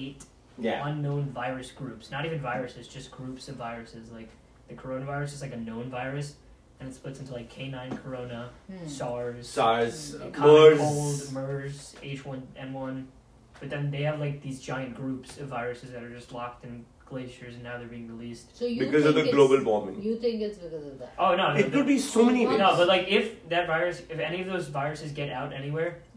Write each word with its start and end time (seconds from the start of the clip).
28 0.00 0.24
Yeah. 0.58 0.86
unknown 0.86 1.30
virus 1.30 1.70
groups. 1.70 2.10
Not 2.10 2.26
even 2.26 2.40
viruses, 2.40 2.86
just 2.88 3.10
groups 3.10 3.48
of 3.48 3.56
viruses. 3.56 4.10
Like 4.10 4.28
the 4.68 4.74
coronavirus 4.74 5.32
is 5.34 5.42
like 5.42 5.52
a 5.52 5.56
known 5.56 5.88
virus, 5.90 6.36
and 6.78 6.88
it 6.88 6.94
splits 6.94 7.18
into 7.20 7.32
like 7.32 7.50
K9 7.50 8.02
corona, 8.02 8.50
Hmm. 8.70 8.86
SARS, 8.86 9.48
SARS. 9.48 10.16
MERS. 10.18 10.78
cold, 10.78 11.32
MERS, 11.32 11.94
H1N1. 12.02 13.06
But 13.58 13.70
then 13.70 13.90
they 13.90 14.02
have 14.02 14.20
like 14.20 14.42
these 14.42 14.60
giant 14.60 14.94
groups 14.96 15.38
of 15.38 15.48
viruses 15.48 15.90
that 15.92 16.02
are 16.02 16.10
just 16.10 16.32
locked 16.32 16.64
in 16.64 16.84
glaciers, 17.06 17.54
and 17.54 17.64
now 17.64 17.76
they're 17.76 17.88
being 17.88 18.08
released. 18.08 18.56
So 18.56 18.64
you 18.66 18.78
because 18.84 19.04
of 19.04 19.14
the 19.16 19.24
global 19.32 19.62
warming. 19.64 20.00
You 20.00 20.16
think 20.16 20.40
it's 20.42 20.58
because 20.58 20.86
of 20.86 20.98
that? 21.00 21.12
Oh 21.18 21.34
no, 21.34 21.52
no, 21.54 21.58
It 21.58 21.72
could 21.72 21.86
be 21.86 21.98
so 21.98 22.24
many 22.24 22.44
No, 22.44 22.56
no, 22.56 22.76
but 22.76 22.86
like 22.86 23.08
if 23.08 23.48
that 23.48 23.66
virus, 23.66 24.00
if 24.08 24.18
any 24.20 24.40
of 24.42 24.46
those 24.46 24.68
viruses 24.68 25.10
get 25.12 25.30
out 25.30 25.52
anywhere, 25.52 25.88
It 25.88 25.94
will 25.94 26.09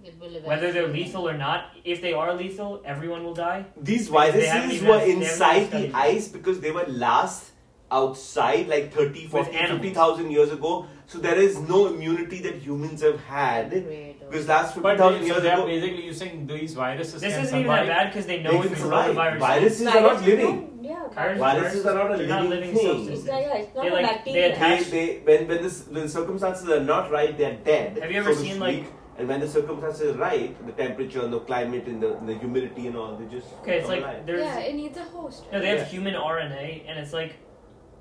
whether 0.43 0.71
they're 0.71 0.87
lethal 0.87 1.27
or 1.27 1.37
not, 1.37 1.65
if 1.83 2.01
they 2.01 2.13
are 2.13 2.33
lethal, 2.33 2.81
everyone 2.85 3.23
will 3.23 3.33
die. 3.33 3.65
These 3.77 4.07
viruses 4.09 4.81
were 4.83 4.99
inside 5.01 5.71
the 5.71 5.91
ice 5.93 6.27
because 6.27 6.59
they 6.59 6.71
were 6.71 6.85
last 6.87 7.51
outside 7.91 8.67
like 8.67 8.91
30, 8.91 9.27
40, 9.27 9.51
animals. 9.51 9.81
50,000 9.81 10.31
years 10.31 10.51
ago. 10.51 10.87
So 11.05 11.19
there 11.19 11.35
is 11.39 11.59
no 11.59 11.87
immunity 11.93 12.39
that 12.41 12.55
humans 12.55 13.01
have 13.03 13.19
had 13.25 13.69
Great. 13.69 14.19
because 14.19 14.47
last 14.47 14.81
But 14.81 14.97
50,000 14.97 15.19
they, 15.21 15.25
years 15.27 15.37
so 15.37 15.41
they're 15.43 15.53
ago. 15.53 15.65
basically 15.67 16.05
using 16.05 16.47
these 16.47 16.73
viruses 16.73 17.21
This 17.21 17.33
can 17.35 17.43
isn't 17.43 17.59
even 17.59 17.71
that 17.71 17.87
bad 17.87 18.07
because 18.09 18.25
they 18.25 18.41
know 18.41 18.51
They 18.53 18.57
it's 18.59 18.67
can 18.69 18.77
survive. 18.77 19.15
coronavirus. 19.15 19.39
Viruses 19.39 19.87
are 19.87 20.01
not 20.01 20.21
living. 20.23 20.79
Yeah. 20.81 21.07
Viruses- 21.13 21.39
Viruses 21.39 21.85
are 21.85 21.93
not 21.95 22.13
a 22.13 22.17
they're 22.17 22.27
not 22.27 22.45
living 22.45 22.59
living 22.59 22.75
thing. 22.75 22.87
substances. 22.87 23.25
Yeah, 23.27 23.39
yeah, 23.39 23.53
it's 23.61 23.75
not 23.75 23.83
They, 23.83 23.89
a 23.89 23.93
like, 23.93 24.25
they 24.25 24.43
attach- 24.51 24.85
They, 24.85 25.05
they, 25.05 25.37
when 25.37 25.47
when, 25.47 25.61
this, 25.63 25.85
when 25.87 26.09
circumstances 26.09 26.67
are 26.69 26.79
not 26.79 27.11
right, 27.11 27.37
they're 27.37 27.57
dead. 27.57 27.99
Have 28.01 28.11
you 28.11 28.17
ever 28.21 28.33
so 28.33 28.41
seen, 28.41 28.59
like- 28.59 28.75
speak. 28.85 28.93
And 29.17 29.27
when 29.27 29.39
the 29.39 29.47
circumstances 29.47 30.15
are 30.15 30.19
right, 30.19 30.65
the 30.65 30.71
temperature 30.71 31.21
and 31.23 31.31
the 31.31 31.39
climate 31.41 31.85
and 31.87 32.01
the, 32.01 32.17
and 32.17 32.27
the 32.27 32.33
humidity 32.35 32.87
and 32.87 32.95
all, 32.97 33.15
they 33.15 33.25
just 33.25 33.47
Okay, 33.61 33.77
it's 33.77 33.87
like 33.87 34.01
alive. 34.01 34.25
there's 34.25 34.41
yeah, 34.41 34.59
it 34.59 34.75
needs 34.75 34.97
a 34.97 35.03
host. 35.03 35.43
no, 35.51 35.59
they 35.59 35.67
have 35.67 35.79
Yeah. 35.79 35.85
human 35.85 36.15
RNA 36.15 36.83
and 36.87 36.97
it's 36.99 37.13
like 37.13 37.35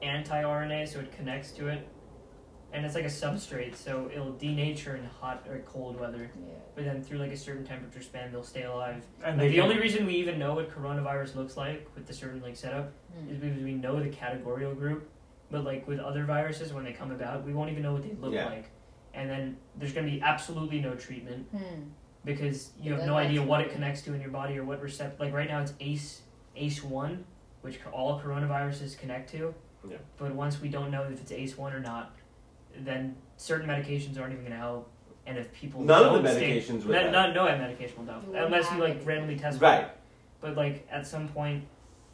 anti-RNA, 0.01 0.89
so 0.89 1.01
it 1.01 1.13
connects 1.13 1.53
to 1.53 1.69
it, 1.69 1.87
and 2.73 2.85
it's 2.85 2.95
like 2.95 3.05
a 3.05 3.09
substrate, 3.09 3.77
so 3.77 4.11
it'll 4.13 4.33
denature 4.33 4.97
in 4.99 5.05
hot 5.05 5.45
or 5.49 5.59
cold 5.61 6.01
weather. 6.01 6.31
Yeah. 6.41 6.55
But 6.75 6.85
then 6.85 7.03
through 7.03 7.19
like 7.19 7.31
a 7.31 7.37
certain 7.37 7.65
temperature 7.65 8.03
span, 8.03 8.33
they'll 8.33 8.43
stay 8.43 8.65
alive. 8.65 9.05
And 9.25 9.39
Like, 9.39 9.51
the 9.51 9.57
can- 9.57 9.65
only 9.65 9.79
reason 9.79 10.07
we 10.07 10.15
even 10.15 10.39
know 10.39 10.55
what 10.55 10.71
coronavirus 10.71 11.37
looks 11.37 11.57
like 11.57 11.87
with 11.95 12.07
the 12.07 12.15
certain 12.15 12.41
like 12.43 12.57
setup 12.57 12.93
is 13.29 13.37
Hmm. 13.39 13.49
because 13.49 13.63
we 13.63 13.75
know 13.75 14.03
the 14.03 14.09
categorical 14.09 14.75
group, 14.75 15.09
but 15.51 15.65
like 15.65 15.87
with 15.87 16.01
other 16.01 16.25
viruses, 16.25 16.73
when 16.73 16.85
they 16.85 16.93
come 16.93 17.11
about, 17.13 17.45
we 17.45 17.53
won't 17.53 17.71
even 17.71 17.83
know 17.83 17.93
what 17.93 18.03
they 18.03 18.15
look 18.19 18.33
Yeah. 18.33 18.47
like, 18.47 18.71
and 19.15 19.29
then 19.31 19.57
there's 19.77 19.93
gonna 19.93 20.07
be 20.11 20.21
absolutely 20.23 20.81
no 20.81 20.95
treatment 20.95 21.47
Hmm. 21.51 21.83
because 22.25 22.71
you 22.81 22.91
have 22.93 23.01
Then 23.01 23.09
no 23.09 23.17
idea 23.17 23.43
what 23.43 23.61
it 23.61 23.71
connects 23.73 24.03
to 24.03 24.15
in 24.15 24.21
your 24.21 24.31
body 24.31 24.59
or 24.59 24.65
what 24.65 24.81
receptor. 24.81 25.23
Like 25.25 25.33
right 25.35 25.49
now, 25.49 25.61
it's 25.61 25.75
ACE 25.81 26.23
ACE 26.57 26.83
one, 26.85 27.25
which 27.63 27.79
all 27.93 28.21
coronaviruses 28.21 28.99
connect 28.99 29.31
to. 29.31 29.55
Yeah. 29.89 29.97
But 30.19 30.35
once 30.35 30.61
we 30.61 30.69
don't 30.69 30.91
know 30.91 31.03
if 31.05 31.21
it's 31.21 31.33
ACE 31.33 31.57
one 31.57 31.73
or 31.73 31.81
not, 31.81 32.15
then 32.79 33.17
certain 33.37 33.69
medications 33.69 34.19
aren't 34.21 34.33
even 34.33 34.45
gonna 34.45 34.57
help. 34.57 34.91
And 35.27 35.39
if 35.39 35.53
people 35.53 35.83
None 35.83 36.05
of 36.05 36.13
don't 36.15 36.23
the 36.25 36.33
stay, 36.33 36.59
medications 36.61 36.85
will 36.85 36.93
no, 36.95 37.01
help. 37.11 37.13
no, 37.35 37.47
no 37.47 37.59
medication 37.59 37.99
will 38.07 38.13
help 38.13 38.27
You 38.27 38.35
unless 38.37 38.71
you 38.73 38.79
like 38.79 39.05
randomly 39.07 39.37
test. 39.39 39.59
for 39.59 39.65
it. 39.65 39.69
Right. 39.69 39.89
But 40.41 40.57
like 40.57 40.87
at 40.91 41.07
some 41.07 41.29
point, 41.29 41.65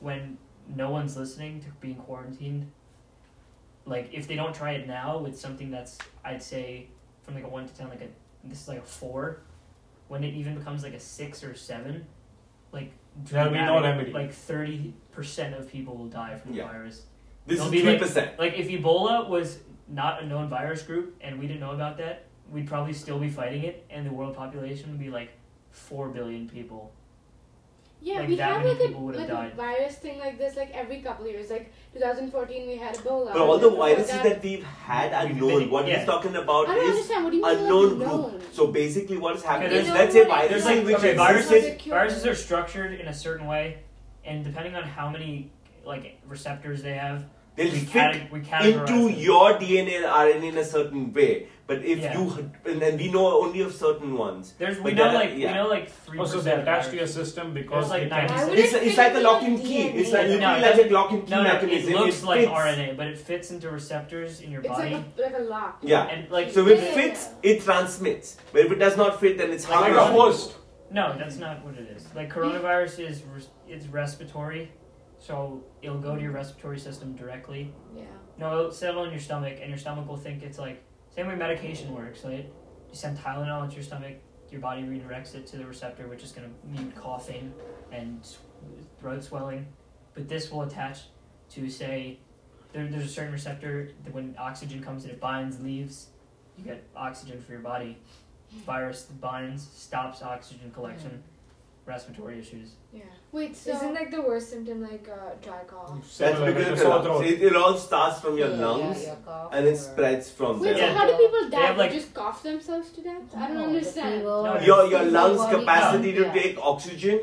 when 0.01 0.37
no 0.75 0.91
one's 0.91 1.17
listening 1.17 1.61
to 1.61 1.67
being 1.81 1.97
quarantined, 1.97 2.71
like 3.89 4.11
if 4.13 4.29
they 4.29 4.37
don't 4.37 4.55
try 4.55 4.73
it 4.73 4.87
now 4.87 5.19
with 5.19 5.39
something 5.39 5.71
that's 5.71 5.99
I'd 6.25 6.43
say 6.43 6.89
from 7.23 7.35
like 7.35 7.45
a 7.45 7.49
one 7.49 7.67
to 7.67 7.75
ten, 7.75 7.89
like 7.89 8.03
a 8.03 8.09
this 8.45 8.63
is 8.63 8.69
like 8.69 8.79
a 8.79 8.83
four, 8.83 9.41
when 10.09 10.23
it 10.25 10.35
even 10.35 10.55
becomes 10.55 10.83
like 10.83 10.95
a 10.95 11.01
six 11.01 11.43
or 11.43 11.55
seven, 11.55 12.07
like 12.73 12.93
There'll 13.25 13.51
be 13.51 13.57
no 13.57 13.65
dramatic- 13.81 13.83
remedy. 13.85 14.13
Like 14.13 14.33
thirty 14.33 14.95
percent 15.13 15.55
of 15.55 15.69
people 15.71 15.97
will 15.97 16.07
die 16.09 16.37
from 16.37 16.53
the 16.53 16.59
Yeah. 16.59 16.69
virus. 16.69 17.07
This 17.47 17.59
It'll 17.59 17.73
is 17.73 17.81
three 17.81 17.91
like- 17.93 18.01
percent. 18.01 18.39
Like 18.39 18.55
if 18.59 18.69
Ebola 18.69 19.29
was 19.29 19.59
not 19.89 20.23
a 20.23 20.27
known 20.27 20.49
virus 20.49 20.83
group 20.83 21.17
and 21.23 21.39
we 21.39 21.47
didn't 21.47 21.61
know 21.61 21.73
about 21.73 21.97
that, 21.99 22.27
we'd 22.51 22.67
probably 22.69 22.93
still 22.93 23.19
be 23.19 23.31
fighting 23.31 23.65
it, 23.65 23.87
and 23.91 24.07
the 24.07 24.13
world 24.13 24.37
population 24.37 24.91
would 24.91 25.01
be 25.01 25.09
like 25.11 25.31
four 25.71 26.09
billion 26.11 26.49
people. 26.49 26.93
Yeah, 28.01 28.21
Like, 28.21 28.29
we 28.29 28.37
that 28.37 28.53
have 28.53 28.59
many 28.65 28.71
like, 28.71 28.81
a, 28.81 28.87
people 28.87 29.01
would 29.03 29.17
have 29.17 29.29
like 29.29 29.39
died. 29.39 29.53
a 29.53 29.57
virus 29.57 29.95
thing 29.97 30.19
like 30.21 30.39
this 30.39 30.57
like 30.57 30.71
every 30.73 31.01
couple 31.01 31.25
of 31.27 31.33
years. 31.33 31.51
Like 31.51 31.73
2014, 31.95 32.69
we 32.69 32.77
had 32.77 32.95
Ebola. 32.97 33.33
But 33.33 33.43
all 33.43 33.59
the 33.59 33.71
viruses 33.71 34.07
that- 34.13 34.23
that 34.23 34.43
we've 34.43 34.63
had 34.63 35.13
are 35.13 35.29
known. 35.33 35.69
What 35.69 35.87
yeah. 35.89 35.99
he's 35.99 36.07
talking 36.07 36.37
about 36.37 36.69
I 36.69 36.75
don't 36.77 36.85
is 36.85 36.91
understand. 36.91 37.25
What 37.25 37.31
do 37.31 37.37
you 37.39 37.43
mean 37.43 37.57
unknown 37.59 37.89
like 37.89 38.09
group. 38.09 38.33
known? 38.33 38.43
So 38.53 38.67
basically, 38.69 39.17
what 39.19 39.35
is 39.37 39.43
happening 39.43 39.71
there's 39.71 39.87
is, 39.87 39.93
no 39.93 39.95
let's 39.99 40.13
say 40.13 40.25
viruses 40.25 40.65
like 40.65 40.85
which 40.87 40.97
okay, 40.97 41.15
viruses. 41.17 41.83
Viruses 41.83 42.27
are 42.27 42.35
structured 42.37 43.01
in 43.01 43.09
a 43.09 43.15
certain 43.15 43.47
way, 43.49 43.79
and 44.25 44.45
depending 44.45 44.77
on 44.77 44.85
how 44.85 45.09
many 45.11 45.51
like 45.85 46.21
receptors 46.29 46.83
they 46.83 46.95
have, 46.95 47.25
They'll 47.57 47.73
we, 47.73 47.81
fit 47.81 48.13
cate- 48.13 48.33
we 48.33 48.41
categorize 48.43 48.89
into 48.89 49.09
them. 49.09 49.19
your 49.19 49.55
DNA 49.59 49.97
and 49.97 50.05
RNA 50.07 50.49
in 50.53 50.59
a 50.59 50.65
certain 50.65 51.13
way. 51.13 51.49
But 51.69 51.85
if 51.85 51.99
Yeah. 51.99 52.15
you 52.19 52.51
and 52.65 52.81
then 52.81 52.97
we 52.97 53.09
know 53.15 53.27
only 53.45 53.61
of 53.61 53.75
certain 53.75 54.17
ones. 54.17 54.55
There's 54.59 54.79
we 54.81 54.85
but 54.85 54.95
know 54.97 55.05
there 55.11 55.21
like 55.21 55.33
yeah. 55.37 55.49
we 55.49 55.55
know 55.59 55.69
like 55.69 55.91
three. 55.91 56.19
Oh, 56.19 56.25
so 56.25 56.41
they're 56.41 56.61
attached 56.61 56.89
to 56.93 56.97
your 56.97 57.07
system 57.07 57.53
because 57.53 57.91
like 57.91 58.05
they 58.05 58.09
can. 58.09 58.27
96 58.27 58.41
Why 58.41 58.49
would 58.49 58.59
It's, 58.59 58.73
it's 58.73 58.97
like 58.97 59.13
a 59.13 59.15
with 59.17 59.23
lock 59.25 59.43
and 59.43 59.59
key. 59.61 59.83
It's 60.01 60.11
like 60.11 60.29
No, 60.29 60.33
literally 60.33 60.63
it 60.65 60.77
like 60.79 60.91
a 60.91 60.95
lock 60.95 61.11
and 61.13 61.25
key 61.27 61.31
No, 61.31 61.43
no, 61.43 61.53
mechanism. 61.53 61.93
it 61.93 61.97
looks 62.01 62.23
like 62.25 62.41
fits. 62.41 62.53
RNA, 62.53 62.97
but 62.97 63.07
it 63.09 63.19
fits 63.19 63.51
into 63.51 63.71
receptors 63.71 64.41
in 64.41 64.51
your 64.51 64.63
It's 64.63 64.71
body, 64.71 64.95
like 64.95 65.05
a, 65.19 65.23
like 65.23 65.39
a 65.43 65.43
lock. 65.43 65.79
Yeah. 65.83 66.05
and 66.13 66.31
like 66.31 66.51
So 66.53 66.67
if 66.67 66.81
it 66.83 66.95
fits, 66.95 67.29
it 67.43 67.61
transmits. 67.63 68.39
But 68.53 68.63
if 68.65 68.73
it 68.73 68.79
does 68.79 68.97
not 68.97 69.21
fit, 69.21 69.37
then 69.37 69.51
it's 69.51 69.69
Like 69.69 69.93
Like 69.93 69.93
a 69.93 70.07
host. 70.07 70.57
no, 70.91 71.15
that's 71.19 71.37
not 71.37 71.63
what 71.67 71.75
it 71.75 71.89
is. 71.95 72.03
Like 72.15 72.33
coronavirus 72.33 72.95
is 73.11 73.23
res- 73.35 73.51
it's 73.69 73.87
respiratory, 73.89 74.73
so 75.19 75.63
it'll 75.83 75.99
go 75.99 76.17
to 76.17 76.23
your 76.23 76.31
mm-hmm. 76.31 76.37
respiratory 76.39 76.79
system 76.79 77.15
directly. 77.15 77.75
Yeah. 77.95 78.05
No, 78.39 78.59
it'll 78.59 78.73
settle 78.73 79.05
in 79.05 79.11
your 79.11 79.21
stomach, 79.21 79.59
and 79.61 79.69
your 79.69 79.77
stomach 79.79 80.09
will 80.09 80.17
think 80.17 80.43
it's 80.43 80.59
like 80.59 80.83
same 81.19 81.27
way 81.27 81.35
medication 81.35 81.93
works. 81.93 82.25
Right? 82.25 82.49
You 82.89 82.95
send 82.95 83.19
Tylenol 83.19 83.65
into 83.65 83.75
your 83.75 83.85
stomach, 83.85 84.17
your 84.51 84.61
body 84.61 84.83
redirects 84.83 85.35
it 85.35 85.47
to 85.49 85.57
the 85.57 85.67
receptor, 85.67 86.07
which 86.07 86.23
is 86.23 86.31
going 86.33 86.49
to 86.49 86.81
mute 86.81 86.95
coughing 86.95 87.53
and 87.91 88.25
throat 89.01 89.25
swelling. 89.25 89.67
But 90.15 90.29
this 90.29 90.51
will 90.51 90.63
attach 90.63 91.01
to 91.51 91.69
say 91.69 92.21
there, 92.73 92.87
there's 92.87 93.07
a 93.07 93.09
certain 93.09 93.33
receptor 93.33 93.91
that 94.05 94.15
when 94.15 94.37
oxygen 94.39 94.83
comes 94.83 95.05
in, 95.05 95.11
it 95.11 95.21
binds, 95.21 95.61
leaves. 95.61 96.09
You 96.57 96.65
get 96.65 96.85
oxygen 96.95 97.41
for 97.41 97.53
your 97.53 97.63
body. 97.63 97.99
Hmm. 98.53 98.61
Virus 98.61 99.03
binds, 99.21 99.69
stops 99.75 100.23
oxygen 100.23 100.71
collection, 100.71 101.11
hmm. 101.11 101.38
Respiratory 101.89 102.39
issues. 102.39 102.69
Yeah. 102.93 103.03
Wait. 103.33 103.57
So 103.57 103.73
Isn't 103.75 103.95
like 103.95 104.11
the 104.11 104.21
worst 104.23 104.51
symptom 104.51 104.83
like 104.83 105.09
uh, 105.09 105.35
dry 105.43 105.63
cough? 105.67 105.91
That's 106.19 106.19
because 106.19 106.41
like 106.41 106.57
of 106.57 106.67
a 106.67 106.71
the 106.71 106.77
sore 106.77 106.89
lungs. 106.91 107.05
throat. 107.07 107.25
It, 107.27 107.43
it 107.43 107.57
all 107.57 107.77
starts 107.77 108.21
from 108.21 108.37
your 108.39 108.51
Yeah, 108.51 108.67
lungs 108.67 109.01
yeah, 109.03 109.07
your 109.09 109.17
cough 109.25 109.51
and 109.55 109.67
it 109.67 109.77
spreads 109.77 110.31
from 110.31 110.61
wait. 110.61 110.77
there. 110.77 110.89
So 110.93 110.95
how 110.99 111.07
do 111.07 111.17
people 111.17 111.45
They 111.45 111.51
die? 111.57 111.67
have, 111.67 111.77
They 111.77 111.83
like- 111.85 111.93
just 111.93 112.15
cough 112.15 112.43
themselves 112.43 112.91
to 112.93 113.01
death? 113.03 113.23
I 113.37 113.49
don't 113.49 113.57
understand. 113.57 114.23
No, 114.25 114.61
Your 114.61 114.87
your 114.93 115.05
lungs 115.05 115.43
capacity 115.57 116.13
to 116.13 116.23
yeah. 116.23 116.33
take 116.33 116.59
oxygen 116.61 117.19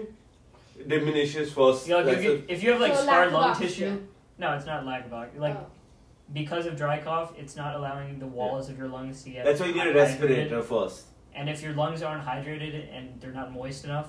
diminishes 0.88 1.52
first. 1.54 1.88
You 1.88 1.94
know, 1.96 2.02
like, 2.04 2.18
if, 2.18 2.24
you, 2.24 2.44
if 2.48 2.64
you 2.64 2.72
have 2.72 2.82
like 2.82 2.96
So 2.96 3.04
scarred 3.04 3.32
lung 3.34 3.50
oxygen. 3.52 3.68
tissue, 3.70 4.02
no, 4.38 4.54
it's 4.54 4.66
not 4.66 4.86
lack 4.86 5.06
of 5.06 5.14
oxygen. 5.14 5.42
Like 5.42 5.56
Oh. 5.58 5.66
because 6.34 6.66
of 6.66 6.76
dry 6.76 7.00
cough, 7.02 7.34
it's 7.38 7.56
not 7.56 7.76
allowing 7.76 8.20
the 8.20 8.28
walls 8.28 8.70
of 8.70 8.78
your 8.78 8.88
lungs 8.88 9.24
to 9.24 9.30
get. 9.30 9.46
that's 9.46 9.60
why 9.60 9.68
you 9.68 9.74
need 9.74 9.82
a 9.88 9.94
hydrated. 9.94 9.96
respirator 9.96 10.62
first. 10.62 11.06
And 11.38 11.50
if 11.50 11.62
your 11.62 11.74
lungs 11.74 12.02
aren't 12.02 12.24
hydrated 12.26 12.88
and 12.96 13.20
they're 13.20 13.32
not 13.42 13.52
moist 13.52 13.84
enough, 13.84 14.08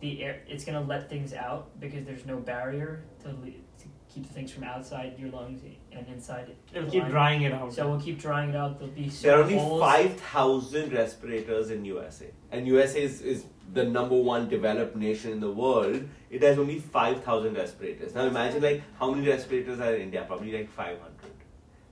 the 0.00 0.22
air 0.22 0.40
it's 0.46 0.64
gonna 0.64 0.80
let 0.80 1.08
things 1.08 1.32
out 1.32 1.78
because 1.80 2.04
there's 2.04 2.26
no 2.26 2.36
barrier 2.36 3.04
to, 3.22 3.28
to 3.30 3.84
keep 4.16 4.26
the 4.26 4.32
things 4.32 4.50
from 4.50 4.64
outside 4.64 5.14
your 5.18 5.30
lungs 5.30 5.60
and 5.92 6.06
inside. 6.08 6.48
it. 6.48 6.56
It'll 6.74 6.90
keep 6.90 7.06
drying 7.08 7.42
it 7.42 7.52
out. 7.52 7.72
So 7.72 7.88
we'll 7.88 8.00
keep 8.00 8.18
drying 8.18 8.50
it 8.50 8.56
out. 8.56 8.78
There'll 8.78 8.94
be 8.94 9.08
There 9.08 9.38
are 9.38 9.42
only 9.42 9.80
five 9.80 10.18
thousand 10.20 10.92
respirators 10.92 11.70
in 11.70 11.84
USA, 11.84 12.26
and 12.50 12.66
USA 12.66 13.02
is, 13.02 13.20
is 13.20 13.44
the 13.72 13.84
number 13.84 14.16
one 14.16 14.48
developed 14.48 14.96
nation 14.96 15.32
in 15.32 15.40
the 15.40 15.50
world. 15.50 16.08
It 16.30 16.42
has 16.42 16.58
only 16.58 16.78
five 16.78 17.24
thousand 17.24 17.54
respirators. 17.54 18.14
Now 18.14 18.26
imagine 18.26 18.62
like 18.62 18.82
how 18.98 19.10
many 19.12 19.28
respirators 19.28 19.80
are 19.80 19.94
in 19.94 20.02
India? 20.02 20.24
Probably 20.26 20.52
like 20.52 20.70
five 20.70 20.98
hundred. 21.00 21.15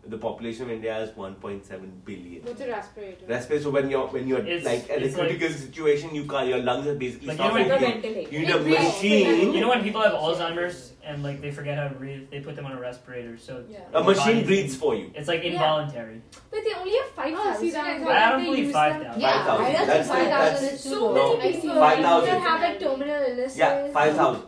The 0.06 0.18
population 0.18 0.64
of 0.64 0.70
India 0.70 0.98
is 1.02 1.16
one 1.16 1.34
point 1.36 1.64
seven 1.64 1.90
billion. 2.04 2.42
What's 2.44 2.60
a 2.60 2.68
respirator? 2.68 3.24
Respirator. 3.26 3.62
So 3.64 3.70
when 3.70 3.88
you're 3.88 4.06
when 4.08 4.28
you're 4.28 4.40
It's- 4.46 4.64
like 4.64 4.90
at 4.90 5.00
a 5.00 5.04
it's 5.06 5.16
like- 5.16 5.28
critical 5.28 5.48
situation, 5.56 6.14
you 6.14 6.24
can't. 6.26 6.46
Your 6.48 6.58
lungs 6.58 6.86
are 6.86 6.94
basically 6.94 7.28
Like, 7.28 7.38
you 7.38 7.44
know 7.48 7.54
when 7.54 7.68
Like 7.68 7.80
a 7.82 8.32
You 8.32 8.38
need 8.40 8.48
It 8.50 8.54
a 8.54 8.58
breathes. 8.58 8.82
machine. 8.84 9.52
You 9.54 9.60
know 9.62 9.68
when 9.70 9.82
people 9.82 10.02
have 10.02 10.12
Alzheimer's 10.12 10.92
and 11.04 11.22
like 11.22 11.40
they 11.40 11.50
forget 11.50 11.78
how 11.78 11.88
to 11.88 11.94
breathe, 11.94 12.28
they 12.30 12.40
put 12.40 12.54
them 12.56 12.66
on 12.66 12.72
a 12.72 12.80
respirator. 12.80 13.38
So 13.38 13.64
Yeah. 13.68 13.78
A 13.94 14.02
machine 14.04 14.44
breathes 14.44 14.76
for 14.76 14.94
you. 14.94 15.10
It's 15.14 15.26
like 15.28 15.42
Yeah. 15.42 15.52
involuntary. 15.52 16.20
But 16.50 16.60
they 16.64 16.74
only 16.74 16.96
have 17.00 17.10
five 17.20 17.34
Oh, 17.34 17.42
thousand. 17.44 17.60
see, 17.64 17.70
that- 17.70 17.86
I 17.86 18.26
I 18.28 18.30
don't 18.32 18.44
believe 18.44 18.64
use 18.64 18.72
five 18.72 18.92
them- 18.94 19.04
thousand. 19.04 19.22
Yeah, 19.22 19.44
5,000. 19.44 19.64
I 19.64 19.72
That's 19.72 19.86
that's 19.86 20.08
five 20.08 20.28
thousand 20.28 20.54
that's- 20.64 20.72
is 20.74 20.82
too 20.84 20.90
So 20.90 21.14
many 21.14 21.48
I 21.48 21.52
see. 21.52 21.60
people 21.62 21.76
5,000. 21.80 22.38
have 22.40 22.60
like 22.60 22.78
terminal 22.80 23.22
illnesses. 23.28 23.58
Yeah, 23.58 23.88
five 23.92 24.14
thousand. 24.16 24.42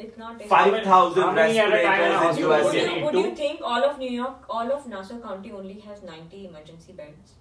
Five 0.00 0.14
thousand. 0.14 0.40
It's 0.40 0.50
not. 0.50 0.72
Five 0.72 0.84
thousand 0.84 1.22
How 1.22 1.32
many 1.32 1.58
at 1.58 1.68
a 1.68 1.82
time 1.82 2.02
in 2.02 2.10
respirators 2.20 2.38
in 2.38 2.44
hospital? 2.46 3.04
Would 3.04 3.14
you, 3.14 3.20
would 3.20 3.30
you 3.30 3.36
think 3.36 3.60
all 3.62 3.84
of 3.84 3.98
New 3.98 4.10
York, 4.10 4.44
all 4.48 4.72
of 4.72 4.86
Nassau 4.86 5.18
County 5.20 5.52
only 5.52 5.80
has 5.80 6.02
90 6.02 6.46
emergency 6.46 6.92
beds? 6.92 7.32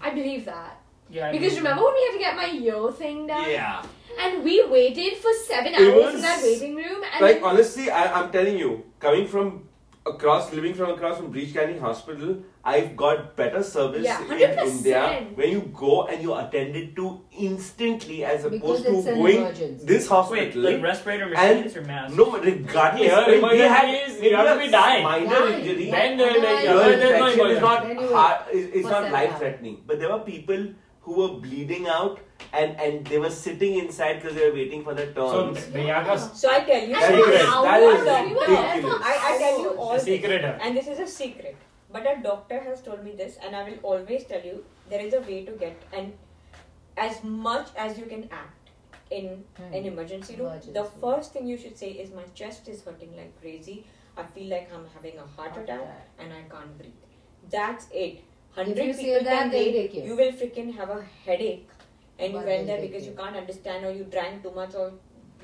I 0.00 0.10
believe 0.10 0.44
that. 0.44 0.80
Yeah. 1.10 1.28
I 1.28 1.32
Because 1.32 1.54
mean- 1.54 1.62
remember 1.64 1.84
when 1.84 1.94
we 1.94 2.02
had 2.06 2.12
to 2.12 2.18
get 2.18 2.36
my 2.36 2.46
yo 2.46 2.90
thing 2.90 3.26
done? 3.26 3.50
Yeah. 3.50 3.84
And 4.20 4.44
we 4.44 4.64
waited 4.68 5.16
for 5.16 5.32
seven 5.46 5.74
It 5.74 5.80
hours 5.80 6.04
was- 6.04 6.14
in 6.14 6.20
that 6.22 6.42
waiting 6.42 6.76
room. 6.76 7.02
And 7.12 7.20
Like 7.20 7.42
honestly, 7.42 7.90
I, 7.90 8.12
I'm 8.20 8.30
telling 8.32 8.56
you, 8.58 8.84
coming 9.00 9.26
from 9.26 9.68
across, 10.06 10.52
living 10.52 10.74
from 10.74 10.90
across 10.90 11.16
from 11.16 11.30
Breach 11.30 11.52
Candy 11.54 11.78
Hospital, 11.78 12.36
I've 12.62 12.96
got 12.96 13.36
better 13.36 13.62
service 13.62 14.04
Yeah, 14.04 14.20
in 14.22 14.28
100%. 14.28 14.66
India 14.66 15.26
when 15.34 15.50
you 15.50 15.60
go 15.74 16.06
and 16.06 16.22
you're 16.22 16.38
attended 16.40 16.94
to 16.96 17.20
instantly 17.32 18.24
as 18.24 18.44
Because 18.44 18.80
opposed 18.84 19.06
to 19.06 19.14
going 19.14 19.36
emergency. 19.38 19.86
this 19.86 20.02
Wait, 20.04 20.08
hospital. 20.08 20.62
like 20.62 20.82
respirator 20.82 21.24
and 21.24 21.32
machines 21.60 21.76
or 21.76 21.82
masks? 21.82 22.16
no, 22.16 22.38
regardless, 22.38 23.02
Here, 23.02 23.16
when 23.16 23.28
we 23.30 23.38
emergency 23.38 23.68
had 23.68 24.08
is- 24.08 24.14
maybe 24.20 24.28
you 24.28 24.36
have 24.36 24.58
to 24.58 24.64
be 24.64 24.70
dying. 24.70 25.04
minor 25.04 25.26
Dying. 25.30 25.60
injury. 25.60 25.90
Then 25.90 26.16
they're 26.18 26.28
like, 26.28 26.64
Your 26.64 26.74
Your 26.74 26.90
yeah, 26.90 26.96
there's 26.96 27.00
no 27.20 27.26
infection 27.26 27.46
is 27.56 27.60
not 27.60 27.82
Then 27.86 28.00
you 28.00 28.14
hard, 28.14 28.40
is, 28.52 28.66
is 28.68 28.84
not 28.84 29.10
life 29.10 29.38
threatening. 29.38 29.82
But 29.86 29.98
there 30.00 30.10
were 30.12 30.20
people 30.20 30.68
who 31.04 31.14
were 31.20 31.32
bleeding 31.40 31.86
out 31.94 32.18
and, 32.52 32.78
and 32.80 33.06
they 33.06 33.18
were 33.18 33.30
sitting 33.30 33.78
inside 33.78 34.20
because 34.20 34.36
they 34.36 34.48
were 34.48 34.54
waiting 34.54 34.82
for 34.84 34.94
their 34.94 35.12
So 35.14 35.24
turns. 35.32 35.64
Priyanka's 35.74 36.24
So 36.40 36.50
I 36.50 36.60
tell 36.60 36.82
you, 36.82 36.94
that 36.94 37.10
And 37.10 37.18
is, 37.20 37.24
for 37.26 37.32
that 37.32 37.82
hours, 37.82 37.98
is 37.98 38.30
we 38.30 38.34
were 38.34 38.46
there 38.46 38.64
for 38.64 38.74
ridiculous. 38.76 39.02
I, 39.04 39.34
I 39.34 39.38
tell 39.38 39.60
you 39.64 39.70
all 39.84 39.90
the 39.90 39.96
this, 39.96 40.04
secret. 40.04 40.44
and 40.62 40.76
this 40.76 40.88
is 40.88 40.98
a 40.98 41.06
secret. 41.06 41.56
But 41.92 42.06
a 42.12 42.20
doctor 42.22 42.60
has 42.60 42.80
told 42.82 43.04
me 43.04 43.12
this, 43.12 43.36
and 43.44 43.54
I 43.54 43.62
will 43.68 43.78
always 43.82 44.24
tell 44.24 44.42
you 44.42 44.64
there 44.90 45.00
is 45.00 45.14
a 45.14 45.20
way 45.20 45.44
to 45.44 45.52
get 45.52 45.80
and 45.92 46.12
as 46.96 47.22
much 47.22 47.68
as 47.76 47.98
you 47.98 48.06
can 48.06 48.28
act 48.32 48.70
in 49.10 49.44
Hmm. 49.58 49.74
an 49.74 49.84
emergency 49.92 50.36
room. 50.36 50.52
The 50.72 50.84
first 51.06 51.32
thing 51.34 51.46
you 51.46 51.58
should 51.64 51.76
say 51.78 51.90
is 52.04 52.12
my 52.20 52.24
chest 52.42 52.68
is 52.68 52.82
hurting 52.84 53.16
like 53.16 53.32
crazy. 53.40 53.84
I 54.16 54.22
feel 54.36 54.48
like 54.56 54.70
I'm 54.74 54.86
having 54.94 55.18
a 55.18 55.26
heart 55.36 55.56
attack 55.56 56.08
and 56.18 56.32
I 56.32 56.42
can't 56.54 56.78
breathe. 56.78 57.02
That's 57.50 57.88
it. 57.92 58.22
Hundred 58.54 58.78
If 58.78 58.98
people 58.98 59.24
that, 59.24 59.38
can 59.38 59.50
they'll 59.50 59.72
wait. 59.72 59.92
take 59.92 59.94
you. 59.94 60.02
You 60.10 60.16
will 60.16 60.32
freaking 60.32 60.74
have 60.76 60.90
a 60.90 61.02
headache, 61.26 61.68
and 62.18 62.32
you 62.32 62.38
went 62.38 62.66
there 62.66 62.80
because 62.80 63.04
you 63.04 63.10
you. 63.12 63.16
can't 63.16 63.36
understand 63.36 63.84
or 63.84 63.90
you 63.92 64.04
drank 64.04 64.42
too 64.44 64.52
much 64.52 64.74
or 64.74 64.92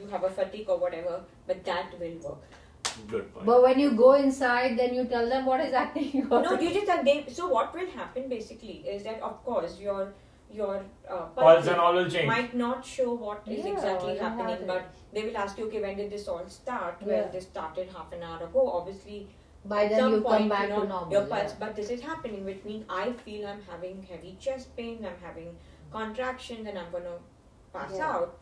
you 0.01 0.07
have 0.09 0.25
a 0.25 0.31
fatigue 0.31 0.69
or 0.69 0.79
whatever. 0.79 1.21
But 1.47 1.65
that 1.65 1.99
will 1.99 2.17
work. 2.29 2.43
Good 3.09 3.33
point. 3.35 3.47
But 3.47 3.63
when 3.63 3.79
you 3.81 3.91
go 3.93 4.13
inside, 4.15 4.79
then 4.79 4.95
you 4.95 5.05
tell 5.05 5.29
them 5.29 5.47
what 5.47 5.61
is 5.61 5.73
happening. 5.81 6.27
no, 6.31 6.59
you 6.61 6.73
just 6.73 6.87
that 6.87 7.05
they. 7.05 7.25
So 7.41 7.49
what 7.49 7.75
will 7.75 7.91
happen 7.91 8.29
basically 8.29 8.77
is 8.97 9.03
that 9.05 9.21
of 9.23 9.43
course 9.45 9.79
your 9.81 10.13
your 10.53 10.77
uh, 11.09 11.17
Pulse 11.17 11.35
pulse 11.37 11.67
and 11.69 11.77
all 11.77 11.95
will 11.95 12.09
change. 12.11 12.27
might 12.27 12.55
not 12.55 12.85
show 12.85 13.13
what 13.15 13.43
is 13.47 13.65
Yeah, 13.65 13.73
exactly 13.73 14.17
happening, 14.19 14.47
happened. 14.49 14.67
but 14.67 14.91
they 15.13 15.23
will 15.27 15.37
ask 15.37 15.57
you, 15.59 15.67
okay, 15.67 15.81
when 15.81 15.97
did 15.97 16.11
this 16.11 16.27
all 16.27 16.43
start? 16.49 16.97
Yeah. 17.01 17.07
Well, 17.09 17.29
this 17.33 17.45
started 17.45 17.89
half 17.97 18.13
an 18.13 18.25
hour 18.25 18.43
ago. 18.47 18.69
Obviously, 18.79 19.29
By 19.65 19.85
at 19.85 19.91
then 19.91 19.99
some 20.01 20.13
you 20.15 20.21
point, 20.23 20.39
come 20.39 20.49
back 20.49 20.63
you 20.63 20.69
know, 20.75 20.83
to 20.83 20.89
normal. 20.89 21.13
your 21.13 21.29
yeah. 21.29 21.53
but 21.59 21.77
this 21.77 21.91
is 21.91 22.01
happening, 22.01 22.45
which 22.45 22.65
means 22.65 22.85
I 22.89 23.13
feel 23.13 23.47
I'm 23.47 23.61
having 23.71 24.03
heavy 24.11 24.37
chest 24.41 24.75
pain, 24.77 25.05
I'm 25.05 25.19
having 25.23 25.55
contractions, 25.93 26.67
and 26.67 26.79
I'm 26.79 26.91
gonna 26.91 27.19
pass 27.73 27.93
Yeah. 27.97 28.11
out. 28.11 28.39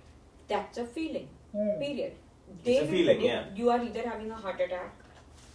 That's 0.48 0.78
a 0.78 0.84
feeling. 0.84 1.28
Hmm. 1.52 1.78
Period. 1.80 2.12
It's 2.64 2.80
a 2.82 2.86
feeling, 2.86 3.18
predict 3.18 3.22
yeah. 3.22 3.44
You 3.54 3.70
are 3.70 3.82
either 3.82 4.08
having 4.08 4.30
a 4.30 4.34
heart 4.36 4.60
attack. 4.60 4.92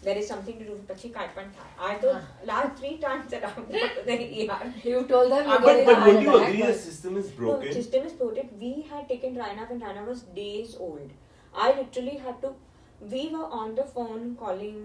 There 0.03 0.17
is 0.17 0.27
something 0.27 0.59
to 0.59 0.65
do 0.65 0.71
with 0.73 0.87
pachi 0.87 1.13
kai 1.13 1.27
pan. 1.35 1.49
I 1.79 1.95
told 1.95 2.17
Ah. 2.17 2.45
last 2.49 2.77
three 2.79 2.97
times 3.05 3.31
that 3.31 3.45
I'm 3.49 3.63
going 3.69 3.93
to 3.99 4.03
the 4.09 4.17
ER. 4.41 4.73
You 4.89 5.03
told 5.11 5.31
them 5.31 5.47
you're 5.49 5.61
but 5.67 5.85
but 5.85 6.01
a 6.01 6.05
would 6.07 6.21
you 6.25 6.35
agree 6.39 6.61
the 6.61 6.73
system 6.73 7.15
is 7.21 7.29
No, 7.29 7.37
broken? 7.37 7.71
system 7.77 8.05
is 8.11 8.17
broken. 8.23 8.49
We 8.65 8.73
had 8.91 9.07
taken 9.13 9.39
Raina 9.43 9.69
when 9.69 9.79
Raina 9.85 10.05
was 10.09 10.23
days 10.41 10.75
old. 10.87 11.09
I 11.55 11.71
literally 11.79 12.17
had 12.27 12.41
to. 12.41 12.53
We 13.15 13.23
were 13.37 13.47
on 13.61 13.73
the 13.79 13.85
phone 13.95 14.27
calling 14.43 14.83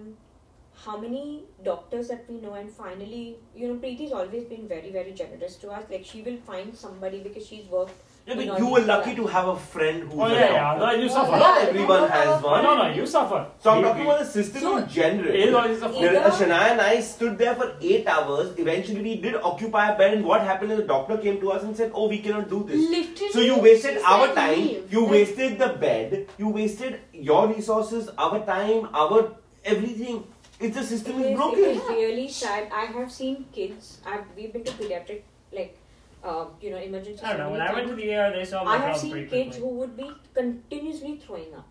how 0.85 0.97
many 0.97 1.43
doctors 1.63 2.07
that 2.07 2.25
we 2.29 2.35
know, 2.37 2.53
and 2.53 2.69
finally, 2.71 3.37
you 3.55 3.67
know, 3.67 3.75
Preeti's 3.75 4.11
always 4.11 4.43
been 4.45 4.67
very, 4.67 4.91
very 4.91 5.11
generous 5.11 5.55
to 5.57 5.69
us. 5.69 5.83
Like 5.89 6.05
she 6.05 6.21
will 6.21 6.37
find 6.37 6.75
somebody 6.75 7.19
because 7.19 7.45
she's 7.45 7.65
worked. 7.65 7.91
Yeah, 8.27 8.35
but 8.35 8.59
you 8.59 8.67
were 8.71 8.81
lucky 8.81 9.15
to 9.15 9.25
have 9.25 9.47
a 9.47 9.55
friend 9.57 10.03
who. 10.11 10.21
Oh 10.21 10.27
yeah, 10.27 10.39
yeah. 10.39 10.47
doctor. 10.49 10.83
Otherwise 10.83 11.03
you 11.03 11.09
suffer. 11.09 11.31
yeah. 11.31 11.39
Not 11.39 11.61
everyone 11.69 12.09
has 12.09 12.43
one. 12.43 12.63
no, 12.63 12.75
no, 12.77 12.87
you 12.93 13.05
suffer. 13.07 13.47
So 13.59 13.71
I'm 13.71 13.81
talking 13.83 14.03
about 14.03 14.19
the 14.19 14.25
system 14.25 14.61
So- 14.61 14.77
in 14.77 14.87
general. 14.87 15.29
It 15.29 15.39
is 15.49 15.53
always 15.55 15.81
a 15.81 15.89
Either- 15.89 16.11
There- 16.11 16.29
Shania 16.39 16.59
and 16.73 16.81
I 16.81 16.99
stood 17.01 17.37
there 17.39 17.55
for 17.55 17.73
eight 17.81 18.07
hours. 18.07 18.53
Eventually, 18.57 19.01
we 19.01 19.15
did 19.25 19.35
occupy 19.35 19.89
a 19.93 19.97
bed, 19.97 20.13
and 20.13 20.23
what 20.25 20.41
happened 20.51 20.71
is 20.73 20.77
the 20.77 20.87
doctor 20.93 21.17
came 21.17 21.41
to 21.41 21.51
us 21.57 21.63
and 21.63 21.75
said, 21.75 21.91
"Oh, 21.93 22.07
we 22.07 22.19
cannot 22.19 22.49
do 22.49 22.63
this." 22.71 22.89
Literally. 22.97 23.31
So 23.33 23.39
you 23.49 23.57
wasted 23.67 24.01
our 24.15 24.27
time. 24.41 24.59
leave. 24.59 24.93
You 24.97 25.05
wasted 25.05 25.57
the 25.59 25.69
bed. 25.85 26.27
You 26.37 26.49
wasted 26.49 26.99
your 27.13 27.47
resources, 27.47 28.09
our 28.17 28.45
time, 28.55 28.89
our 28.93 29.23
everything. 29.65 30.23
It's 30.59 30.75
the 30.75 30.83
system 30.83 31.19
It 31.19 31.25
is 31.25 31.31
is, 31.31 31.37
broken. 31.37 31.59
it 31.63 31.77
is 31.77 31.89
really 31.89 32.27
sad. 32.29 32.69
I 32.73 32.85
have 32.85 33.11
seen 33.11 33.45
kids. 33.53 33.99
I've 34.05 34.25
we've 34.35 34.51
been 34.51 34.63
to 34.65 34.71
pediatric 34.73 35.21
like, 35.53 35.77
uh, 36.23 36.45
you 36.61 36.71
know, 36.71 36.77
emergency. 36.77 37.23
I 37.23 37.29
don't 37.37 37.39
know. 37.45 37.51
When 37.51 37.61
I 37.61 37.73
went 37.73 37.87
to 37.87 37.95
the 37.95 38.13
ER, 38.13 38.31
they 38.35 38.43
saw 38.45 38.63
my 38.63 38.73
I 38.75 38.77
have 38.87 38.97
seen 38.97 39.11
pretty 39.11 39.29
kids 39.29 39.55
quickly. 39.55 39.61
who 39.61 39.75
would 39.77 39.95
be 39.97 40.11
continuously 40.33 41.17
throwing 41.25 41.53
up. 41.55 41.67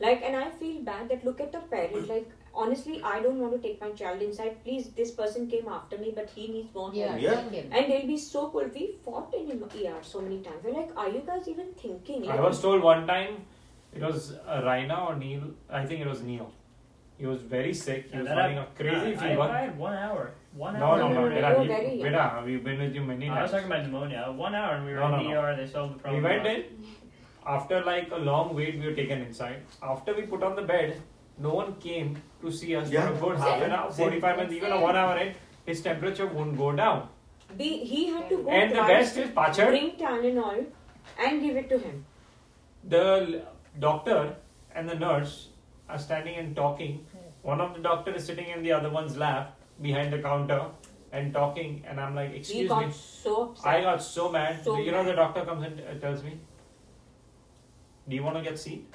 Like, 0.00 0.22
and 0.22 0.36
I 0.36 0.50
feel 0.50 0.80
bad 0.82 1.08
that 1.08 1.24
look 1.24 1.40
at 1.40 1.50
the 1.50 1.58
parent. 1.58 2.08
Like, 2.08 2.30
honestly, 2.54 3.00
I 3.02 3.18
don't 3.20 3.40
want 3.40 3.52
to 3.54 3.58
take 3.58 3.80
my 3.80 3.90
child 3.90 4.22
inside. 4.22 4.62
Please, 4.62 4.90
this 4.90 5.10
person 5.10 5.48
came 5.50 5.66
after 5.66 5.98
me, 5.98 6.12
but 6.14 6.30
he 6.30 6.46
needs 6.46 6.72
more 6.72 6.92
Yeah, 6.94 7.08
help. 7.08 7.20
Yeah. 7.22 7.34
take 7.40 7.50
him. 7.50 7.72
And 7.72 7.90
they'll 7.92 8.06
be 8.06 8.16
so 8.16 8.48
cool. 8.50 8.70
We 8.72 8.94
fought 9.04 9.34
in 9.34 9.50
ER 9.50 9.98
so 10.02 10.20
many 10.20 10.38
times. 10.42 10.62
We're 10.62 10.74
like, 10.74 10.92
are 10.96 11.08
you 11.08 11.22
guys 11.26 11.48
even 11.48 11.72
thinking? 11.82 12.30
I 12.30 12.40
was 12.40 12.62
told 12.62 12.84
one 12.84 13.08
time 13.08 13.38
it 13.92 14.00
was 14.00 14.30
uh, 14.46 14.60
Raina 14.62 15.04
or 15.08 15.16
Neil. 15.16 15.42
I 15.68 15.84
think 15.84 16.00
it 16.02 16.06
was 16.06 16.22
Neil. 16.22 16.52
He 17.18 17.26
was 17.26 17.42
very 17.42 17.74
sick. 17.74 18.06
He 18.10 18.12
And 18.12 18.22
was 18.22 18.36
running 18.36 18.58
I- 18.58 18.62
a 18.62 18.66
crazy 18.66 19.12
I, 19.16 19.16
fever. 19.16 19.40
I 19.42 19.60
had 19.62 19.78
one 19.78 19.94
hour. 19.96 20.30
One 20.54 20.78
no, 20.78 20.84
hour. 20.86 20.98
no, 20.98 21.08
no, 21.08 21.28
no, 21.28 21.34
Beta, 21.34 21.48
you're 21.50 21.60
we- 21.60 21.68
very 21.68 22.12
young. 22.12 22.44
We've 22.44 22.64
been 22.64 22.78
with 22.80 22.94
you 22.94 23.02
many 23.02 23.28
I 23.28 23.42
was 23.42 23.50
talking 23.50 23.66
about 23.66 23.82
pneumonia. 23.82 24.32
One 24.36 24.54
hour 24.54 24.74
and 24.76 24.86
we 24.86 24.92
were 24.92 25.00
No, 25.00 25.06
in 25.06 25.10
no, 25.12 25.18
the 25.18 25.34
no. 25.34 25.40
ER. 25.42 25.56
They 25.56 25.66
solved 25.66 26.02
the 26.02 26.12
We 26.12 26.20
went 26.20 26.46
in. 26.46 26.64
After 27.46 27.82
like 27.84 28.10
a 28.12 28.16
long 28.30 28.54
wait, 28.54 28.78
we 28.78 28.86
were 28.86 28.94
taken 28.94 29.20
inside. 29.22 29.62
After 29.82 30.14
we 30.14 30.22
put 30.22 30.42
on 30.42 30.54
the 30.56 30.62
bed, 30.62 31.00
no 31.38 31.50
one 31.54 31.74
came 31.76 32.16
to 32.42 32.50
see 32.52 32.74
us 32.76 32.90
Yeah. 32.90 33.08
for 33.08 33.14
a 33.14 33.18
good 33.36 33.38
half 33.38 33.62
an 33.62 33.72
hour, 33.72 33.90
Same. 33.92 34.04
45 34.20 34.36
minutes, 34.36 34.54
even 34.54 34.72
a 34.72 34.80
one 34.80 34.96
hour 34.96 35.16
in. 35.18 35.34
His 35.66 35.82
temperature 35.82 36.26
won't 36.26 36.56
go 36.56 36.72
down. 36.72 37.08
we, 37.58 37.68
he 37.90 38.00
had 38.14 38.28
to 38.30 38.36
go 38.44 38.50
And 38.50 38.70
the 38.72 38.82
best 38.88 39.16
is 39.16 39.30
Pachar, 39.30 39.68
bring 39.68 39.92
Tylenol 40.00 40.66
and 41.26 41.40
give 41.42 41.56
it 41.56 41.68
to 41.70 41.78
him. 41.78 42.04
the 42.94 43.42
doctor 43.78 44.34
and 44.74 44.88
the 44.88 44.94
nurse 44.94 45.48
are 45.88 45.98
standing 45.98 46.36
and 46.36 46.54
talking. 46.54 47.06
One 47.42 47.60
of 47.60 47.74
the 47.74 47.80
doctor 47.80 48.12
is 48.12 48.24
sitting 48.24 48.48
in 48.48 48.62
the 48.62 48.72
other 48.72 48.90
one's 48.90 49.16
lap 49.16 49.56
behind 49.80 50.12
the 50.12 50.18
counter 50.18 50.62
and 51.12 51.32
talking, 51.32 51.82
and 51.88 52.00
I'm 52.00 52.14
like, 52.14 52.34
excuse 52.34 52.68
got 52.68 52.86
me. 52.86 52.92
so. 52.92 53.54
I 53.64 53.80
got 53.80 54.02
so 54.02 54.30
mad. 54.30 54.62
So 54.64 54.78
you 54.78 54.90
know, 54.92 55.04
the 55.04 55.14
doctor 55.14 55.44
comes 55.44 55.64
and 55.64 55.80
uh, 55.80 55.94
tells 56.00 56.22
me, 56.22 56.38
"Do 58.08 58.16
you 58.16 58.22
want 58.22 58.36
to 58.36 58.42
get 58.42 58.58
seen?" 58.58 58.86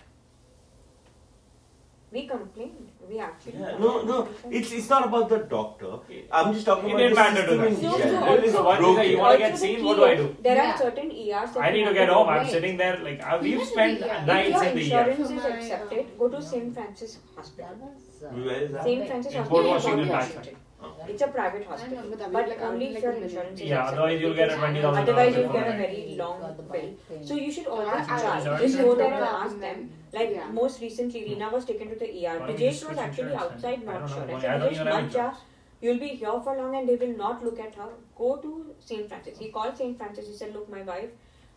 We 2.14 2.28
complained. 2.28 2.90
We 3.10 3.20
actually. 3.20 3.54
Yeah, 3.60 3.78
no, 3.84 3.92
no, 4.10 4.18
it's 4.58 4.72
it's 4.72 4.88
not 4.90 5.06
about 5.08 5.30
the 5.30 5.40
doctor. 5.54 5.94
I'm 6.32 6.54
just 6.54 6.66
talking 6.68 6.92
It 6.92 6.94
about 6.94 7.10
the 7.10 7.16
matter 7.16 7.42
system 7.48 7.64
in 7.64 7.74
them. 7.74 7.92
So 7.92 7.98
general. 7.98 8.24
also- 8.24 8.44
It's 8.44 8.54
So 8.54 8.64
what 8.64 8.80
is 8.82 8.96
that? 8.98 9.08
You 9.10 9.18
want 9.18 9.32
to 9.34 9.38
get 9.40 9.52
Also 9.52 9.66
the 9.66 9.74
seen? 9.74 9.86
What 9.88 9.96
do 9.98 10.04
I 10.06 10.12
is, 10.14 10.20
do? 10.20 10.38
There 10.48 10.56
Yeah. 10.56 10.72
are 10.74 10.78
certain 10.84 11.12
ERs 11.12 11.52
that 11.54 11.64
I 11.64 11.70
you 11.70 11.74
need 11.74 11.80
to 11.80 11.86
have 11.88 11.96
get 12.02 12.10
home. 12.16 12.30
I'm 12.30 12.38
Right. 12.44 12.52
sitting 12.56 12.78
there 12.84 12.98
like 13.08 13.20
uh, 13.26 13.40
We 13.42 13.50
we've 13.50 13.58
went 13.58 13.68
to 13.70 13.74
spent 13.74 14.00
the 14.00 14.10
ER. 14.12 14.20
If 14.22 14.28
nights 14.28 14.50
your 14.54 14.64
in 14.64 14.76
the 14.76 14.84
ER. 14.84 15.10
insurance 15.10 15.32
is 15.38 15.46
accepted, 15.54 16.06
uh, 16.06 16.20
go 16.20 16.28
to 16.36 16.40
yeah. 16.40 16.50
St. 16.52 16.74
Francis 16.76 17.18
Hospital. 17.36 17.76
That 17.82 17.94
was, 17.96 18.24
uh, 18.24 18.28
Where 18.48 18.62
is 18.66 18.72
that? 18.74 18.84
St. 18.84 19.08
Francis 19.10 19.34
In 19.34 19.40
Hospital 19.40 19.66
is 19.66 19.72
Washington, 19.74 20.00
in 20.00 20.08
backside. 20.10 20.38
Washington. 20.38 20.58
Oh. 20.86 21.06
It's 21.08 21.22
a 21.22 21.28
private 21.28 21.62
I 21.62 21.64
know, 21.64 21.70
hospital, 21.70 22.04
but 22.10 22.32
but 22.34 22.50
like 22.50 22.62
only 22.62 22.88
like 22.88 22.98
if 22.98 23.04
your 23.04 23.14
insurance 23.14 23.62
is 23.62 23.70
Yeah, 23.70 23.86
otherwise 23.86 24.22
you'll 24.22 24.34
get 24.40 24.52
a 24.52 24.56
twenty 24.58 24.82
thousand. 24.82 25.04
Otherwise 25.04 25.36
you'll 25.38 25.54
get 25.54 25.68
a 25.68 25.78
very 25.84 26.16
long 26.18 26.42
got 26.42 26.72
bill. 26.72 26.90
So 27.30 27.36
you 27.36 27.52
should 27.52 27.68
always 27.68 27.88
I- 27.88 28.16
I- 28.16 28.20
try. 28.22 28.44
Sorry. 28.44 28.60
Just 28.66 28.78
go 28.80 28.96
there 28.96 29.14
and 29.14 29.24
ask 29.24 29.60
them. 29.60 29.90
Like 30.12 30.32
Yeah. 30.32 30.52
most 30.60 30.82
recently, 30.82 31.24
Rina 31.30 31.50
was 31.56 31.66
taken 31.72 31.90
to 31.94 31.96
the 32.04 32.10
ER. 32.12 32.40
Why 32.40 32.48
don't 32.48 32.58
Brijesh 32.58 32.84
was 32.90 32.98
actually 33.08 33.34
outside, 33.46 33.82
then? 33.82 33.90
I 33.90 33.94
not 33.94 34.00
don't 34.00 34.10
sure. 34.10 34.26
know 34.28 34.36
I 34.36 34.42
said, 34.42 34.62
Brijesh, 34.62 34.72
even 34.74 34.78
have 34.78 34.86
mat 34.86 35.02
ja. 35.02 35.08
insurance. 35.08 35.38
You'll 35.82 36.00
be 36.00 36.10
here 36.24 36.40
for 36.44 36.56
long 36.58 36.76
and 36.82 36.88
they 36.90 36.96
will 37.06 37.18
not 37.24 37.44
look 37.44 37.60
at 37.60 37.76
her. 37.76 37.90
Go 38.18 38.36
to 38.44 38.52
St. 38.80 39.08
Francis. 39.10 39.38
He 39.38 39.50
called 39.50 39.78
St. 39.78 39.98
Francis. 39.98 40.28
He 40.28 40.36
said, 40.42 40.54
Look, 40.54 40.70
my 40.70 40.82
wife, 40.82 41.10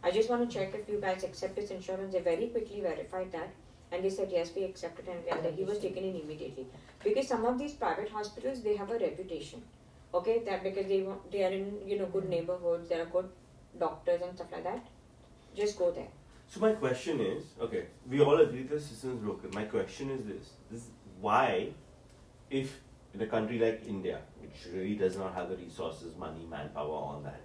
I 0.03 0.11
just 0.11 0.31
want 0.31 0.49
to 0.49 0.59
check 0.59 0.75
if 0.75 0.89
you 0.89 1.01
guys 1.01 1.23
accept 1.23 1.55
this 1.57 1.71
insurance. 1.71 2.13
They 2.15 2.21
very 2.21 2.49
quickly 2.49 2.81
verified 2.81 3.31
that. 3.33 3.51
And 3.93 4.05
they 4.05 4.11
said, 4.11 4.29
Yes, 4.33 4.51
we 4.55 4.65
accept 4.65 4.99
it. 4.99 5.09
And, 5.09 5.47
and 5.47 5.55
he 5.55 5.65
was 5.65 5.79
taken 5.79 6.05
in 6.05 6.17
immediately. 6.17 6.67
Because 7.03 7.29
some 7.29 7.45
of 7.45 7.59
these 7.59 7.75
private 7.75 8.09
hospitals, 8.09 8.63
they 8.63 8.77
have 8.77 8.91
a 8.91 8.99
reputation. 8.99 9.63
Okay, 10.15 10.43
that 10.45 10.63
because 10.63 10.87
they 10.87 11.03
want, 11.03 11.31
they 11.31 11.45
are 11.45 11.51
in 11.51 11.87
you 11.87 11.99
know 11.99 12.07
good 12.07 12.29
neighborhoods, 12.29 12.89
there 12.89 13.03
are 13.03 13.07
good 13.07 13.29
doctors 13.79 14.23
and 14.23 14.35
stuff 14.35 14.47
like 14.53 14.65
that. 14.65 14.87
Just 15.55 15.79
go 15.79 15.91
there. 15.91 16.09
So 16.49 16.61
my 16.61 16.73
question 16.73 17.21
is, 17.21 17.45
okay, 17.61 17.87
we 18.09 18.21
all 18.21 18.39
agree 18.41 18.63
the 18.63 18.81
system 18.81 19.15
is 19.15 19.19
broken. 19.19 19.51
My 19.53 19.65
question 19.65 20.11
is 20.11 20.25
this: 20.25 20.51
this 20.71 20.87
why, 21.21 21.69
if 22.51 22.81
in 23.15 23.21
a 23.23 23.27
country 23.27 23.59
like 23.59 23.83
India, 23.87 24.21
which 24.41 24.73
really 24.73 24.95
does 24.95 25.17
not 25.17 25.35
have 25.35 25.49
the 25.49 25.57
resources, 25.57 26.17
money, 26.17 26.47
manpower, 26.49 26.89
all 26.89 27.21
that, 27.25 27.41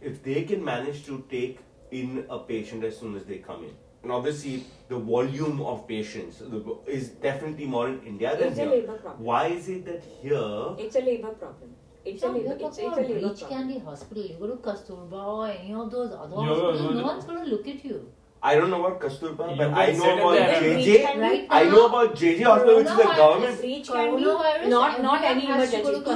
if 0.00 0.22
they 0.22 0.42
can 0.42 0.64
manage 0.64 1.04
to 1.06 1.24
take 1.30 1.60
in 1.90 2.26
a 2.28 2.38
patient 2.38 2.84
as 2.84 2.98
soon 2.98 3.16
as 3.16 3.24
they 3.24 3.38
come 3.38 3.64
in, 3.64 3.74
and 4.06 4.12
obviously 4.14 4.64
the 4.88 4.96
volume 4.96 5.60
of 5.60 5.86
patients 5.88 6.40
is 6.86 7.08
definitely 7.28 7.66
more 7.66 7.88
in 7.88 8.00
India 8.10 8.36
than 8.36 8.48
It's 8.50 8.58
a 8.58 8.62
here. 8.62 8.70
labor 8.70 8.92
problem. 8.98 9.24
Why 9.24 9.46
is 9.48 9.68
it 9.68 9.84
that 9.86 10.04
here? 10.22 10.76
It's 10.84 10.94
a 10.94 11.00
labor 11.00 11.32
problem. 11.42 11.70
It's 12.04 12.22
a 12.22 12.28
labor. 12.28 12.44
you're 12.44 12.52
It's, 12.54 12.62
it's 12.62 12.78
a 12.78 12.86
about 12.86 13.08
labor 13.08 13.28
problem. 13.34 13.50
Candy 13.50 13.78
Hospital. 13.80 14.24
You 14.24 14.36
go 14.38 14.46
to 14.52 14.56
Kasturba 14.68 15.24
or 15.38 15.48
any 15.48 15.74
of 15.74 15.90
those 15.90 16.12
other 16.12 16.36
No, 16.36 16.44
hospitals, 16.44 16.80
no, 16.82 16.90
no, 16.90 17.00
no. 17.00 17.06
one's 17.08 17.24
going 17.24 17.44
to 17.44 17.50
look 17.50 17.66
at 17.66 17.84
you. 17.84 18.12
I 18.48 18.54
don't 18.54 18.70
know 18.70 18.78
about 18.84 19.00
Kasturba, 19.00 19.44
you 19.50 19.56
but 19.60 19.70
I 19.82 19.92
know 19.92 20.10
about 20.16 20.36
JJ. 20.62 20.88
Right 21.20 21.46
I 21.50 21.64
know 21.70 21.86
about 21.86 22.14
JJ 22.18 22.42
hospital, 22.48 22.76
which 22.76 22.90
is 22.92 22.96
the 22.96 23.06
government. 23.20 23.56
Can 23.86 24.16
be 24.16 24.24
not 24.72 25.02
not 25.06 25.24
any 25.30 25.46
emergency. 25.46 25.80
Do 25.82 26.10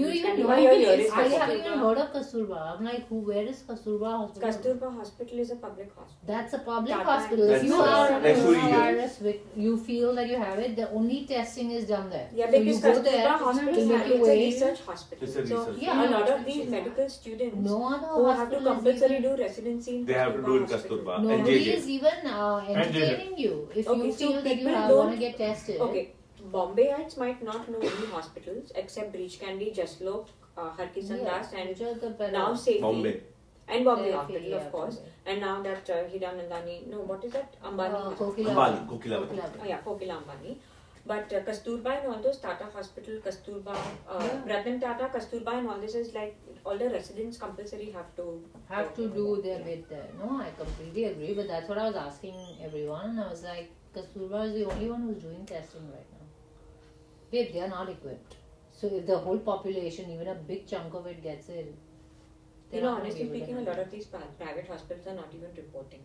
you 0.00 0.08
even 0.16 0.40
know 0.40 0.50
it? 0.56 1.12
I 1.20 1.28
haven't 1.28 1.60
even 1.60 1.78
heard 1.84 2.00
of 2.02 2.10
Kasturba. 2.16 2.58
I'm 2.72 2.84
like, 2.88 3.08
who? 3.08 3.20
Where 3.30 3.46
is 3.52 3.62
Kasturba 3.70 4.10
hospital? 4.18 4.48
Kasturba 4.48 4.90
hospital 4.98 5.38
is 5.46 5.50
a 5.52 5.56
public 5.56 5.88
hospital. 6.00 6.26
That's 6.32 6.52
a 6.52 6.60
public 6.68 7.08
hospital. 7.12 7.50
If 7.50 7.64
you 7.70 7.80
are 7.94 8.08
coronavirus, 8.20 9.40
you 9.56 9.72
feel 9.88 10.14
that 10.20 10.28
you 10.34 10.38
have 10.44 10.58
it. 10.66 10.76
The 10.82 10.90
only 10.90 11.24
testing 11.32 11.70
is 11.70 11.88
done 11.94 12.10
there. 12.10 12.28
Yeah, 12.34 12.50
because 12.50 12.82
Kasturba 12.82 13.38
hospital 13.46 14.12
is 14.18 14.28
a 14.28 14.36
research 14.44 14.84
hospital. 14.92 15.26
So 15.54 15.64
a 15.80 16.10
lot 16.18 16.28
of 16.36 16.44
these 16.44 16.68
medical 16.78 17.08
students 17.08 17.70
who 17.70 18.26
have 18.28 18.50
to 18.50 18.62
compulsorily 18.70 19.22
do 19.30 19.36
residency. 19.44 20.02
They 20.12 20.20
have 20.24 20.34
to 20.36 20.42
do 20.42 20.57
in 20.64 20.68
Hospital. 20.70 20.98
Kasturba. 20.98 21.16
and 21.18 21.28
nobody 21.28 21.64
JJ. 21.64 21.74
is 21.78 21.88
even 21.88 22.26
uh, 22.26 22.56
entertaining 22.68 23.38
you. 23.38 23.68
If 23.74 23.88
Okay, 23.88 24.06
you 24.06 24.12
so 24.12 24.18
feel 24.32 24.42
that 24.42 24.56
you 24.62 24.68
have, 24.68 24.88
don't- 24.88 24.98
want 24.98 25.12
to 25.12 25.16
get 25.18 25.36
tested, 25.38 25.80
Okay, 25.80 26.04
Bombayites 26.52 27.16
might 27.18 27.42
not 27.42 27.68
know 27.68 27.78
any 27.80 28.06
hospitals 28.16 28.72
except 28.74 29.12
Breach 29.12 29.38
Candy, 29.40 29.72
Jaslok, 29.78 30.26
uh, 30.56 30.70
Harkisan 30.78 31.18
yeah, 31.24 31.30
Das, 31.40 31.52
and 31.52 31.68
which 31.68 31.80
are 31.82 31.94
the 31.94 32.10
better 32.10 32.32
now 32.32 32.52
Saifee 32.54 32.80
Bombay. 32.80 33.20
and 33.68 33.84
Bombay 33.84 34.10
Saifee, 34.10 34.14
Hospital, 34.14 34.48
yeah, 34.50 34.56
of 34.56 34.72
course. 34.72 34.96
Bombay. 34.96 35.12
And 35.26 35.40
now 35.42 35.62
that 35.62 35.90
uh, 35.90 36.04
Hiranandani, 36.12 36.86
no, 36.88 37.00
what 37.00 37.22
is 37.24 37.32
that? 37.32 37.54
Ambani. 37.62 37.94
Uh, 37.94 38.10
Kokila. 38.22 38.54
Ambani, 38.54 38.86
Kokila. 38.88 39.18
Kokila. 39.28 39.50
Oh, 39.62 39.66
yeah, 39.66 39.78
Kokila 39.84 40.22
Ambani. 40.22 40.56
But 41.06 41.32
uh, 41.32 41.40
Kasturba 41.40 41.98
and 41.98 42.12
all 42.14 42.22
those 42.22 42.38
Tata 42.38 42.64
Hospital, 42.74 43.14
Kasturba, 43.26 43.74
uh, 44.08 44.18
Yeah. 44.20 44.56
Ratan 44.56 44.80
Tata, 44.80 45.10
Kasturba, 45.14 45.58
and 45.58 45.68
all 45.68 45.78
this 45.78 45.94
is 45.94 46.14
like 46.14 46.36
all 46.68 46.78
the 46.82 46.88
residents 46.94 47.38
compulsory 47.42 47.90
have 47.98 48.14
to 48.16 48.26
have 48.68 48.94
to 48.96 49.08
do 49.18 49.26
their 49.42 49.58
bit 49.68 49.88
there. 49.88 50.08
No, 50.22 50.30
I 50.46 50.50
completely 50.62 51.04
agree, 51.10 51.34
but 51.34 51.48
that's 51.48 51.68
what 51.68 51.78
I 51.78 51.86
was 51.88 51.96
asking 51.96 52.36
everyone. 52.62 53.10
And 53.10 53.20
I 53.20 53.28
was 53.30 53.42
like, 53.42 53.70
Kasturba 53.94 54.46
is 54.48 54.54
the 54.54 54.64
only 54.72 54.90
one 54.90 55.02
who's 55.02 55.22
doing 55.22 55.46
testing 55.46 55.86
right 55.90 56.10
now. 56.12 56.26
Babe, 57.30 57.52
they 57.54 57.60
are 57.60 57.68
not 57.68 57.88
equipped. 57.88 58.36
So 58.80 58.86
if 58.98 59.06
the 59.06 59.18
whole 59.18 59.38
population, 59.38 60.10
even 60.10 60.28
a 60.28 60.34
big 60.34 60.66
chunk 60.66 60.94
of 60.94 61.06
it 61.06 61.22
gets 61.22 61.48
they're 62.70 62.80
You 62.80 62.82
know, 62.82 62.92
not 62.92 62.98
gonna 62.98 63.14
be 63.14 63.20
honestly 63.20 63.28
speaking, 63.28 63.58
a 63.58 63.62
lot 63.70 63.78
of 63.78 63.90
these 63.90 64.06
pri- 64.06 64.30
private 64.38 64.68
hospitals 64.68 65.06
are 65.06 65.14
not 65.14 65.34
even 65.34 65.50
reporting. 65.56 66.02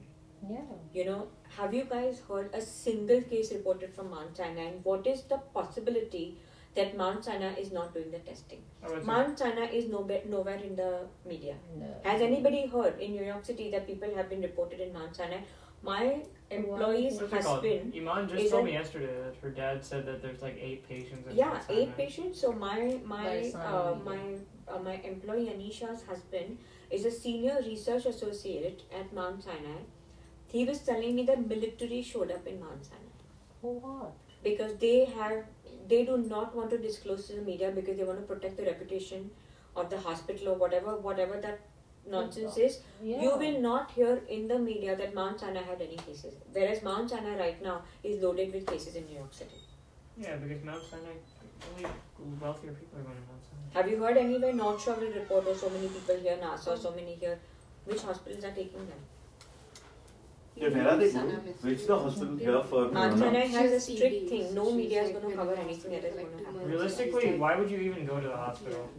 Yeah. 0.50 0.62
You 0.93 1.05
know, 1.05 1.27
have 1.58 1.74
you 1.74 1.84
guys 1.86 2.22
heard 2.27 2.50
a 2.53 2.62
single 2.62 3.22
case 3.22 3.51
reported 3.51 3.93
from 3.93 4.10
Mount 4.12 4.38
Sinai? 4.38 4.63
And 4.72 4.86
what 4.86 5.08
is 5.08 5.24
the 5.24 5.38
possibility 5.53 6.38
that 6.75 6.98
Mount 6.98 7.24
Sinai 7.24 7.53
is 7.56 7.72
not 7.72 7.94
doing 7.94 8.12
the 8.12 8.20
testing? 8.20 8.62
How 8.82 8.88
about 8.89 9.01
you? 9.01 9.08
Mount 9.08 9.39
Sinai 9.39 9.68
is 9.68 9.88
nowhere, 9.88 10.22
nowhere 10.27 10.56
in 10.56 10.75
the 10.75 11.01
media. 11.25 11.56
No. 11.80 11.86
Has 12.03 12.22
anybody 12.22 12.65
heard 12.68 13.00
in 13.00 13.12
New 13.12 13.24
York 13.24 13.46
City 13.46 13.70
that 13.72 13.86
people 13.86 14.13
have 14.15 14.30
been 14.30 14.42
reported 14.42 14.80
in 14.80 14.94
Mount 14.94 15.15
Sinai? 15.15 15.42
My 15.84 16.24
employee's 16.50 17.20
What's 17.20 17.34
it 17.34 17.42
called? 17.42 17.63
husband, 17.65 17.94
Iman 17.96 18.30
just 18.30 18.50
told 18.50 18.62
an- 18.62 18.65
me 18.65 18.74
yesterday 18.74 19.13
that 19.22 19.36
her 19.42 19.50
dad 19.50 19.84
said 19.84 20.06
that 20.06 20.22
there's 20.22 20.42
like 20.42 20.58
eight 20.60 20.88
patients. 20.88 21.27
In 21.30 21.36
yeah, 21.36 21.60
eight 21.70 21.96
patients. 21.98 22.39
So 22.39 22.53
my 22.53 23.00
my 23.06 23.51
By 23.53 23.60
uh, 23.60 23.96
my 24.06 24.20
uh, 24.68 24.80
my 24.80 24.96
employee 25.03 25.51
Anisha's 25.56 26.03
husband 26.03 26.58
is 26.89 27.06
a 27.06 27.12
senior 27.12 27.58
research 27.65 28.06
associate 28.06 28.84
at 28.98 29.13
Mount 29.13 29.44
Sinai. 29.44 29.82
He 30.48 30.63
was 30.63 30.80
telling 30.80 31.15
me 31.15 31.25
that 31.25 31.48
military 31.50 32.01
showed 32.01 32.32
up 32.32 32.48
in 32.48 32.62
Mount 32.62 32.86
Sinai. 32.86 33.20
For 33.62 33.74
what? 33.80 34.13
because 34.44 34.75
they 34.75 35.06
have 35.06 35.46
they 35.89 36.03
do 36.05 36.17
not 36.17 36.55
want 36.55 36.69
to 36.69 36.77
disclose 36.77 37.27
to 37.27 37.33
the 37.35 37.41
media 37.41 37.71
because 37.71 37.97
they 37.97 38.03
want 38.03 38.19
to 38.19 38.25
protect 38.33 38.57
the 38.57 38.63
reputation 38.71 39.29
of 39.75 39.89
the 39.89 39.99
hospital 39.99 40.49
or 40.53 40.55
whatever 40.63 40.95
whatever 41.09 41.39
that 41.45 41.59
nonsense 42.13 42.57
is 42.57 42.79
Yeah. 43.01 43.21
you 43.23 43.35
will 43.43 43.59
not 43.65 43.91
hear 43.91 44.13
in 44.37 44.47
the 44.47 44.59
media 44.59 44.95
that 45.01 45.13
mount 45.19 45.39
sinai 45.43 45.61
had 45.69 45.81
any 45.87 45.97
cases 46.07 46.33
whereas 46.57 46.83
mount 46.87 47.09
sinai 47.15 47.35
right 47.43 47.61
now 47.67 47.75
is 48.03 48.21
loaded 48.23 48.53
with 48.57 48.67
cases 48.71 48.95
in 49.01 49.05
new 49.11 49.17
york 49.23 49.33
city 49.41 49.61
Yeah, 50.23 50.35
because 50.41 50.63
Mount 50.65 50.83
Sinai, 50.89 51.13
only 51.67 51.85
wealthier 52.41 52.73
people 52.79 52.99
are 52.99 53.05
going 53.05 53.15
to 53.21 53.23
Mount 53.29 53.45
Sinai. 53.45 53.69
have 53.77 53.87
you 53.91 53.95
heard 54.03 54.17
anywhere 54.23 54.51
north 54.59 54.83
shore 54.83 54.97
will 55.03 55.15
report 55.21 55.47
oh 55.53 55.55
so 55.61 55.69
many 55.75 55.87
people 55.95 56.19
here 56.25 56.35
Nassau 56.43 56.75
so 56.83 56.91
many 56.97 57.15
here 57.23 57.37
which 57.91 58.03
hospitals 58.09 58.45
are 58.49 58.53
taking 58.59 58.83
them 58.91 59.01
Yeah, 60.55 60.69
where 60.69 60.88
are 60.88 60.98
they 60.98 61.12
going? 61.12 61.29
Which 61.62 61.88
the 61.88 61.98
hospital 61.98 62.38
here 62.38 62.62
for 62.63 62.81
mount 62.91 62.93
Corona? 62.93 63.17
sinai 63.17 63.45
has 63.48 63.72
a 63.72 63.86
She's 63.86 63.98
strict 63.98 64.29
thing 64.29 64.53
no 64.53 64.72
media 64.72 65.03
is 65.03 65.12
going 65.12 65.29
to 65.31 65.36
cover 65.36 65.55
anything 65.55 65.91
that 65.91 66.03
is 66.03 66.13
going 66.15 66.38
to 66.38 66.45
happen 66.45 66.69
Realistically, 66.69 67.38
why 67.38 67.55
would 67.57 67.72
you 67.72 67.79
even 67.79 68.05
go 68.05 68.19
to 68.19 68.27
the 68.27 68.38
hospital? 68.38 68.89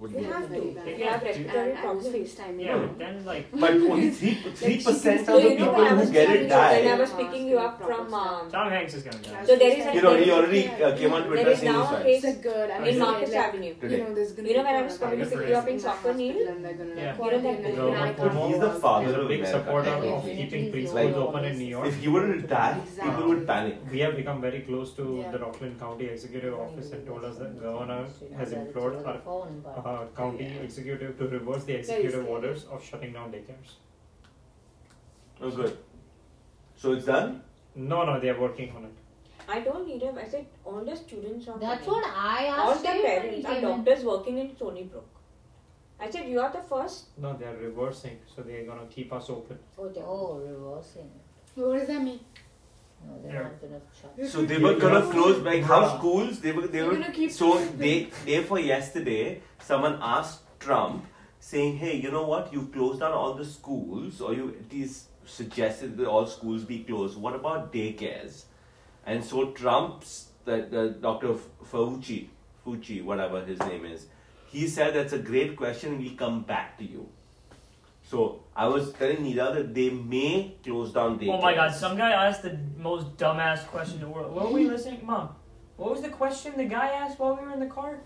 It's 0.00 0.14
like, 0.14 0.14
Would 0.14 0.22
you 0.22 0.28
be- 0.28 0.32
have 0.32 0.48
to 0.48 0.54
Yeah. 0.54 0.92
if 0.92 0.98
you 0.98 1.04
have 1.06 1.22
respiratory 1.22 1.70
and 1.70 1.78
I 1.78 1.92
was 1.92 2.08
problems 2.08 2.60
Yeah, 2.60 2.72
her. 2.78 2.86
but 2.86 2.98
then 2.98 3.24
like 3.24 3.44
But 3.60 3.70
only 3.72 4.10
three 4.10 4.34
three 4.54 4.76
percent 4.84 5.20
of 5.20 5.26
the 5.26 5.42
you 5.42 5.58
know 5.58 5.72
people 5.74 5.84
who 5.98 6.12
get 6.12 6.30
it 6.30 6.38
to 6.38 6.42
when 6.44 6.52
I 6.52 6.82
die. 6.82 6.98
was 7.00 7.10
picking 7.12 7.48
you 7.48 7.58
up 7.58 7.82
from 7.82 8.14
um, 8.14 8.50
Tom 8.50 8.68
Hanks 8.70 8.94
is 8.94 9.02
going 9.02 9.18
to 9.22 9.30
die. 9.30 9.44
So 9.44 9.56
there 9.56 9.72
is 9.78 9.86
a- 9.86 9.94
You 9.94 10.02
know, 10.02 10.14
he 10.16 10.30
already 10.30 10.62
uh, 10.68 10.96
came 10.96 11.12
on 11.12 11.22
there 11.22 11.30
Twitter 11.30 11.56
saying 11.56 11.72
now 11.72 11.80
this 11.82 11.90
a 11.90 11.94
one. 11.94 12.06
It's 12.14 12.24
a 12.24 12.34
good. 12.48 12.70
I 12.70 12.76
In 12.76 12.82
mean, 12.84 12.94
in 12.94 12.98
Marcus 13.00 13.30
like, 13.34 13.44
Avenue. 13.48 13.74
You 13.82 13.88
know, 13.88 13.96
You 14.48 14.56
know 14.56 14.64
when 14.68 14.76
I 14.76 14.82
was 14.82 14.98
coming 14.98 15.18
to 15.18 15.24
Good 15.24 15.38
pick 15.40 15.48
you 15.48 15.54
up 15.62 15.68
in 15.68 15.80
soccer, 15.80 16.14
Neil? 16.14 16.48
And 16.48 16.64
they're 16.64 16.74
gonna, 16.80 16.94
Yeah. 16.94 16.94
You 16.94 17.02
know 17.02 17.08
that 17.08 17.16
quarantine 17.18 17.74
girl- 17.76 17.88
and 17.88 17.96
I 18.04 18.12
But 18.12 18.32
can't 18.32 18.48
he's 18.52 18.60
the 18.60 18.70
father 18.86 19.06
He's 19.06 19.14
a 19.16 19.20
of 19.22 19.28
big 19.34 19.44
supporter 19.46 19.90
of 19.90 20.24
keeping 20.38 20.64
preschools 20.72 21.14
open 21.26 21.44
in 21.50 21.58
New. 21.58 21.70
York. 21.74 21.86
If 21.88 21.96
he 22.02 22.08
were 22.08 22.26
to 22.34 22.40
die, 22.54 22.78
people 23.02 23.28
would 23.30 23.46
panic. 23.50 23.76
We 23.90 23.98
have 24.06 24.14
become 24.22 24.40
very 24.40 24.60
close 24.70 24.94
to 25.00 25.24
the 25.32 25.38
Rockland 25.44 25.78
County 25.80 26.06
Executive 26.14 26.54
Office 26.66 26.92
and 26.92 27.04
told 27.10 27.24
us 27.24 27.36
that 27.38 27.60
governor 27.60 28.00
has 28.04 28.50
That's 28.50 28.52
implored 28.52 28.94
over 28.96 29.20
our 29.88 30.04
the 30.04 30.10
phone, 30.12 30.36
but- 30.36 30.44
uh, 30.44 30.48
county 30.48 30.58
executive 30.68 31.18
to 31.18 31.28
reverse 31.28 31.64
the 31.64 31.74
executive 31.74 32.28
orders 32.28 32.64
of 32.70 32.84
shutting 32.84 33.12
down 33.12 33.32
daycares. 33.32 33.74
Oh, 35.40 35.50
good. 35.50 35.76
So 36.76 36.92
it's 36.92 37.06
done. 37.06 37.42
No, 37.74 38.04
no, 38.04 38.18
they 38.20 38.30
are 38.30 38.40
working 38.40 38.70
on 38.76 38.84
it. 38.84 38.92
I 39.50 39.60
told 39.60 39.88
Neerav, 39.88 40.18
I 40.18 40.26
said 40.28 40.46
all 40.64 40.84
the 40.84 40.94
students 40.96 41.48
are 41.48 41.58
That's 41.58 41.84
coming. 41.86 42.02
what 42.02 42.12
I 42.14 42.46
asked. 42.46 42.58
all 42.60 42.70
asked 42.72 42.82
the 42.82 42.88
him 42.88 43.02
when 43.02 43.04
he 43.04 43.42
parents 43.42 43.46
are 43.46 43.54
came 43.54 43.62
doctors 43.84 44.04
working 44.04 44.38
in 44.38 44.54
Stony 44.56 44.82
Brook. 44.84 45.06
I 46.00 46.10
said 46.10 46.28
you 46.28 46.40
are 46.40 46.52
the 46.52 46.60
first. 46.62 47.06
No, 47.18 47.32
they 47.36 47.46
are 47.46 47.56
reversing, 47.56 48.18
so 48.34 48.42
they 48.42 48.56
are 48.58 48.66
gonna 48.66 48.86
keep 48.90 49.12
us 49.12 49.30
open. 49.30 49.58
Oh, 49.78 49.88
they 49.88 50.00
Oh, 50.00 50.34
reversing. 50.38 51.10
What 51.54 51.78
does 51.78 51.88
that 51.88 52.02
mean? 52.02 52.20
No, 53.06 53.18
they're 53.22 53.32
Yeah. 53.32 53.42
not 53.42 53.60
gonna. 53.60 54.28
So 54.28 54.42
they 54.44 54.58
were 54.58 54.74
gonna 54.74 55.02
close 55.10 55.38
like 55.42 55.62
how 55.62 55.96
schools 55.98 56.40
they 56.40 56.52
were 56.52 56.66
they 56.66 56.78
You're 56.78 56.88
were 56.88 56.94
gonna 56.94 57.12
keep 57.12 57.30
so 57.30 57.54
open. 57.54 57.78
they 57.78 58.08
day 58.26 58.42
for 58.42 58.58
yesterday 58.58 59.40
someone 59.60 59.98
asked 60.02 60.40
Trump 60.60 61.06
saying 61.40 61.76
hey 61.78 61.94
you 61.96 62.10
know 62.10 62.24
what 62.26 62.52
you've 62.52 62.72
closed 62.72 63.00
down 63.00 63.12
all 63.12 63.34
the 63.34 63.44
schools 63.44 64.20
or 64.20 64.34
you 64.34 64.48
at 64.60 64.72
least 64.72 65.04
suggested 65.24 65.96
that 65.96 66.06
all 66.06 66.26
schools 66.26 66.64
be 66.64 66.80
closed 66.84 67.16
what 67.16 67.34
about 67.34 67.72
daycares 67.72 68.44
and 69.06 69.24
so 69.24 69.52
Trump's 69.52 70.30
the, 70.44 70.56
the 70.70 70.88
Dr. 71.00 71.34
Fauci 71.72 72.28
Fucci 72.66 73.02
whatever 73.04 73.44
his 73.44 73.58
name 73.60 73.84
is 73.84 74.06
he 74.46 74.66
said 74.66 74.94
that's 74.94 75.12
a 75.12 75.18
great 75.18 75.56
question 75.56 75.98
we'll 75.98 76.16
come 76.16 76.42
back 76.42 76.76
to 76.78 76.84
you 76.84 77.08
so 78.02 78.40
I 78.58 78.66
was 78.66 78.92
telling 78.92 79.18
Neera 79.18 79.54
that 79.54 79.72
they 79.72 79.88
may 79.90 80.56
close 80.64 80.92
down 80.92 81.18
daycares 81.18 81.38
Oh 81.38 81.42
my 81.42 81.54
god, 81.54 81.72
some 81.82 81.96
guy 81.96 82.10
asked 82.10 82.42
the 82.42 82.58
most 82.76 83.16
dumbass 83.16 83.64
question 83.68 83.96
in 83.98 84.00
the 84.06 84.08
world. 84.14 84.34
What 84.34 84.46
were 84.46 84.54
we 84.58 84.68
listening? 84.68 85.00
Mom, 85.10 85.28
what 85.76 85.90
was 85.92 86.02
the 86.02 86.08
question 86.08 86.54
the 86.56 86.64
guy 86.64 86.88
asked 86.88 87.20
while 87.20 87.36
we 87.36 87.42
were 87.46 87.52
in 87.52 87.60
the 87.60 87.72
car? 87.78 88.00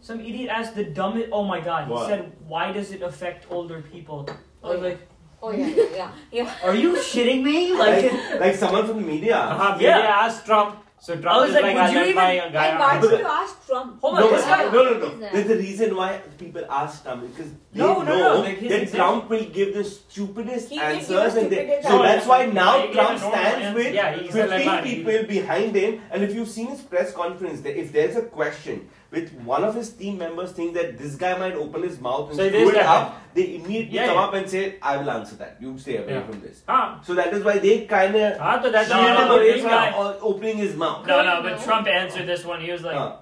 Some 0.00 0.20
idiot 0.20 0.48
asked 0.58 0.76
the 0.76 0.84
dumbest. 0.84 1.30
Oh 1.32 1.44
my 1.44 1.60
god, 1.60 1.86
he 1.88 1.92
What? 1.92 2.08
said, 2.08 2.32
Why 2.46 2.70
does 2.72 2.92
it 2.92 3.02
affect 3.02 3.46
older 3.50 3.82
people? 3.82 4.28
I 4.62 4.68
was 4.68 4.78
Oh, 4.78 4.88
like, 4.88 5.00
Oh 5.42 5.50
yeah, 5.52 5.66
yeah, 5.66 5.84
yeah. 5.94 6.10
yeah. 6.38 6.54
Are 6.64 6.74
you 6.74 6.94
shitting 6.96 7.42
me? 7.42 7.72
Like, 7.72 8.10
like, 8.12 8.40
like 8.40 8.54
someone 8.54 8.86
from 8.86 8.96
the 9.02 9.06
media 9.14 9.36
Uh-huh, 9.36 9.78
Yeah. 9.80 9.98
They 10.00 10.06
asked 10.06 10.46
Trump, 10.46 10.78
so 11.00 11.16
Trump 11.20 11.36
I 11.36 11.40
was 11.40 11.48
is 11.50 11.54
like, 11.54 11.62
like, 11.62 11.76
would 11.76 11.92
you 11.96 12.02
even- 12.10 12.14
my 12.16 12.50
why 12.52 12.94
answer. 12.94 13.10
did 13.10 13.20
you 13.20 13.26
ask 13.42 13.66
Trump? 13.66 14.00
hold 14.00 14.14
on, 14.14 14.20
No, 14.20 14.30
this 14.30 14.46
no, 14.46 14.82
no, 14.82 14.98
no. 14.98 15.30
There's 15.32 15.50
a 15.50 15.56
reason 15.56 15.96
why 15.96 16.20
people 16.38 16.64
ask 16.68 17.02
Trump 17.04 17.22
because 17.30 17.52
they 17.72 17.80
No, 17.80 18.02
no, 18.02 18.02
no, 18.02 18.18
know 18.18 18.40
like 18.40 18.60
that 18.60 18.82
example- 18.82 18.96
Trump 18.98 19.30
will 19.30 19.44
give 19.58 19.74
the 19.74 19.84
stupidest 19.84 20.68
He 20.70 20.78
answers, 20.80 21.34
and 21.36 21.50
they, 21.50 21.56
stupidest 21.56 21.88
so 21.88 21.94
answers. 22.02 22.10
that's 22.10 22.26
why 22.26 22.46
now 22.46 22.86
He 22.86 22.92
Trump 22.92 23.20
normal 23.20 23.30
stands 23.30 23.64
answer. 23.66 23.78
with 23.78 23.94
Yeah, 23.94 24.16
15 24.16 24.82
people 24.82 25.22
behind 25.28 25.74
him. 25.76 26.00
And 26.10 26.22
if 26.24 26.34
you've 26.34 26.48
seen 26.48 26.68
his 26.68 26.80
press 26.80 27.12
conference, 27.12 27.60
if 27.64 27.92
there's 27.92 28.16
a 28.16 28.22
question 28.22 28.88
with 29.10 29.32
one 29.40 29.64
of 29.64 29.74
his 29.74 29.90
team 29.90 30.18
members 30.18 30.52
think 30.52 30.74
that 30.74 30.98
this 30.98 31.14
guy 31.16 31.36
might 31.38 31.54
open 31.54 31.82
his 31.82 31.98
mouth 31.98 32.28
and 32.28 32.36
So 32.36 32.42
it 32.44 32.50
screw 32.50 32.62
is 32.64 32.68
it 32.70 32.74
that 32.74 32.86
up, 32.86 33.20
they 33.34 33.54
immediately 33.54 33.96
Yeah, 33.96 34.06
come 34.06 34.16
yeah. 34.16 34.22
up 34.24 34.34
and 34.34 34.50
say, 34.50 34.74
"I 34.82 34.96
will 34.98 35.10
answer 35.10 35.36
that. 35.36 35.56
You 35.60 35.78
stay 35.78 35.96
away 35.96 36.12
Yeah. 36.12 36.26
from 36.26 36.40
this." 36.42 36.62
Ah, 36.68 37.00
So 37.02 37.14
that 37.14 37.32
is 37.32 37.42
why 37.42 37.58
they 37.58 37.86
kind 37.86 38.14
of 38.16 38.36
ah, 38.40 38.60
so 38.62 38.70
that's 38.70 38.90
No, 38.90 38.96
steer 38.96 39.14
no, 39.14 39.20
him 39.22 39.28
but 39.28 39.40
away 39.40 39.60
from 39.62 40.16
opening 40.32 40.56
his 40.58 40.76
mouth. 40.76 41.06
No, 41.06 41.22
no, 41.22 41.42
but 41.42 41.62
Trump 41.62 41.88
answered 41.88 42.26
this 42.26 42.44
one. 42.44 42.60
He 42.60 42.70
was 42.70 42.82
like, 42.82 42.96
Uh, 42.96 43.16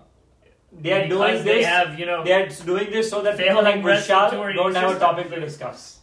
they 0.73 0.93
are 0.93 1.09
doing 1.09 1.11
because 1.11 1.45
they 1.45 1.55
this. 1.59 1.67
have, 1.67 1.99
you 1.99 2.07
know, 2.07 2.25
They 2.25 2.33
are 2.33 2.49
doing 2.49 2.91
this 2.91 3.09
so 3.11 3.23
that 3.23 3.37
people 3.39 3.55
Failing 3.63 3.83
like 3.83 3.99
Vishal 3.99 4.23
respiratory 4.23 4.55
don't 4.55 4.75
have 4.75 4.97
a 4.97 4.99
topic 4.99 5.31
to 5.31 5.41
discuss. 5.41 5.99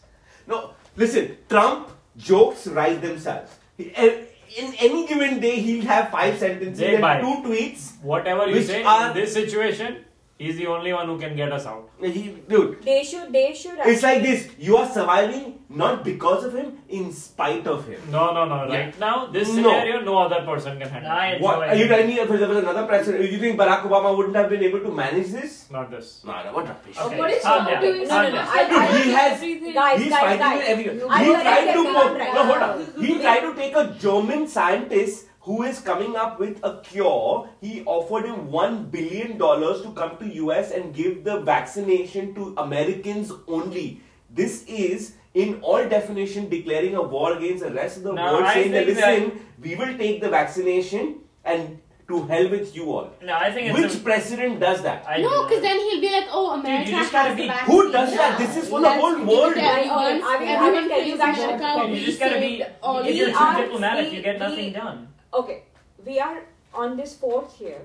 No, 0.46 0.70
listen, 0.96 1.36
Trump 1.48 1.90
jokes 2.16 2.66
write 2.68 3.00
themselves. 3.02 3.50
He, 3.76 3.92
eh, 3.94 4.12
in 4.56 4.74
any 4.78 5.06
given 5.06 5.40
day 5.40 5.60
he'll 5.60 5.84
have 5.86 6.10
five 6.10 6.38
sentences 6.38 6.78
Jay 6.78 6.94
and 6.94 7.02
bye. 7.02 7.20
two 7.20 7.42
tweets. 7.48 8.00
Whatever 8.02 8.46
you 8.48 8.54
Which 8.56 8.66
say, 8.66 8.82
are- 8.84 9.08
in 9.08 9.14
this 9.16 9.32
situation, 9.32 10.04
he's 10.38 10.56
the 10.56 10.66
only 10.66 10.92
one 10.92 11.06
who 11.06 11.18
can 11.18 11.36
get 11.36 11.52
us 11.52 11.64
out. 11.66 11.90
He, 12.00 12.22
dude, 12.48 12.82
They 12.82 13.02
should. 13.04 13.32
They 13.32 13.54
should. 13.54 13.78
it's 13.86 14.02
like 14.02 14.22
this. 14.22 14.48
You 14.58 14.76
are 14.76 14.88
surviving 14.88 15.60
not 15.68 16.04
because 16.04 16.44
of 16.44 16.54
him, 16.54 16.78
in 16.88 17.12
spite 17.12 17.66
of 17.66 17.86
him. 17.88 18.00
No, 18.10 18.32
no, 18.34 18.44
no. 18.44 18.56
Yeah. 18.72 18.78
Right 18.84 18.98
now, 19.00 19.26
this 19.26 19.48
No. 19.48 19.54
scenario, 19.54 20.00
no 20.00 20.18
other 20.18 20.44
person 20.44 20.78
can 20.78 20.88
handle. 20.88 21.10
I 21.10 21.38
What 21.38 21.68
are 21.68 21.74
you 21.74 21.88
telling 21.88 22.06
me? 22.06 22.18
If 22.20 22.28
there 22.28 22.48
was 22.48 22.58
another 22.58 22.86
president, 22.86 23.30
you 23.32 23.38
think 23.38 23.58
Barack 23.58 23.82
Obama 23.88 24.16
wouldn't 24.16 24.36
have 24.36 24.48
been 24.50 24.62
able 24.62 24.80
to 24.80 24.90
manage 24.92 25.28
this? 25.28 25.68
Not 25.70 25.90
this. 25.90 26.22
No, 26.24 26.32
no, 26.44 26.52
what 26.52 26.68
rubbish. 26.68 26.96
Uh, 26.98 27.06
okay, 27.06 27.18
What 27.18 27.30
is 27.30 27.42
calm 27.42 27.64
Trump 27.64 27.70
down. 27.70 27.82
doing? 27.82 28.08
No, 28.08 28.22
no, 28.22 28.30
no. 28.30 28.44
I- 28.46 28.68
Dude, 28.68 29.04
he 29.04 29.12
has- 29.12 29.32
everything. 29.32 29.74
Guys, 29.74 30.00
He's 30.00 30.10
guys, 30.10 30.20
fighting 30.20 30.38
guys. 30.38 30.58
with 30.58 30.68
everyone. 30.68 31.24
He 31.24 31.32
tried 31.32 31.72
to 31.72 31.82
right 31.82 32.34
No, 32.34 32.44
hold 32.44 32.62
on. 32.62 33.04
He 33.04 33.18
tried 33.20 33.40
to 33.40 33.54
take 33.54 33.74
a 33.76 33.86
German 33.98 34.46
scientist 34.46 35.26
who 35.44 35.62
is 35.62 35.80
coming 35.80 36.16
up 36.16 36.38
with 36.40 36.60
a 36.64 36.80
cure. 36.82 37.48
He 37.60 37.82
offered 37.84 38.24
him 38.24 38.50
one 38.50 38.84
billion 38.94 39.36
dollars 39.38 39.82
to 39.82 39.92
come 39.92 40.16
to 40.22 40.26
US 40.44 40.70
and 40.70 40.94
give 40.94 41.22
the 41.24 41.40
vaccination 41.40 42.34
to 42.36 42.54
Americans 42.56 43.30
only. 43.46 44.00
This 44.30 44.64
is, 44.66 45.14
in 45.34 45.58
all 45.62 45.86
definition, 45.88 46.48
declaring 46.48 46.94
a 46.96 47.02
war 47.02 47.36
against 47.36 47.62
the 47.64 47.72
rest 47.72 47.98
of 47.98 48.04
the 48.04 48.12
No, 48.12 48.32
world, 48.32 48.44
I 48.44 48.54
saying 48.54 48.72
that 48.72 48.86
think 48.86 48.98
that- 48.98 49.18
listen, 49.22 49.40
we 49.62 49.74
will 49.76 49.96
take 49.98 50.20
the 50.22 50.30
vaccination 50.30 51.16
and 51.44 51.78
to 52.08 52.16
hell 52.30 52.48
with 52.54 52.74
you 52.76 52.86
all. 52.92 53.06
No, 53.22 53.34
I 53.34 53.50
think 53.52 53.68
it's 53.70 53.78
Which 53.78 53.94
a, 53.94 54.04
president 54.06 54.60
does 54.60 54.82
that? 54.82 55.06
I 55.08 55.20
no, 55.22 55.44
because 55.44 55.62
then 55.62 55.78
he'll 55.84 56.00
be 56.02 56.10
like, 56.10 56.26
oh, 56.30 56.50
America 56.58 56.90
just 56.90 57.12
gotta 57.12 57.28
has 57.30 57.36
be- 57.38 57.46
the. 57.46 57.52
Who 57.70 57.92
does 57.92 58.10
that? 58.16 58.38
This 58.38 58.56
is 58.62 58.68
for 58.68 58.80
the 58.80 58.88
Let's 58.88 59.00
whole 59.00 59.24
world. 59.24 59.56
everyone. 59.56 59.70
I 59.70 60.16
will- 60.16 60.24
I 60.24 60.44
Everyone 60.56 60.88
tell 60.88 61.02
you 61.02 61.16
plays 61.16 61.18
guys 61.18 61.38
America, 61.38 61.64
something. 61.64 61.94
you 61.94 62.04
just 62.04 62.20
gotta 62.20 62.40
be. 62.40 62.52
If 62.62 63.16
you're 63.16 63.26
these 63.28 63.38
too 63.38 63.56
diplomatic, 63.62 64.10
we- 64.10 64.16
you 64.16 64.22
get 64.22 64.38
nothing 64.38 64.64
we- 64.66 64.70
done. 64.82 65.08
Okay, 65.34 65.62
we 66.06 66.18
are 66.20 66.42
on 66.72 66.96
this 66.96 67.14
fourth 67.16 67.60
year. 67.60 67.80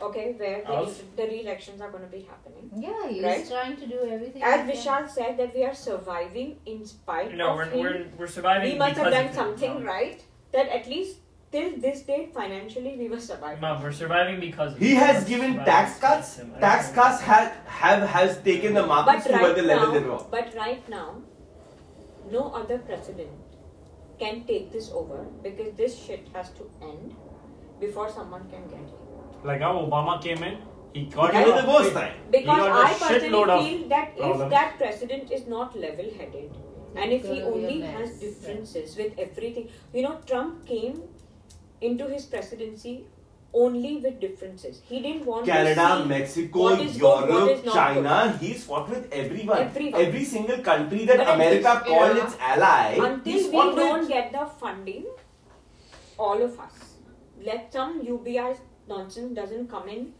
Okay, 0.00 0.32
where 0.38 0.62
the, 0.62 0.68
Of? 0.72 1.02
the 1.16 1.24
re-elections 1.24 1.80
are 1.80 1.90
going 1.90 2.04
to 2.04 2.08
be 2.10 2.20
happening. 2.22 2.70
Yeah, 2.76 3.08
he's 3.08 3.22
Right? 3.24 3.48
trying 3.48 3.76
to 3.78 3.86
do 3.86 3.98
everything. 4.08 4.42
As 4.44 4.60
he 4.66 4.72
can. 4.72 4.76
Vishal 4.76 5.10
said, 5.10 5.36
that 5.38 5.54
we 5.54 5.64
are 5.64 5.74
surviving 5.74 6.56
in 6.66 6.86
spite 6.86 7.34
No, 7.34 7.48
of 7.50 7.56
we're, 7.56 7.64
him. 7.64 7.80
we're, 7.80 8.06
we're 8.18 8.26
surviving 8.28 8.72
we 8.72 8.78
must 8.78 8.96
have 8.96 9.12
done 9.12 9.32
something 9.34 9.80
No. 9.80 9.86
right. 9.86 10.22
That 10.52 10.68
at 10.68 10.86
least 10.86 11.16
till 11.50 11.76
this 11.80 12.02
date, 12.02 12.32
financially, 12.32 12.94
we 12.96 13.08
were 13.08 13.18
surviving. 13.18 13.60
Mom, 13.60 13.82
we're 13.82 13.90
surviving 13.92 14.38
because 14.38 14.74
of 14.74 14.78
He 14.78 14.94
has 14.94 15.24
We're 15.24 15.30
given 15.30 15.56
tax 15.64 15.98
cuts. 15.98 16.38
of 16.38 16.60
Tax 16.60 16.92
cuts 16.92 17.20
have, 17.22 17.52
have 17.66 18.08
has 18.08 18.38
taken 18.42 18.74
the 18.74 18.86
markets 18.86 19.26
But 19.26 19.32
to 19.36 19.42
where 19.42 19.54
the 19.54 19.62
level 19.62 19.90
they 19.92 20.00
were. 20.00 20.22
but 20.30 20.54
right 20.54 20.88
now, 20.88 21.16
no 22.30 22.52
other 22.54 22.78
president 22.78 23.30
can 24.18 24.44
take 24.44 24.72
this 24.72 24.90
over 24.90 25.26
because 25.42 25.72
this 25.76 25.98
shit 25.98 26.28
has 26.34 26.50
to 26.50 26.70
end 26.82 27.14
before 27.80 28.10
someone 28.10 28.48
can 28.50 28.66
get 28.68 28.80
it. 28.80 29.44
Like 29.44 29.60
how 29.60 29.74
Obama 29.74 30.20
came 30.22 30.42
in, 30.42 30.58
he 30.92 31.04
got 31.04 31.32
Give 31.32 31.46
rid 31.46 31.48
it 31.48 31.58
of 31.58 31.64
the 31.64 31.70
worst 31.70 31.92
time. 31.92 32.14
Because 32.30 32.70
I 32.86 32.94
personally 33.08 33.68
feel 33.68 33.88
that 33.88 34.12
if 34.16 34.50
that 34.50 34.78
president 34.78 35.30
is 35.30 35.46
not 35.46 35.78
level-headed, 35.78 36.56
and 36.96 37.12
if 37.12 37.22
he 37.22 37.28
It's 37.28 37.40
gonna 37.40 37.56
be 37.56 37.62
a 37.62 37.74
only 37.74 37.80
has 37.82 38.18
differences 38.18 38.96
with 38.96 39.18
everything, 39.18 39.68
you 39.92 40.02
know, 40.02 40.18
Trump 40.26 40.66
came 40.66 41.02
into 41.80 42.08
his 42.08 42.26
presidency 42.26 43.06
only 43.54 43.96
with 43.98 44.20
differences. 44.20 44.80
He 44.88 45.00
didn't 45.00 45.24
want 45.26 45.46
to 45.46 45.50
Canada, 45.52 46.00
see 46.02 46.08
Mexico, 46.08 46.60
what 46.62 46.80
is 46.80 46.96
good, 46.96 47.02
what 47.02 47.28
Europe, 47.30 47.64
not 47.64 47.74
China, 47.74 48.38
he's 48.40 48.64
fought 48.64 48.88
with 48.90 49.10
everyone. 49.12 49.58
Everyone. 49.58 50.00
Every 50.00 50.24
single 50.24 50.58
country 50.58 51.04
that 51.06 51.16
But 51.18 51.34
America 51.34 51.72
least, 51.74 51.84
called 51.86 52.16
yeah, 52.16 52.24
its 52.26 52.36
ally, 52.40 52.98
until 53.10 53.36
we 53.36 53.50
fought 53.52 53.76
don't 53.76 54.00
with. 54.00 54.08
get 54.08 54.32
the 54.32 54.46
funding, 54.60 55.06
all 56.18 56.42
of 56.42 56.58
us. 56.60 56.72
Let 57.42 57.72
some 57.72 58.02
UBI 58.02 58.54
nonsense 58.88 59.34
doesn't 59.34 59.68
come 59.70 59.88
in 59.88 60.12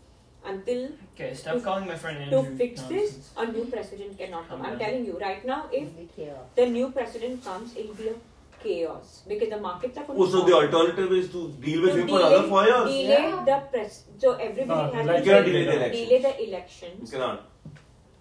until 0.45 0.89
Okay, 1.15 1.35
stop 1.35 1.55
To- 1.55 1.61
calling 1.61 1.87
my 1.87 1.97
friend 1.97 2.31
to 2.31 2.37
Andrew. 2.39 2.57
fix 2.57 2.83
this, 2.83 3.31
a 3.37 3.47
new 3.51 3.65
president 3.67 4.17
cannot 4.17 4.49
come. 4.49 4.59
Calm 4.61 4.67
I'm 4.73 4.79
down. 4.79 4.89
telling 4.89 5.05
you 5.05 5.19
right 5.19 5.45
now, 5.45 5.67
if 5.73 5.83
It'll 5.83 5.95
be 6.03 6.09
chaos. 6.17 6.47
the 6.55 6.67
new 6.67 6.91
president 6.93 7.45
comes, 7.45 7.77
it'll 7.77 7.95
be 7.95 8.09
a 8.09 8.15
chaos 8.63 9.23
because 9.29 9.49
the 9.51 9.59
markets 9.61 9.99
are 9.99 10.05
going 10.05 10.19
Oh, 10.21 10.27
so 10.29 10.43
the 10.45 10.55
alternative 10.55 11.13
is 11.13 11.31
to 11.33 11.49
deal 11.67 11.83
with 11.83 11.95
to 11.95 12.01
him 12.03 12.09
for 12.09 12.19
another 12.21 12.49
four 12.49 12.65
years. 12.65 12.85
delay 12.85 13.05
Yeah. 13.09 13.45
the 13.51 13.57
press. 13.73 14.05
So 14.19 14.33
everybody 14.35 14.93
No, 14.93 14.93
has 14.99 15.07
like 15.07 15.25
to 15.25 15.31
delay, 15.31 15.43
delay 15.45 15.65
the 15.65 15.73
delay 15.73 15.79
elections. 15.79 16.23
the 16.27 16.43
You 16.43 16.49
elections. 16.49 17.11
cannot. 17.11 17.45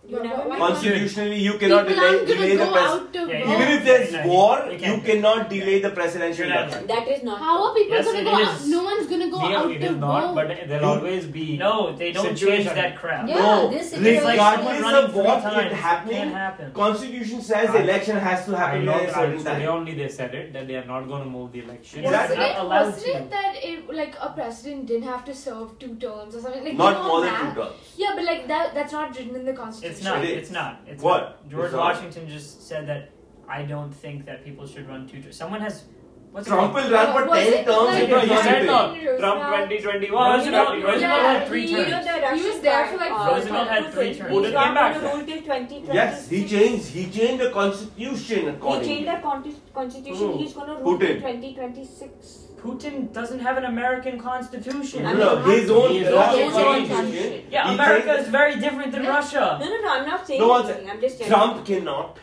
You 0.10 0.24
never. 0.24 0.56
Constitutionally, 0.58 1.40
you 1.40 1.54
cannot 1.62 1.86
delay, 1.88 2.26
delay 2.26 2.56
the 2.56 2.64
go 2.66 2.72
pres- 2.72 2.84
out 2.92 3.16
Yeah. 3.30 3.54
Even 3.54 3.68
if 3.76 3.84
there's 3.88 4.12
No, 4.14 4.28
war, 4.28 4.54
you 4.72 4.78
you 4.92 5.02
cannot 5.08 5.50
delay 5.50 5.82
the 5.86 5.90
presidential 5.98 6.46
You're 6.48 6.56
election. 6.56 6.88
That 6.92 7.08
is 7.16 7.24
not. 7.24 7.40
How 7.40 7.56
are 7.66 7.74
people 7.76 7.98
Yes, 7.98 8.06
gonna 8.06 8.20
it 8.20 8.24
go 8.24 8.36
out? 8.36 8.56
is. 8.62 8.68
No 8.76 8.84
one's 8.86 9.08
gonna 9.08 9.30
go 9.34 9.42
Yeah, 9.50 9.58
out 9.58 9.72
it 9.72 9.80
to 9.82 9.92
not, 10.04 10.28
vote. 10.28 10.36
but 10.36 10.70
there'll 10.70 10.86
always 10.92 11.26
be 11.26 11.58
No, 11.58 11.74
they 12.04 12.12
don't 12.14 12.24
Situation. 12.30 12.64
change 12.68 12.76
that 12.80 12.96
crap. 13.02 13.28
Yeah, 13.28 13.36
no, 13.48 13.70
this 13.74 13.90
situation- 13.90 14.14
It's 14.16 14.24
like 14.30 14.40
someone 14.40 14.76
regardless 14.76 14.82
running 14.88 15.04
of 15.10 15.12
three 15.18 15.24
what 15.28 15.42
times. 15.48 15.72
is 15.74 15.78
happening, 15.90 16.30
happen. 16.38 16.72
Constitution 16.80 17.42
says 17.50 17.72
the 17.74 17.82
election 17.88 18.18
has 18.30 18.46
to 18.46 18.56
happen 18.62 18.86
know 18.86 18.94
at 19.02 19.10
a 19.10 19.14
certain 19.14 19.38
today 19.44 19.60
time. 19.66 19.76
only 19.76 19.94
they 20.02 20.08
said 20.20 20.34
it 20.44 20.54
that 20.54 20.68
they 20.70 20.78
are 20.84 20.86
not 20.94 21.10
going 21.12 21.24
to 21.28 21.30
move 21.38 21.52
the 21.58 21.64
election. 21.68 22.06
Exactly. 22.06 22.38
Wasn't 22.38 22.40
not 22.40 22.50
it, 22.56 22.64
allowed 22.66 22.86
wasn't 22.94 23.16
it 23.18 23.30
that 23.38 23.54
it 23.72 23.94
like 24.02 24.16
a 24.22 24.30
president 24.40 24.86
didn't 24.94 25.10
have 25.14 25.26
to 25.26 25.36
serve 25.44 25.78
two 25.84 25.94
terms 26.08 26.34
or 26.36 26.40
something? 26.48 26.64
Like 26.70 26.78
Not 26.86 27.04
more 27.12 27.22
than 27.28 27.36
two 27.44 27.54
terms. 27.62 27.94
Yeah, 27.98 28.14
but 28.16 28.24
like 28.32 28.48
that 28.48 28.74
that's 28.74 28.94
not 28.94 29.10
written 29.18 29.36
in 29.36 29.46
the 29.52 29.58
constitution. 29.64 29.96
It's 29.98 30.06
not. 30.06 30.24
It 30.24 30.30
is. 30.30 30.38
It's 30.44 30.52
not. 30.52 30.82
It's 30.88 31.04
What? 31.04 31.22
Not. 31.22 31.50
George 31.50 31.66
It's 31.66 31.74
not. 31.74 31.96
Washington 31.96 32.30
just 32.30 32.68
said 32.68 32.88
that 32.88 33.10
I 33.50 33.64
don't 33.64 33.92
think 33.92 34.26
that 34.26 34.44
people 34.46 34.68
should 34.68 34.88
run 34.88 35.08
two 35.08 35.22
terms. 35.22 35.36
Someone 35.36 35.62
has. 35.62 35.86
What's 36.32 36.46
Trump 36.48 36.74
will 36.76 36.92
run 36.92 37.14
for 37.14 37.24
Uh, 37.32 37.36
10 37.36 37.66
terms 37.66 37.78
like- 37.88 38.04
if 38.04 38.10
No, 38.10 38.20
he's 38.20 38.30
he 38.30 38.38
said 38.44 38.66
no. 38.66 38.78
Trump 39.18 39.40
2021. 39.70 40.40
Roosevelt- 40.40 40.84
Roosevelt 40.84 41.22
had 41.22 41.48
three 41.48 41.62
he, 41.66 41.72
you 41.72 41.78
know, 41.78 41.84
terms. 41.90 42.06
the 42.06 42.12
He 42.12 42.20
was 42.20 42.44
Russian 42.46 42.62
there 42.62 42.86
for, 42.88 42.98
like, 42.98 43.12
Roosevelt 43.32 43.68
had 43.70 43.94
three 43.94 44.14
terms. 44.14 44.32
He's 44.34 44.42
came 44.44 44.54
back. 44.54 44.94
going 44.94 45.10
to 45.12 45.18
rule 45.18 45.26
till 45.26 45.42
2026. 45.42 45.94
Yes, 45.96 46.30
he 46.30 46.46
changed. 46.48 46.88
He 46.90 47.10
changed 47.10 47.44
the 47.44 47.50
constitution 47.50 48.44
He 48.62 48.80
changed 48.88 49.08
the 49.08 49.20
constitution. 49.74 50.38
He's 50.38 50.54
going 50.54 50.68
to 50.68 50.76
rule 50.84 51.00
till 51.00 51.16
2026. 51.16 52.47
Putin 52.62 53.12
doesn't 53.14 53.40
have 53.40 53.58
an 53.58 53.66
American 53.66 54.20
constitution. 54.20 55.04
No, 55.04 55.10
mean, 55.10 55.20
no, 55.20 55.36
his 55.52 55.70
own 55.70 55.92
He 55.92 56.00
is 56.00 56.14
Russian 56.14 56.46
his 56.46 56.56
own 56.56 56.64
constitution. 56.64 56.96
country. 56.96 57.46
Yeah, 57.52 57.68
He 57.68 57.74
America 57.76 58.14
is 58.22 58.28
very 58.28 58.56
different 58.60 58.92
than 58.92 59.04
Yeah. 59.04 59.16
Russia. 59.18 59.58
No, 59.62 59.70
no, 59.74 59.82
no. 59.82 59.90
I'm 59.96 60.08
not 60.08 60.26
saying 60.28 60.42
No, 60.42 60.48
one 60.48 60.66
anything. 60.66 60.90
I'm 60.90 61.02
just 61.02 61.18
telling 61.20 61.32
Trump 61.34 61.66
cannot. 61.66 62.20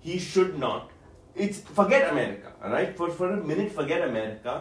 He 0.00 0.18
should 0.18 0.58
not. 0.58 0.90
It's 1.34 1.60
forget 1.60 2.10
America, 2.12 2.52
alright? 2.62 2.96
For 2.96 3.08
for 3.20 3.30
a 3.32 3.36
minute, 3.52 3.72
forget 3.72 4.02
America. 4.08 4.56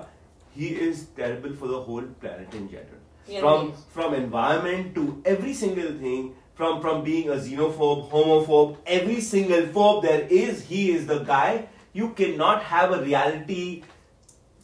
He 0.59 0.67
is 0.89 1.05
terrible 1.17 1.53
for 1.61 1.67
the 1.67 1.81
whole 1.87 2.07
planet 2.21 2.53
in 2.59 2.69
general. 2.69 3.01
Yeah, 3.27 3.41
from 3.41 3.73
from 3.95 4.13
environment 4.13 4.95
to 4.99 5.21
every 5.25 5.53
single 5.63 5.91
thing. 6.05 6.29
From 6.61 6.79
from 6.81 7.03
being 7.03 7.29
a 7.33 7.35
xenophobe, 7.43 8.01
homophobe, 8.13 8.71
every 8.95 9.19
single 9.27 9.61
phobe 9.75 10.01
there 10.07 10.25
is, 10.39 10.63
he 10.71 10.81
is 10.95 11.05
the 11.11 11.19
guy. 11.29 11.67
You 11.99 12.09
cannot 12.19 12.63
have 12.71 12.91
a 12.97 12.99
reality 13.03 13.83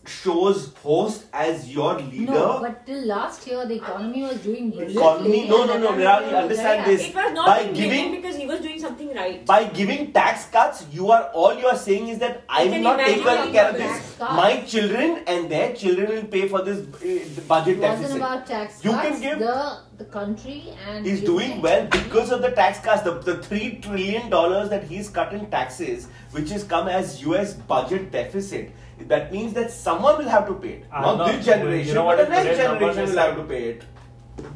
shows 0.07 0.73
host 0.83 1.25
as 1.33 1.69
your 1.73 1.99
leader. 1.99 2.31
No, 2.31 2.59
but 2.61 2.85
till 2.85 3.05
last 3.05 3.45
year 3.47 3.65
the 3.65 3.75
economy 3.75 4.21
was 4.23 4.37
doing 4.39 4.69
brilliantly. 4.71 4.95
Economy- 5.01 5.47
no, 5.49 5.65
no, 5.65 5.73
and 5.73 5.83
no, 5.83 5.95
that 5.97 6.23
Nirali, 6.23 6.37
understand 6.41 6.85
very 6.85 6.97
this. 6.97 7.07
It 7.09 7.15
was 7.15 7.33
not 7.33 7.45
By 7.47 7.63
giving- 7.79 8.11
because 8.15 8.35
he 8.37 8.45
was 8.47 8.59
doing 8.61 8.79
something 8.79 9.13
right. 9.13 9.45
by 9.45 9.63
giving 9.65 10.11
tax 10.13 10.45
cuts, 10.45 10.85
you 10.91 11.11
are 11.11 11.23
all 11.33 11.53
you 11.59 11.67
are 11.67 11.75
saying 11.77 12.07
is 12.07 12.19
that 12.19 12.41
I 12.49 12.65
will 12.65 12.79
not 12.79 12.99
take 12.99 13.21
care 13.23 13.37
of 13.39 13.51
tax 13.53 13.77
this. 13.77 14.15
cut. 14.17 14.33
My 14.33 14.61
children 14.61 15.19
and 15.27 15.49
their 15.49 15.73
children 15.73 16.09
will 16.15 16.23
pay 16.37 16.47
for 16.47 16.61
this 16.63 16.79
uh, 16.79 17.41
budget 17.47 17.77
It 17.77 17.81
wasn't 17.81 17.81
deficit. 17.81 18.17
about 18.17 18.45
tax 18.47 18.73
cuts. 18.73 18.85
You 18.85 18.91
can 18.91 19.21
give- 19.21 19.39
the 19.39 19.77
the 19.97 20.05
country 20.05 20.57
and 20.87 21.03
He's 21.05 21.21
doing 21.21 21.59
well 21.59 21.87
because 21.93 22.31
of 22.31 22.41
the 22.43 22.51
tax 22.51 22.79
cuts. 22.79 23.01
The, 23.01 23.13
the 23.29 23.37
three 23.41 23.79
trillion 23.81 24.29
dollars 24.29 24.69
that 24.69 24.83
he's 24.83 25.09
cut 25.09 25.33
in 25.33 25.47
taxes, 25.49 26.07
which 26.31 26.51
has 26.51 26.63
come 26.63 26.87
as 26.87 27.19
U.S. 27.23 27.53
budget 27.53 28.11
deficit. 28.11 28.69
That 28.99 29.31
means 29.31 29.53
that 29.53 29.71
someone 29.71 30.17
will 30.17 30.29
have 30.29 30.47
to 30.47 30.53
pay 30.55 30.69
it. 30.79 30.85
Not 30.91 31.17
not- 31.17 31.27
this 31.31 31.45
generation, 31.45 31.87
you 31.89 31.93
know 31.93 32.05
but 32.05 32.17
the 32.17 32.29
next 32.29 32.57
generation 32.57 33.05
will 33.09 33.17
have 33.17 33.35
to 33.37 33.43
pay 33.43 33.63
it. 33.69 33.83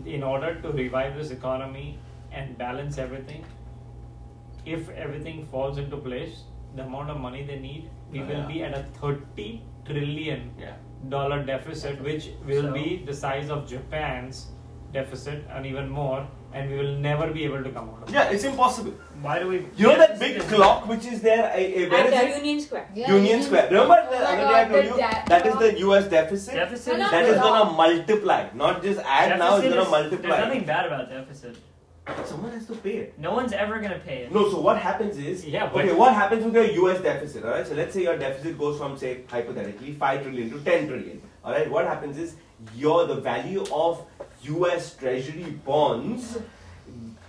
in 0.06 0.24
order 0.24 0.62
to 0.62 0.72
revive 0.72 1.16
this 1.16 1.32
economy 1.32 1.98
and 2.32 2.58
balance 2.58 2.98
everything, 2.98 3.44
if 4.66 4.90
everything 4.90 5.46
falls 5.52 5.78
into 5.78 5.98
place, 5.98 6.44
the 6.76 6.84
amount 6.84 7.10
of 7.10 7.18
money 7.20 7.44
they 7.44 7.60
need, 7.60 7.90
we 8.12 8.20
Oh, 8.22 8.26
will 8.26 8.42
yeah. 8.42 8.48
be 8.48 8.64
at 8.64 8.74
a 8.74 8.84
30 9.00 9.64
trillion 9.86 10.52
Yeah. 10.60 10.74
dollar 11.10 11.44
deficit, 11.44 12.02
which 12.02 12.30
will 12.46 12.68
So- 12.68 12.74
be 12.74 13.04
the 13.06 13.14
size 13.14 13.50
of 13.50 13.68
Japan's 13.68 14.52
deficit 14.94 15.44
and 15.50 15.66
even 15.66 15.90
more, 15.90 16.28
and 16.54 16.70
we 16.70 16.78
will 16.78 16.96
never 16.98 17.28
be 17.32 17.44
able 17.46 17.64
to 17.64 17.72
come 17.72 17.90
out 17.90 18.04
of 18.04 18.10
it. 18.10 18.14
Yeah, 18.14 18.30
it's 18.30 18.44
impossible. 18.44 18.94
Why 19.22 19.40
do 19.40 19.48
we? 19.48 19.66
You 19.78 19.88
know 19.88 19.98
that 19.98 20.20
big 20.20 20.40
clock 20.42 20.88
which 20.88 21.06
is 21.06 21.22
there? 21.22 21.46
I, 21.46 21.60
I, 21.84 21.90
where 21.90 22.00
At 22.00 22.06
is 22.08 22.12
the 22.12 22.28
it? 22.28 22.38
Union 22.38 22.62
Square. 22.62 22.88
Yeah, 22.96 23.16
Union 23.16 23.44
Square. 23.44 23.68
Remember 23.72 23.96
the 24.10 24.18
Oh 24.18 24.22
my 24.22 24.26
other 24.26 24.38
day 24.38 24.62
I 24.62 24.66
told 24.68 24.86
you 24.86 24.98
debt 24.98 25.26
that 25.28 25.46
is 25.48 25.56
the 25.58 25.80
US 25.88 26.08
deficit. 26.08 26.54
Deficit. 26.56 26.94
No, 26.98 27.06
no, 27.06 27.12
That 27.12 27.26
is 27.26 27.38
gonna 27.38 27.72
multiply, 27.72 28.50
not 28.54 28.82
just 28.84 29.00
add 29.02 29.38
now. 29.40 29.58
It's 29.58 29.70
gonna 29.70 29.82
is- 29.82 29.90
multiply. 29.90 30.30
There's 30.38 30.48
nothing 30.48 30.66
bad 30.66 30.86
about 30.88 31.10
deficit. 31.10 31.58
Someone 32.26 32.52
has 32.52 32.66
to 32.66 32.74
pay 32.76 32.98
it. 32.98 33.20
No 33.20 33.34
one's 33.34 33.54
ever 33.54 33.80
gonna 33.80 34.00
pay 34.00 34.24
it. 34.24 34.34
No, 34.34 34.50
so 34.50 34.60
what 34.60 34.78
happens 34.78 35.18
is, 35.18 35.46
Yeah, 35.46 35.70
but- 35.72 35.86
okay, 35.86 35.94
what 35.94 36.14
happens 36.14 36.44
with 36.44 36.56
your 36.56 36.66
US 36.90 37.00
deficit, 37.02 37.46
alright? 37.46 37.66
So 37.68 37.76
let's 37.76 37.94
say 37.94 38.02
your 38.04 38.18
deficit 38.18 38.58
goes 38.58 38.78
from, 38.80 38.98
say, 38.98 39.22
hypothetically, 39.28 39.94
5 39.94 40.24
trillion 40.24 40.50
to 40.50 40.60
10 40.60 40.88
trillion, 40.88 41.22
alright? 41.46 41.70
What 41.70 41.86
happens 41.86 42.18
is, 42.18 42.36
your, 42.76 43.08
the 43.08 43.16
value 43.16 43.64
of 43.74 44.06
US 44.44 44.96
treasury 44.96 45.52
bonds 45.66 46.38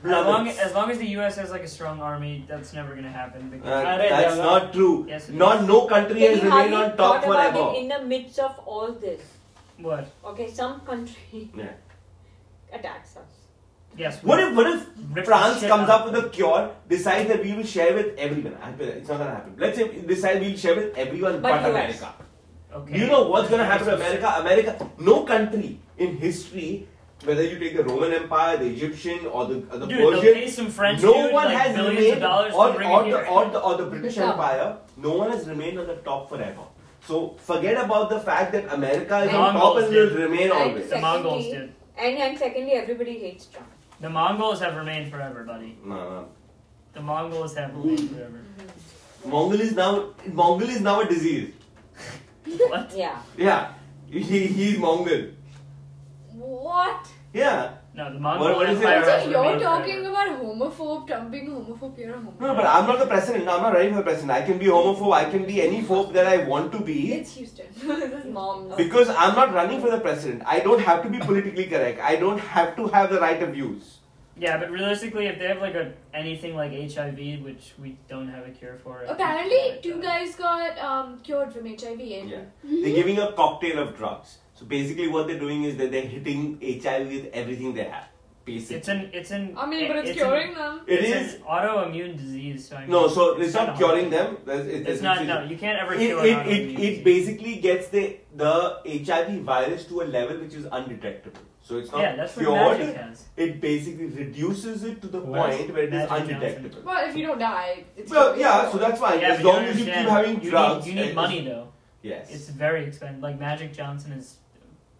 As 0.04 0.26
long, 0.26 0.48
as 0.48 0.74
long 0.74 0.90
as 0.90 0.98
the 0.98 1.06
U.S. 1.18 1.36
has 1.36 1.50
like 1.50 1.62
a 1.62 1.68
strong 1.68 2.00
army, 2.02 2.44
that's 2.48 2.72
never 2.72 2.94
gonna 2.96 3.08
happen. 3.08 3.50
Because 3.50 3.68
Uh, 3.68 3.86
Alright, 3.88 4.10
that's 4.10 4.36
not 4.36 4.72
true. 4.72 5.06
Yes, 5.08 5.28
it 5.28 5.34
not 5.36 5.60
is. 5.62 5.68
no 5.68 5.86
country 5.86 6.18
Can 6.20 6.30
has 6.32 6.42
you 6.42 6.50
remained 6.50 6.74
hardly 6.74 6.76
on 6.76 6.96
top 6.96 7.22
thought 7.22 7.24
about 7.24 7.52
forever. 7.54 7.72
it 7.76 7.82
in 7.82 7.88
the 7.88 8.00
midst 8.12 8.38
of 8.40 8.58
all 8.66 8.90
this? 8.92 9.22
what? 9.78 10.10
Okay, 10.24 10.50
some 10.50 10.80
country 10.80 11.50
Yeah. 11.56 11.70
attacks 12.72 13.16
us. 13.16 13.30
Yes. 13.96 14.18
What 14.24 14.40
if 14.40 14.56
what 14.56 14.66
if 14.74 14.86
Rip 15.12 15.24
France 15.24 15.60
comes 15.72 15.88
up 15.88 16.06
with 16.10 16.24
a 16.24 16.28
cure, 16.30 16.70
decides 16.88 17.28
that 17.28 17.42
we 17.44 17.52
will 17.52 17.64
share 17.76 17.94
with 17.94 18.16
everyone? 18.18 18.56
It's 18.80 19.08
not 19.08 19.18
gonna 19.18 19.30
happen. 19.38 19.54
Let's 19.58 19.76
say 19.78 19.86
decide 20.02 20.40
we'll 20.40 20.56
share 20.56 20.74
with 20.76 20.96
everyone 20.98 21.40
But 21.42 21.50
but, 21.52 21.60
US. 21.62 21.70
America. 21.70 22.14
Okay. 22.74 22.92
Do 22.94 22.98
you 22.98 23.06
know 23.06 23.28
what's 23.28 23.50
gonna 23.50 23.64
happen 23.64 23.86
to 23.86 23.94
America? 23.96 24.34
America, 24.38 24.90
no 24.98 25.24
country 25.24 25.78
in 25.98 26.16
history, 26.16 26.88
whether 27.24 27.42
you 27.42 27.58
take 27.58 27.76
the 27.76 27.84
Roman 27.84 28.12
Empire, 28.14 28.56
the 28.56 28.66
Egyptian, 28.66 29.26
or 29.26 29.46
the, 29.46 29.56
or 29.70 29.78
the 29.78 29.86
Dude, 29.86 29.98
Persian, 30.14 30.34
pay 30.34 30.48
some 30.48 30.70
French 30.70 31.02
no 31.02 31.12
dude 31.12 31.32
one 31.32 31.44
like 31.46 31.58
has 31.58 31.76
remained, 31.76 32.14
of 32.14 32.20
dollars 32.20 32.54
or, 32.54 32.72
bring 32.72 32.88
or, 32.90 33.04
the, 33.04 33.26
or, 33.28 33.44
the, 33.50 33.60
or 33.60 33.76
the 33.76 33.86
British 33.86 34.16
Yeah. 34.16 34.30
Empire, 34.30 34.76
no 34.96 35.16
one 35.16 35.30
has 35.30 35.46
remained 35.48 35.78
on 35.78 35.86
the 35.86 35.96
top 35.96 36.28
forever. 36.30 36.62
So 37.06 37.36
forget 37.38 37.84
about 37.84 38.08
the 38.10 38.20
fact 38.20 38.52
that 38.52 38.72
America 38.72 39.18
is 39.24 39.30
The 39.30 39.36
on 39.36 39.54
top 39.54 39.76
and 39.76 39.88
will 39.94 40.10
remain 40.16 40.42
And 40.44 40.52
always. 40.52 40.88
the 40.88 40.98
Mongols 40.98 41.44
did. 41.44 41.74
And 41.98 42.18
and 42.18 42.38
secondly, 42.38 42.72
everybody 42.72 43.18
hates 43.18 43.46
Trump. 43.46 43.68
The 44.00 44.08
Mongols 44.08 44.60
have 44.60 44.76
remained 44.76 45.10
forever, 45.10 45.44
buddy. 45.44 45.78
No, 45.84 45.94
no. 45.94 46.28
The 46.94 47.02
Mongols 47.02 47.54
have 47.56 47.76
remained 47.76 48.10
forever. 48.10 48.40
Mongol 49.26 49.60
is 49.60 49.72
now 49.74 50.10
Mongol 50.26 50.68
is 50.70 50.80
now 50.80 51.00
a 51.00 51.06
disease. 51.06 51.52
what? 52.68 52.92
Yeah. 52.96 53.22
Yeah, 53.36 53.72
he, 54.10 54.46
he's 54.46 54.78
Mongol. 54.78 55.26
What? 56.32 57.08
Yeah. 57.32 57.74
No, 57.94 58.12
the 58.12 58.18
Mongol 58.18 58.46
What- 58.46 58.56
what 58.56 58.70
is 58.70 58.80
it? 58.80 58.84
Empire 58.86 59.08
Yeah, 59.08 59.24
So 59.24 59.30
you're 59.30 59.60
talking 59.60 60.02
forever. 60.02 60.08
about 60.10 60.42
homophobe, 60.42 61.06
Trump 61.06 61.30
being 61.30 61.48
a 61.48 61.50
homophobe, 61.50 61.98
you're 61.98 62.14
a 62.14 62.18
homophobe. 62.18 62.40
No, 62.40 62.54
but 62.54 62.64
I'm 62.66 62.86
not 62.86 62.98
the 62.98 63.06
president. 63.06 63.44
No, 63.44 63.56
I'm 63.56 63.62
not 63.62 63.74
running 63.74 63.90
for 63.90 63.96
the 63.98 64.02
president. 64.02 64.30
I 64.30 64.42
can 64.42 64.58
be 64.58 64.66
homophobe. 64.66 65.12
I 65.12 65.24
can 65.30 65.44
be 65.44 65.60
any 65.62 65.82
phobe 65.82 66.12
that 66.14 66.26
I 66.26 66.38
want 66.38 66.72
to 66.72 66.80
be. 66.80 67.12
It's 67.12 67.34
Houston. 67.36 67.66
this 67.76 68.24
is 68.24 68.32
mom's. 68.32 68.74
Because 68.76 69.08
I'm 69.10 69.34
not 69.34 69.52
running 69.52 69.80
for 69.80 69.90
the 69.90 70.00
president. 70.00 70.42
I 70.46 70.60
don't 70.60 70.80
have 70.80 71.02
to 71.02 71.10
be 71.10 71.18
politically 71.18 71.66
correct. 71.66 72.00
I 72.00 72.16
don't 72.16 72.38
have 72.40 72.76
to 72.76 72.88
have 72.88 73.10
the 73.10 73.20
right 73.20 73.42
of 73.42 73.50
views. 73.50 73.98
Yeah, 74.36 74.56
but 74.58 74.70
realistically, 74.70 75.26
if 75.26 75.38
they 75.38 75.46
have 75.46 75.60
like 75.60 75.74
a 75.74 75.92
anything 76.14 76.56
like 76.56 76.72
HIV, 76.72 77.42
which 77.42 77.74
we 77.78 77.98
don't 78.08 78.28
have 78.28 78.46
a 78.46 78.50
cure 78.50 78.78
for, 78.82 79.02
Apparently, 79.04 79.78
two 79.82 80.00
guys 80.00 80.34
got 80.36 80.78
um, 80.78 81.18
cured 81.20 81.52
from 81.52 81.66
HIV. 81.66 82.00
And 82.00 82.30
Yeah. 82.30 82.40
They're 82.64 82.94
giving 82.94 83.18
a 83.18 83.32
cocktail 83.32 83.78
of 83.78 83.96
drugs. 83.96 84.38
So 84.54 84.64
basically, 84.64 85.08
what 85.08 85.26
they're 85.26 85.38
doing 85.38 85.64
is 85.64 85.76
that 85.76 85.90
they're 85.90 86.06
hitting 86.06 86.58
HIV 86.62 87.08
with 87.08 87.26
everything 87.34 87.74
they 87.74 87.84
have. 87.84 88.08
Basically. 88.44 88.76
It's 88.76 88.88
an 88.88 89.10
it's 89.12 89.30
an. 89.30 89.54
I 89.56 89.66
mean, 89.66 89.86
but 89.86 89.98
it's, 89.98 90.10
an- 90.10 90.16
curing 90.16 90.54
them. 90.54 90.80
It 90.86 91.00
it's 91.00 91.34
is. 91.34 91.34
an 91.34 91.42
autoimmune 91.42 92.16
disease. 92.18 92.68
So 92.68 92.76
I 92.76 92.80
mean, 92.80 92.90
No, 92.90 93.06
so 93.08 93.36
it's 93.38 93.54
kinda 93.54 93.72
not 93.72 93.78
curing 93.78 94.10
them. 94.10 94.38
It's, 94.46 94.66
it's, 94.66 94.88
It's 94.88 95.02
not. 95.02 95.24
No, 95.24 95.44
you 95.44 95.56
can't 95.56 95.78
ever 95.78 95.94
It, 95.94 95.98
cure 96.06 96.24
it, 96.26 96.38
an 96.38 96.48
it, 96.48 96.80
it 96.80 97.04
basically 97.04 97.56
gets 97.56 97.88
the, 97.88 98.16
the 98.34 98.80
HIV 98.84 99.42
virus 99.42 99.84
to 99.86 100.00
a 100.00 100.04
level 100.04 100.38
which 100.38 100.54
is 100.54 100.66
undetectable. 100.72 101.40
So 101.62 101.78
it's 101.78 101.92
not 101.92 102.00
Yeah, 102.00 102.16
that's 102.16 102.36
what 102.36 102.42
cured. 102.44 102.78
magic 102.80 102.96
has. 102.96 103.24
It 103.36 103.60
basically 103.60 104.06
reduces 104.06 104.82
it 104.82 105.00
to 105.02 105.06
the 105.08 105.20
What? 105.20 105.50
point 105.52 105.72
where 105.72 105.82
it 105.84 105.94
is 105.94 106.10
Magic 106.10 106.34
undetectable. 106.34 106.82
Well, 106.84 107.08
if 107.08 107.16
you 107.16 107.26
don't 107.26 107.38
die, 107.38 107.84
it's 107.96 108.10
Well, 108.10 108.34
cured. 108.34 108.40
yeah, 108.40 108.70
so 108.70 108.78
that's 108.78 108.98
fine. 109.00 109.20
Yeah, 109.20 109.28
as 109.28 109.42
but 109.42 109.46
long 109.46 109.62
you 109.64 109.70
as 109.70 109.78
you 109.78 109.84
keep 109.84 109.94
understand, 109.96 110.26
having 110.26 110.42
you 110.44 110.50
drugs. 110.50 110.86
Need, 110.86 110.90
you 110.90 111.00
need 111.00 111.06
and- 111.06 111.14
money 111.14 111.44
though. 111.44 111.68
Yes. 112.02 112.34
It's 112.34 112.48
very 112.48 112.84
expensive. 112.84 113.22
Like 113.22 113.38
Magic 113.38 113.72
Johnson 113.72 114.10
is 114.12 114.38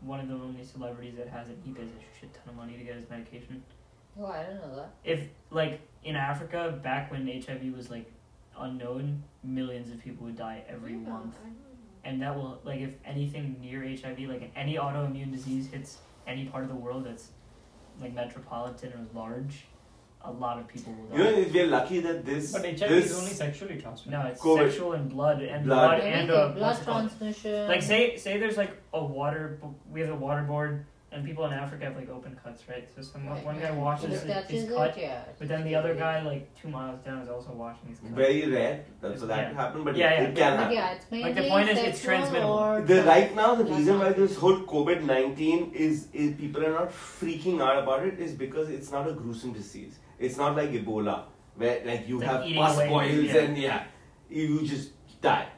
one 0.02 0.20
of 0.20 0.28
the 0.28 0.34
only 0.34 0.64
celebrities 0.64 1.14
that 1.16 1.28
has 1.28 1.48
it. 1.48 1.58
He 1.64 1.72
pays 1.72 1.88
a 1.88 2.20
shit 2.20 2.32
ton 2.32 2.42
of 2.50 2.54
money 2.56 2.76
to 2.78 2.84
get 2.84 2.94
his 2.94 3.10
medication. 3.10 3.62
Oh, 4.20 4.26
I 4.26 4.44
don't 4.44 4.54
know 4.56 4.76
that. 4.76 4.90
If 5.04 5.20
like 5.50 5.80
in 6.04 6.14
Africa, 6.14 6.78
back 6.82 7.10
when 7.10 7.26
HIV 7.26 7.74
was 7.76 7.90
like 7.90 8.08
unknown, 8.56 9.24
millions 9.42 9.90
of 9.90 10.00
people 10.02 10.26
would 10.26 10.36
die 10.36 10.62
every 10.68 10.92
month. 10.92 11.34
And 12.04 12.22
that 12.22 12.36
will 12.36 12.60
like 12.62 12.80
if 12.80 12.90
anything 13.04 13.56
near 13.60 13.82
HIV, 13.82 14.20
like 14.28 14.50
any 14.54 14.76
autoimmune 14.76 15.32
disease 15.32 15.68
hits 15.72 15.98
any 16.26 16.46
part 16.46 16.62
of 16.64 16.68
the 16.70 16.74
world 16.76 17.04
that's 17.04 17.28
like 18.00 18.14
metropolitan 18.14 18.92
or 18.92 19.06
large, 19.18 19.64
a 20.24 20.30
lot 20.30 20.58
of 20.58 20.68
people 20.68 20.92
will 20.94 21.18
You 21.18 21.24
know, 21.24 21.48
we're 21.52 21.66
lucky 21.66 22.00
that 22.00 22.24
this. 22.24 22.52
But 22.52 22.64
HIV 22.64 22.78
this 22.78 23.10
is 23.10 23.18
only 23.18 23.30
sexually 23.32 23.80
transmitted. 23.80 24.18
No, 24.18 24.26
it's 24.28 24.40
COVID. 24.40 24.68
sexual 24.70 24.92
and 24.92 25.10
blood 25.10 25.42
and 25.42 25.64
Blood. 25.66 25.88
blood, 25.98 26.00
and 26.00 26.14
Anything, 26.14 26.30
uh, 26.36 26.48
blood 26.48 26.60
what's 26.60 26.80
it 26.80 26.84
called? 26.84 27.08
transmission. 27.08 27.68
Like 27.68 27.82
say 27.82 28.16
say 28.16 28.38
there's 28.38 28.56
like 28.56 28.76
a 28.94 29.04
water 29.04 29.58
we 29.90 30.00
have 30.00 30.10
a 30.10 30.14
water 30.16 30.42
board 30.42 30.86
and 31.12 31.24
people 31.26 31.44
in 31.46 31.52
Africa 31.52 31.84
have 31.86 31.96
like 31.96 32.08
open 32.08 32.38
cuts, 32.42 32.62
right? 32.68 32.88
So 32.94 33.02
some 33.02 33.26
Right, 33.28 33.44
one 33.44 33.58
guy 33.60 33.68
right. 33.70 33.78
washes 33.78 34.04
If 34.04 34.10
his, 34.12 34.22
it 34.24 34.32
touches 34.34 34.50
his 34.50 34.64
it, 34.64 34.74
cut, 34.74 34.98
yeah. 34.98 35.24
but 35.38 35.48
then 35.48 35.64
the 35.64 35.74
other 35.74 35.94
guy 35.94 36.22
like 36.22 36.44
two 36.60 36.68
miles 36.68 37.00
down 37.04 37.18
is 37.24 37.28
also 37.28 37.50
washing 37.52 37.88
his 37.90 37.98
cut. 37.98 38.10
Very 38.10 38.46
rare 38.50 38.84
that 39.02 39.18
for 39.20 39.26
that 39.26 39.38
Yeah. 39.38 39.48
to 39.50 39.54
happen, 39.54 39.84
but 39.84 39.96
Yeah, 39.96 40.10
it, 40.10 40.22
yeah, 40.22 40.28
it 40.28 40.34
can 40.36 40.52
But 40.52 40.58
happen. 40.60 40.74
yeah, 40.76 40.92
it's 40.94 41.10
mainly 41.10 41.26
Like, 41.32 41.42
the 41.42 41.48
point 41.48 41.68
is 41.70 41.78
it's 41.78 42.00
sexual 42.00 42.16
transmittable. 42.16 42.86
The 42.86 43.02
right 43.04 43.34
now 43.34 43.54
the 43.54 43.64
reason 43.64 43.98
why 43.98 44.10
this 44.12 44.36
whole 44.36 44.60
COVID 44.74 45.02
nineteen 45.14 45.70
is 45.74 46.08
is 46.12 46.34
people 46.42 46.64
are 46.66 46.72
not 46.80 46.90
freaking 46.90 47.60
out 47.60 47.82
about 47.82 48.06
it 48.06 48.18
is 48.18 48.32
because 48.44 48.70
it's 48.70 48.90
not 48.90 49.08
a 49.08 49.12
gruesome 49.12 49.52
disease. 49.52 49.98
It's 50.18 50.36
not 50.36 50.56
like 50.56 50.70
Ebola 50.72 51.16
where 51.56 51.82
like 51.84 52.08
you 52.08 52.18
Like 52.20 52.28
have 52.28 52.44
pus 52.60 52.76
boils 52.88 53.24
yeah. 53.34 53.40
and 53.42 53.58
yeah, 53.58 53.84
you 54.30 54.62
just 54.62 54.92
die. 55.20 55.48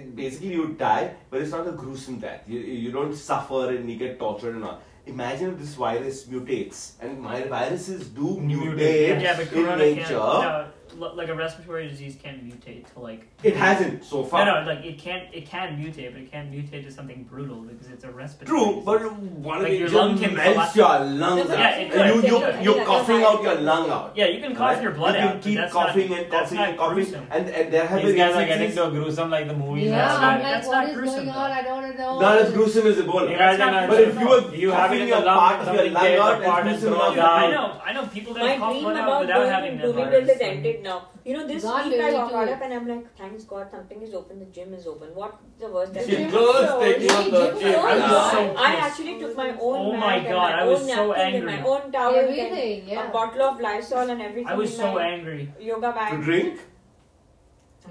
Basically, 0.00 0.52
you 0.52 0.68
die, 0.68 1.14
but 1.30 1.40
it's 1.40 1.50
not 1.50 1.66
a 1.66 1.72
gruesome 1.72 2.18
death. 2.18 2.42
You, 2.46 2.60
you 2.60 2.92
don't 2.92 3.14
suffer 3.14 3.70
and 3.70 3.90
you 3.90 3.96
get 3.96 4.18
tortured 4.18 4.54
and 4.56 4.64
all. 4.64 4.80
Imagine 5.06 5.52
if 5.52 5.58
this 5.58 5.74
virus 5.74 6.26
mutates, 6.26 6.92
and 7.00 7.20
my 7.20 7.42
viruses 7.42 8.08
do 8.08 8.36
Mutate. 8.40 9.20
yeah, 9.20 9.40
in 9.40 9.78
nature. 9.78 10.18
can't. 10.18 10.68
No, 10.98 11.06
l- 11.08 11.16
like 11.16 11.28
a 11.28 11.34
respiratory 11.34 11.88
disease 11.88 12.16
can't 12.22 12.44
mutate 12.44 12.92
to 12.92 13.00
like. 13.00 13.26
It 13.42 13.56
hasn't 13.56 14.04
so 14.04 14.24
far. 14.24 14.44
No, 14.44 14.60
no, 14.62 14.66
like 14.74 14.84
it 14.84 14.98
can't. 14.98 15.32
It 15.32 15.46
can 15.46 15.76
mutate, 15.78 16.12
but 16.12 16.22
it 16.22 16.30
can't 16.30 16.50
mutate 16.52 16.84
to 16.84 16.90
something 16.92 17.24
brutal 17.24 17.60
because 17.62 17.88
it's 17.88 18.04
a 18.04 18.10
respiratory. 18.10 18.58
True, 18.58 18.68
disease. 18.70 18.84
but 18.84 19.12
one 19.20 19.56
of 19.58 19.62
Like 19.62 19.72
the 19.72 19.78
your 19.78 19.88
just 19.88 19.94
lung 19.96 20.18
can 20.18 20.34
melts 20.34 20.52
collapse. 20.52 20.76
your 20.76 20.98
lungs 21.00 21.48
Yeah, 21.50 21.68
it 21.76 21.82
And 21.84 21.92
could, 21.92 22.06
you, 22.06 22.12
it 22.20 22.24
you, 22.26 22.38
could. 22.52 22.64
you're 22.64 22.76
Yeah, 22.78 22.84
coughing 22.84 23.20
that's 23.20 23.34
out 23.36 23.42
your 23.42 23.54
lung 23.56 23.90
out. 23.90 24.12
yeah, 24.16 24.26
you 24.26 24.40
can 24.40 24.54
cough 24.54 24.74
Right? 24.74 24.82
your 24.82 24.92
blood 24.92 25.14
you 25.14 25.20
can 25.20 25.28
out. 25.28 25.34
but 25.34 25.42
keep 25.42 25.56
that's 25.56 25.72
coughing 25.72 26.10
not, 26.10 26.18
and 26.20 26.32
that's 26.32 26.50
coughing 26.52 26.58
and 26.68 26.78
coughing, 26.78 27.14
and, 27.30 27.48
and 27.48 27.72
there 27.72 27.86
have 27.86 27.98
These 28.02 28.06
been 28.08 28.16
guys 28.16 28.34
are 28.36 28.40
instances- 28.42 28.58
getting 28.58 28.72
so 28.76 28.90
gruesome 28.90 29.30
like 29.30 29.48
the 29.48 29.54
movies. 29.56 29.84
Yeah, 29.90 29.96
That's 29.96 30.20
not- 30.20 30.32
like, 30.32 30.42
that's 30.42 30.66
what 30.66 30.74
not 30.74 30.88
is 30.88 30.94
gruesome, 30.96 31.14
going 31.16 31.26
though. 31.26 31.32
on? 31.32 31.50
I 31.52 31.62
don't 31.62 31.98
know. 31.98 32.20
not 32.20 32.38
as 32.38 32.52
gruesome 32.52 32.86
as 32.86 32.96
Ebola. 32.96 33.30
You 33.30 33.38
That's 33.38 33.58
guys 33.58 33.60
are 33.60 33.70
not 33.72 33.80
not 33.80 33.88
But 33.90 34.00
if 34.02 34.18
you 34.20 34.28
were 34.28 34.54
you 34.54 34.70
have 34.70 34.92
it 34.92 34.94
coughing 34.94 35.00
in 35.02 35.08
your 35.08 35.22
part 35.22 35.60
of 35.60 35.66
your 35.66 35.74
something 35.76 35.92
lung 35.92 36.04
tears 36.04 36.20
out, 36.20 36.42
apart 36.42 36.66
it's 36.66 36.82
and 36.82 36.92
gruesome. 36.94 37.20
I 37.22 37.50
know, 37.50 37.80
I 37.84 37.92
know 37.92 38.06
people 38.06 38.34
that 38.34 38.42
My 38.44 38.56
cough 38.58 38.70
dream 38.72 38.82
blood 38.84 38.96
out 38.96 39.08
about 39.08 39.20
without 39.22 39.34
going 39.36 39.50
having 39.50 39.78
to 39.78 40.81
the 40.82 40.90
Bloomingdale's 40.90 41.22
virus. 41.22 41.22
has 41.22 41.22
ended 41.22 41.22
now. 41.22 41.22
You 41.24 41.32
know, 41.36 41.46
this 41.46 41.62
God 41.62 41.84
week 41.86 42.00
I 42.00 42.04
really 42.06 42.12
got 42.30 42.44
too. 42.46 42.52
up 42.52 42.62
and 42.62 42.74
I'm 42.74 42.88
like, 42.88 43.16
thanks 43.16 43.44
God, 43.44 43.70
something 43.70 44.02
is 44.02 44.14
open. 44.14 44.38
The 44.40 44.44
gym 44.46 44.74
is 44.74 44.86
open. 44.86 45.08
What 45.14 45.40
the 45.58 45.68
worst? 45.68 45.94
that 45.94 46.06
The 46.06 46.10
gym 46.10 46.22
happen? 46.22 46.38
is 46.38 46.70
closed. 46.70 46.82
things 46.82 47.12
Really, 47.12 47.14
on 47.14 47.30
the 47.30 47.60
gym 47.60 47.60
gym. 47.60 47.80
I'm 47.80 48.10
so 48.30 48.54
I 48.56 48.74
actually 48.74 49.18
took 49.20 49.36
my 49.36 49.50
oh 49.60 49.74
own 49.74 49.86
Oh 49.86 49.92
mat 49.92 50.00
my 50.00 50.14
and 50.16 50.28
God, 50.28 50.52
my 50.52 50.60
I 50.60 50.64
was 50.64 50.80
own 50.82 50.88
so 50.88 51.06
napkin 51.08 51.26
and 51.26 51.34
angry. 51.36 51.56
my 51.56 51.62
own 51.68 51.92
towel 51.92 52.14
and 52.14 52.28
Everything, 52.28 52.88
yeah. 52.88 53.08
a 53.08 53.12
bottle 53.12 53.42
of 53.42 53.60
Lysol 53.60 54.10
and 54.10 54.22
everything. 54.22 54.46
I 54.48 54.54
was 54.54 54.76
so 54.76 54.94
my 54.94 55.04
angry. 55.06 55.52
Yoga 55.60 55.88
To 55.88 55.92
bag. 55.92 56.22
drink? 56.22 56.60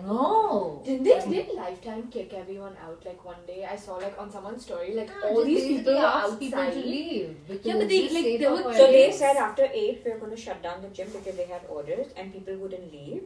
No. 0.02 0.82
Didn't 0.86 1.04
they 1.04 1.20
did 1.44 1.54
Lifetime 1.56 2.08
kick 2.10 2.34
everyone 2.34 2.76
out 2.84 3.04
like 3.06 3.24
one 3.26 3.42
day? 3.46 3.68
I 3.70 3.76
saw 3.76 3.96
like 3.96 4.16
on 4.18 4.32
someone's 4.32 4.64
story 4.64 4.94
like 4.96 5.10
Yeah, 5.10 5.30
all 5.30 5.44
these 5.44 5.68
people 5.68 5.94
were 5.94 6.06
ask 6.06 6.40
people 6.40 6.60
to 6.60 6.66
outside. 6.68 6.86
leave. 6.86 7.36
Yeah, 7.64 7.78
but 7.78 7.90
they- 7.90 7.98
it's 8.06 8.14
like, 8.14 8.24
safer 8.24 8.44
they 8.44 8.50
were- 8.64 8.74
So 8.74 8.88
they 8.88 9.12
said 9.12 9.36
after 9.38 9.68
eight 9.74 10.02
we're 10.06 10.18
going 10.18 10.32
to 10.32 10.42
shut 10.46 10.62
down 10.64 10.82
the 10.82 10.88
gym 10.90 11.10
because 11.12 11.36
they 11.36 11.46
had 11.46 11.62
orders 11.70 12.08
and 12.16 12.32
people 12.34 12.56
wouldn't 12.56 12.92
leave. 12.92 13.24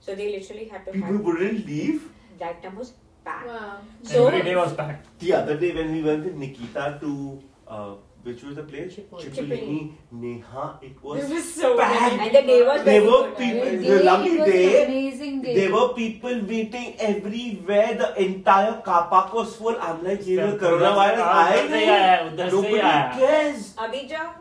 So 0.00 0.14
they 0.14 0.30
literally 0.36 0.64
had 0.68 0.84
to 0.86 0.92
People 0.92 1.08
have 1.12 1.20
wouldn't 1.24 1.66
leave. 1.66 2.08
that 2.38 2.62
time 2.62 2.76
was 2.76 2.92
packed. 3.24 3.46
Wow. 3.48 3.78
So 4.02 4.26
Every 4.28 4.42
day 4.42 4.56
was 4.56 4.72
packed. 4.74 5.18
The 5.20 5.32
other 5.34 5.56
day 5.58 5.74
when 5.74 5.92
we 5.92 6.02
went 6.02 6.24
with 6.24 6.34
Nikita 6.36 6.98
to, 7.00 7.42
uh, 7.68 7.94
which 8.26 8.42
was 8.42 8.56
the 8.56 8.62
place? 8.70 8.94
Chippoli. 8.96 9.26
Chippoli. 9.36 9.76
Neha, 10.22 10.64
it 10.82 11.02
was. 11.02 11.20
There 11.20 11.34
was 11.34 11.52
so 11.54 11.76
packed. 11.78 12.14
And 12.14 12.34
the 12.36 12.42
day 12.48 12.58
was 12.68 12.84
There 12.84 13.04
were 13.10 13.30
people. 13.40 13.70
The, 13.70 13.90
the 13.90 14.02
lovely 14.08 14.38
day. 14.38 14.84
Amazing 14.84 15.42
day. 15.42 15.54
There 15.58 15.74
were 15.74 15.88
people 15.98 16.40
waiting 16.54 16.96
everywhere. 17.10 17.94
The 18.02 18.10
entire 18.24 18.80
car 18.88 19.06
park 19.12 19.32
was 19.34 19.54
full. 19.60 19.78
I'm 19.90 20.02
like, 20.08 20.26
ये 20.26 20.36
लोग 20.40 20.58
corona 20.64 20.90
virus 20.96 21.20
आए 21.44 21.62
नहीं. 21.70 22.50
Nobody 22.56 22.82
cares. 23.20 23.70
अभी 23.86 24.08
जाओ. 24.10 24.34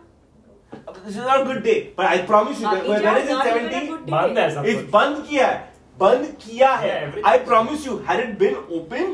This 1.05 1.15
is 1.15 1.23
not 1.25 1.41
a 1.41 1.45
good 1.45 1.63
day, 1.63 1.77
but 1.95 2.05
I 2.05 2.17
promise 2.33 2.59
you 2.59 2.67
that 2.71 2.87
when 2.87 3.05
I 3.05 3.13
was 3.19 3.29
in 3.29 3.39
17, 3.45 3.97
बंद 4.11 4.39
है 4.39 4.49
सब 4.55 4.65
कुछ. 4.65 4.75
It's 4.75 4.91
बंद 4.97 5.25
किया 5.29 5.49
बंद 5.99 6.25
किया 6.41 6.73
है 6.75 6.95
I 7.25 7.37
promise 7.49 7.85
you 7.87 7.95
had 8.07 8.29
it 8.29 8.37
been 8.39 8.55
open 8.77 9.13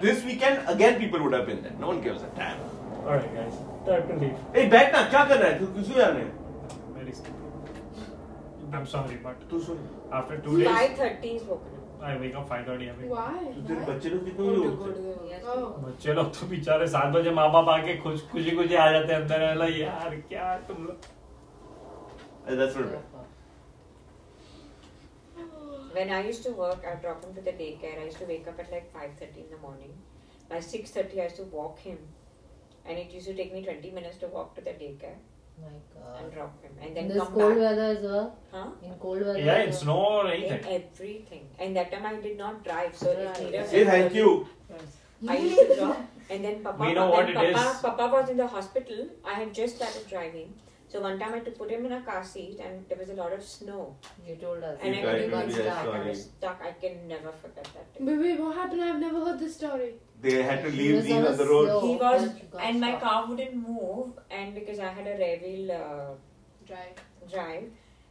this 0.00 0.24
weekend 0.24 0.58
again 0.74 0.98
people 0.98 1.18
would 1.18 1.34
have 1.34 1.44
been 1.44 1.62
there 1.62 1.78
no 1.80 1.86
one 1.86 2.00
gives 2.02 2.22
a 2.22 2.36
time 2.38 2.58
been 3.08 3.18
there. 3.18 3.30
No 3.30 3.40
one 3.40 3.44
gives 3.44 3.54
a 3.54 3.54
damn. 3.54 3.54
Alright 3.54 3.54
guys, 3.54 3.54
time 3.86 4.08
to 4.08 4.24
leave. 4.24 4.36
Hey, 4.54 4.70
बैठ 4.70 5.10
क्या 5.10 5.24
कर 5.24 5.38
रहा 5.38 5.50
है? 5.50 5.58
तू 5.58 5.66
किसको 5.66 5.94
जाने? 5.94 6.20
Very 6.94 7.12
I'm 8.72 8.86
sorry, 8.86 9.16
but 9.24 9.50
तू 9.50 9.60
सुन 9.60 9.78
after 10.12 10.38
two 10.38 10.58
days, 10.58 10.76
Five 10.76 10.96
thirty 10.96 11.28
is 11.28 11.42
woken 11.42 11.66
up. 11.66 12.02
I 12.02 12.16
wake 12.20 12.34
up 12.34 12.48
5:30 12.48 12.88
every. 12.88 13.08
Why? 13.08 13.54
तो 13.54 13.68
तेरे 13.68 13.94
बच्चे 13.94 14.08
लोग 14.08 14.24
कितने 14.24 14.48
बजे 14.48 14.66
उठते 14.66 14.84
हैं? 14.84 14.94
to 14.94 15.00
the- 15.02 15.28
yes. 15.32 15.44
Oh. 15.44 15.86
बच्चे 15.88 16.12
लोग 16.12 16.40
तो 16.40 16.46
बेचारे 16.46 16.86
सात 16.86 17.12
बजे 17.14 17.30
माँ 17.30 17.52
बाप 17.52 17.68
आके 17.68 17.96
खुश 17.96 18.26
खुशी 18.32 18.50
खुशी 18.50 18.74
आ 18.74 18.90
जाते 18.92 19.12
हैं 19.12 19.20
अंदर 19.20 19.62
है 19.62 19.80
यार 19.80 20.16
क्या 20.28 20.58
तुम 20.58 20.84
लोग 20.84 20.96
Uh, 22.48 22.54
That's 22.54 22.76
not 22.76 22.92
bad. 22.92 23.02
When 25.92 26.10
I 26.10 26.24
used 26.28 26.42
to 26.44 26.52
work, 26.52 26.84
I'd 26.86 27.00
drop 27.00 27.24
him 27.24 27.34
to 27.34 27.40
the 27.40 27.50
daycare. 27.50 28.00
I 28.00 28.04
used 28.04 28.18
to 28.18 28.24
wake 28.24 28.46
up 28.46 28.60
at 28.60 28.70
like 28.70 28.92
5.30 28.94 29.38
in 29.38 29.50
the 29.50 29.56
morning. 29.56 29.92
By 30.48 30.58
6.30, 30.58 31.18
I 31.18 31.24
used 31.24 31.36
to 31.36 31.42
walk 31.44 31.78
him. 31.78 31.98
And 32.88 32.98
it 32.98 33.10
used 33.10 33.26
to 33.26 33.34
take 33.34 33.52
me 33.52 33.62
20 33.64 33.90
minutes 33.90 34.18
to 34.18 34.26
walk 34.28 34.54
to 34.56 34.60
the 34.60 34.70
daycare 34.70 35.16
My 35.60 35.68
God. 35.94 36.22
and 36.22 36.32
drop 36.32 36.62
him. 36.62 36.72
And 36.80 36.88
In 36.88 36.94
then 36.94 37.08
this 37.08 37.18
come 37.22 37.32
cold 37.34 37.54
back. 37.54 37.58
weather 37.64 37.82
as 37.96 38.02
well. 38.02 38.38
Huh? 38.52 38.66
In 38.82 38.94
cold 38.94 39.20
weather. 39.20 39.38
yeah 39.38 39.54
as 39.54 39.64
in 39.64 39.70
well. 39.70 39.80
snow 39.80 40.04
or 40.18 40.30
In 40.32 40.42
anything 40.42 40.82
everything. 40.82 41.48
And 41.58 41.76
that 41.76 41.90
time 41.92 42.06
I 42.06 42.14
did 42.26 42.36
not 42.38 42.62
drive. 42.64 42.94
So 42.96 43.10
if 43.10 43.26
Right. 43.26 43.42
neither 43.52 43.66
Say 43.66 43.84
thank 43.84 44.14
you. 44.14 44.46
I 45.28 45.36
used 45.38 45.58
to 45.58 45.76
drop. 45.76 45.98
And 46.30 46.44
then 46.44 46.62
Papa, 46.68 46.82
We 46.84 46.92
know 46.94 47.10
when 47.10 47.18
what 47.18 47.30
it 47.30 47.34
Papa, 47.36 47.70
is. 47.74 47.80
Papa 47.82 48.06
was 48.12 48.28
in 48.28 48.36
the 48.36 48.46
hospital. 48.46 49.06
I 49.24 49.34
had 49.34 49.54
just 49.54 49.76
started 49.76 50.06
driving. 50.08 50.52
So 50.88 51.00
one 51.00 51.18
time 51.18 51.32
I 51.32 51.36
had 51.38 51.44
to 51.46 51.50
put 51.50 51.70
him 51.70 51.84
in 51.86 51.92
a 51.92 52.00
car 52.00 52.24
seat 52.24 52.60
and 52.64 52.84
there 52.88 52.96
was 52.98 53.08
a 53.10 53.14
lot 53.14 53.32
of 53.32 53.42
snow. 53.42 53.96
You 54.26 54.36
told 54.36 54.62
us. 54.62 54.78
And 54.80 54.94
You 54.94 55.00
I 55.00 55.04
tried 55.04 55.12
really 55.14 55.24
to 55.26 55.30
got 55.30 55.52
stuck. 55.52 55.78
I 55.78 55.84
sorry. 55.84 56.08
was 56.08 56.22
stuck. 56.24 56.60
I 56.62 56.72
can 56.72 57.08
never 57.08 57.32
forget 57.32 57.64
that 57.64 57.92
day. 57.94 58.00
But 58.00 58.18
wait, 58.18 58.40
what 58.40 58.54
happened? 58.56 58.82
I've 58.82 59.00
never 59.00 59.24
heard 59.24 59.38
this 59.40 59.56
story. 59.56 59.94
They 60.22 60.42
had 60.42 60.62
to 60.64 60.70
leave 60.70 60.94
was 60.96 61.04
Dean 61.06 61.16
on 61.22 61.26
on 61.32 61.36
the 61.36 61.44
road. 61.46 61.82
He 61.86 61.96
was, 61.96 62.28
but 62.52 62.60
and 62.62 62.80
my 62.80 62.92
car 63.00 63.26
wouldn't 63.28 63.54
move, 63.54 64.12
and 64.30 64.54
because 64.54 64.78
I 64.78 64.88
had 64.98 65.06
a 65.06 65.16
rear 65.18 65.38
wheel 65.42 65.72
uh, 65.72 66.14
Drive. 66.66 67.02
drive, 67.30 67.64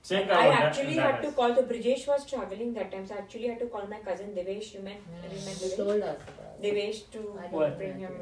same 0.03 0.29
I 0.29 0.49
actually 0.49 0.95
that, 0.97 1.15
had 1.15 1.23
to 1.23 1.31
call. 1.31 1.55
So 1.55 1.63
Brijesh 1.63 2.05
was 2.07 2.25
traveling 2.29 2.75
that 2.75 2.91
time, 2.91 3.07
so 3.07 3.15
I 3.15 3.17
actually 3.23 3.47
had 3.47 3.57
to 3.59 3.65
call 3.65 3.88
my 3.88 3.97
cousin 3.99 4.35
Devesh. 4.35 4.75
You 4.75 4.81
met, 4.81 5.01
you 5.23 5.39
met 5.47 5.55
Devesh? 5.63 5.75
told 5.77 6.01
us. 6.03 6.17
Devesh 6.61 7.01
to 7.13 7.73
bring 7.77 7.99
him 7.99 8.21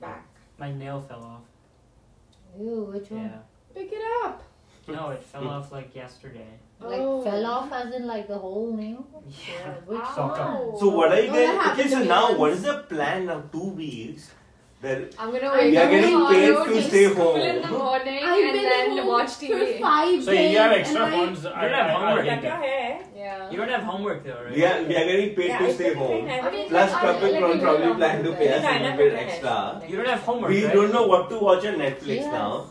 back. 0.00 0.26
My 0.58 0.70
nail 0.72 1.00
fell 1.00 1.24
off. 1.24 1.42
Ew, 2.58 2.90
which 2.92 3.10
one? 3.10 3.22
Yeah. 3.22 3.38
Pick 3.74 3.90
it 3.92 4.02
up. 4.24 4.42
No, 4.88 5.10
it 5.10 5.22
fell 5.32 5.48
off 5.48 5.72
like 5.72 5.94
yesterday. 5.94 6.46
Like 6.80 7.00
Oh. 7.00 7.22
fell 7.22 7.46
off 7.46 7.72
as 7.72 7.94
in 7.94 8.06
like 8.06 8.28
the 8.28 8.36
whole 8.38 8.72
nail? 8.76 9.06
Yeah. 9.28 9.72
Which 9.86 10.00
oh. 10.02 10.12
Soccer. 10.14 10.42
Ow. 10.42 10.76
So 10.78 10.88
what 10.90 11.12
are 11.12 11.20
you 11.20 11.30
Oh, 11.30 11.34
that 11.34 11.46
guys? 11.46 11.72
Okay, 11.72 11.82
happened 11.82 11.90
so 11.90 11.98
me 12.00 12.06
now 12.08 12.26
once. 12.28 12.38
what 12.38 12.50
is 12.52 12.62
the 12.62 12.74
plan 12.94 13.26
now? 13.26 13.40
Two 13.52 13.70
weeks. 13.70 14.30
That 14.82 15.14
I'm 15.18 15.30
gonna 15.32 15.46
I'm 15.48 15.56
wake 15.56 15.70
we 15.70 15.78
are 15.78 15.84
up 15.84 15.88
going 15.88 16.02
getting 16.02 16.12
tomorrow 16.12 16.64
paid 16.64 16.74
to 16.74 16.82
to 16.82 16.88
stay 16.88 17.04
school 17.10 17.36
in 17.36 17.62
the 17.62 17.68
home. 17.68 17.78
morning 17.78 18.18
I've 18.22 18.44
and 18.44 18.52
been 18.52 18.62
then 18.68 18.98
home 18.98 19.06
watch 19.08 19.30
for 19.36 19.44
TV. 19.46 19.80
five 19.80 20.24
So 20.24 20.30
days. 20.30 20.44
if 20.44 20.52
you 20.52 20.58
have 20.58 20.72
extra 20.72 21.04
and 21.06 21.14
I- 21.14 21.16
phones, 21.16 21.46
I, 21.46 21.60
don't 21.62 21.72
have 21.72 21.86
I, 21.86 21.88
I 21.88 21.94
homework. 21.94 22.24
will 22.24 22.30
Cut 22.34 22.42
your 22.44 22.52
it. 22.52 22.64
hair. 22.68 23.00
Yeah. 23.16 23.50
You 23.50 23.56
don't 23.56 23.68
have 23.70 23.82
homework 23.84 24.24
though, 24.26 24.42
right? 24.44 24.54
We 24.54 24.64
are 24.66 24.82
we 24.82 24.94
are 25.00 25.06
getting 25.08 25.34
paid 25.34 25.48
Yeah, 25.48 25.58
to 25.58 25.64
it's 25.64 25.74
stay 25.76 25.90
okay, 25.92 25.98
home. 25.98 26.28
I 26.28 26.40
I 26.40 26.50
mean, 26.50 26.68
Plus, 26.68 26.92
like, 26.92 27.00
couple 27.00 27.32
like, 27.32 27.60
probably 27.62 27.86
know, 27.86 27.94
plan 27.94 28.24
to 28.24 28.32
pay 28.34 28.48
us 28.52 28.62
Yeah, 28.62 28.68
a 28.68 28.74
I 28.74 28.82
little 28.82 28.96
bit 28.98 29.12
know. 29.14 29.18
extra. 29.24 29.82
You 29.88 29.96
don't 29.96 30.08
have 30.08 30.20
homework, 30.20 30.50
We 30.50 30.64
right? 30.66 30.74
don't 30.74 30.92
know 30.92 31.06
what 31.06 31.30
to 31.30 31.38
watch 31.38 31.64
on 31.64 31.74
Netflix 31.86 32.16
Yes. 32.20 32.26
now. 32.26 32.66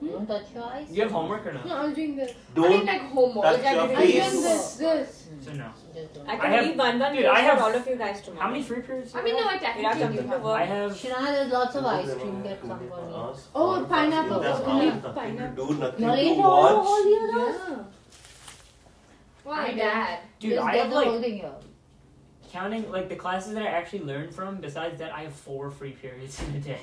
Hmm? 0.00 0.06
Don't 0.10 0.26
touch 0.26 0.44
your 0.54 0.64
eyes. 0.64 0.86
You 0.92 1.02
have 1.02 1.10
homework 1.10 1.44
or 1.46 1.52
not? 1.52 1.66
No, 1.66 1.76
I'm 1.76 1.92
doing 1.94 2.14
this. 2.16 2.30
I 2.30 2.60
mean, 2.60 2.70
Don't 2.70 2.86
like 2.86 3.00
homework. 3.02 3.44
touch 3.44 3.62
Like, 3.64 3.74
your 3.74 3.82
I'm 3.82 3.88
do 3.88 3.96
face. 3.96 4.30
doing 4.30 4.42
this. 4.44 4.74
This. 4.76 5.26
Hmm. 5.28 5.42
So 5.42 5.52
no. 5.54 5.68
Just 5.94 6.14
don't. 6.14 6.28
I 6.28 6.32
I 6.32 6.36
can 6.36 6.50
have- 6.52 6.66
leave 6.66 6.78
one 6.78 6.98
one 7.00 7.14
dude, 7.16 7.24
I 7.26 7.40
have- 7.40 7.58
for 7.58 7.64
all 7.64 7.74
of 7.74 7.86
you 7.88 7.96
guys 7.96 8.20
tomorrow. 8.22 8.42
How 8.42 8.50
many 8.50 8.62
free 8.62 8.80
periods? 8.82 9.12
do 9.12 9.18
I 9.18 9.22
mean, 9.22 9.36
you 9.36 9.40
no, 9.42 9.48
have? 9.48 9.62
I 9.62 9.76
We 9.78 9.82
have 9.84 9.92
technically 9.98 10.00
something 10.02 10.16
do 10.16 10.22
to 10.22 10.28
have. 10.28 10.42
work. 10.44 10.60
I 10.60 10.64
have. 10.64 10.92
Shania, 10.92 11.26
there's 11.32 11.52
lots 11.52 11.74
of 11.76 11.84
ice 11.84 12.14
cream. 12.14 12.42
Get 12.42 12.60
some 12.60 12.68
for 12.78 12.84
me. 12.84 12.90
Oh, 13.54 13.86
pineapple. 13.88 14.40
That's 14.40 14.60
Oh, 14.60 14.64
all. 14.70 14.78
yeah, 14.82 14.84
Nothing 14.86 15.02
to 15.02 15.12
pineapple. 15.12 15.66
do, 15.66 15.74
nothing 15.74 16.04
You're 16.04 16.16
to 16.16 16.22
eating 16.22 16.44
all, 16.44 16.52
all 16.52 16.84
watch. 16.84 17.04
the 17.04 17.40
others? 17.40 17.60
Yeah. 17.68 19.50
My 19.50 19.66
I 19.68 19.72
dad. 19.74 20.18
Dude, 20.38 20.52
Just 20.52 20.62
I 20.66 20.72
get 20.72 20.80
have 20.82 20.90
the 20.90 20.96
like 20.96 21.06
whole 21.08 21.20
thing 21.20 21.36
here. 21.38 21.52
counting 22.52 22.90
like 22.92 23.08
the 23.08 23.16
classes 23.16 23.54
that 23.54 23.62
I 23.62 23.66
actually 23.68 24.00
learned 24.04 24.34
from. 24.34 24.56
Besides 24.58 24.98
that, 25.00 25.12
I 25.12 25.22
have 25.22 25.32
four 25.34 25.70
free 25.70 25.92
periods 25.92 26.40
in 26.42 26.54
a 26.56 26.60
day. 26.60 26.80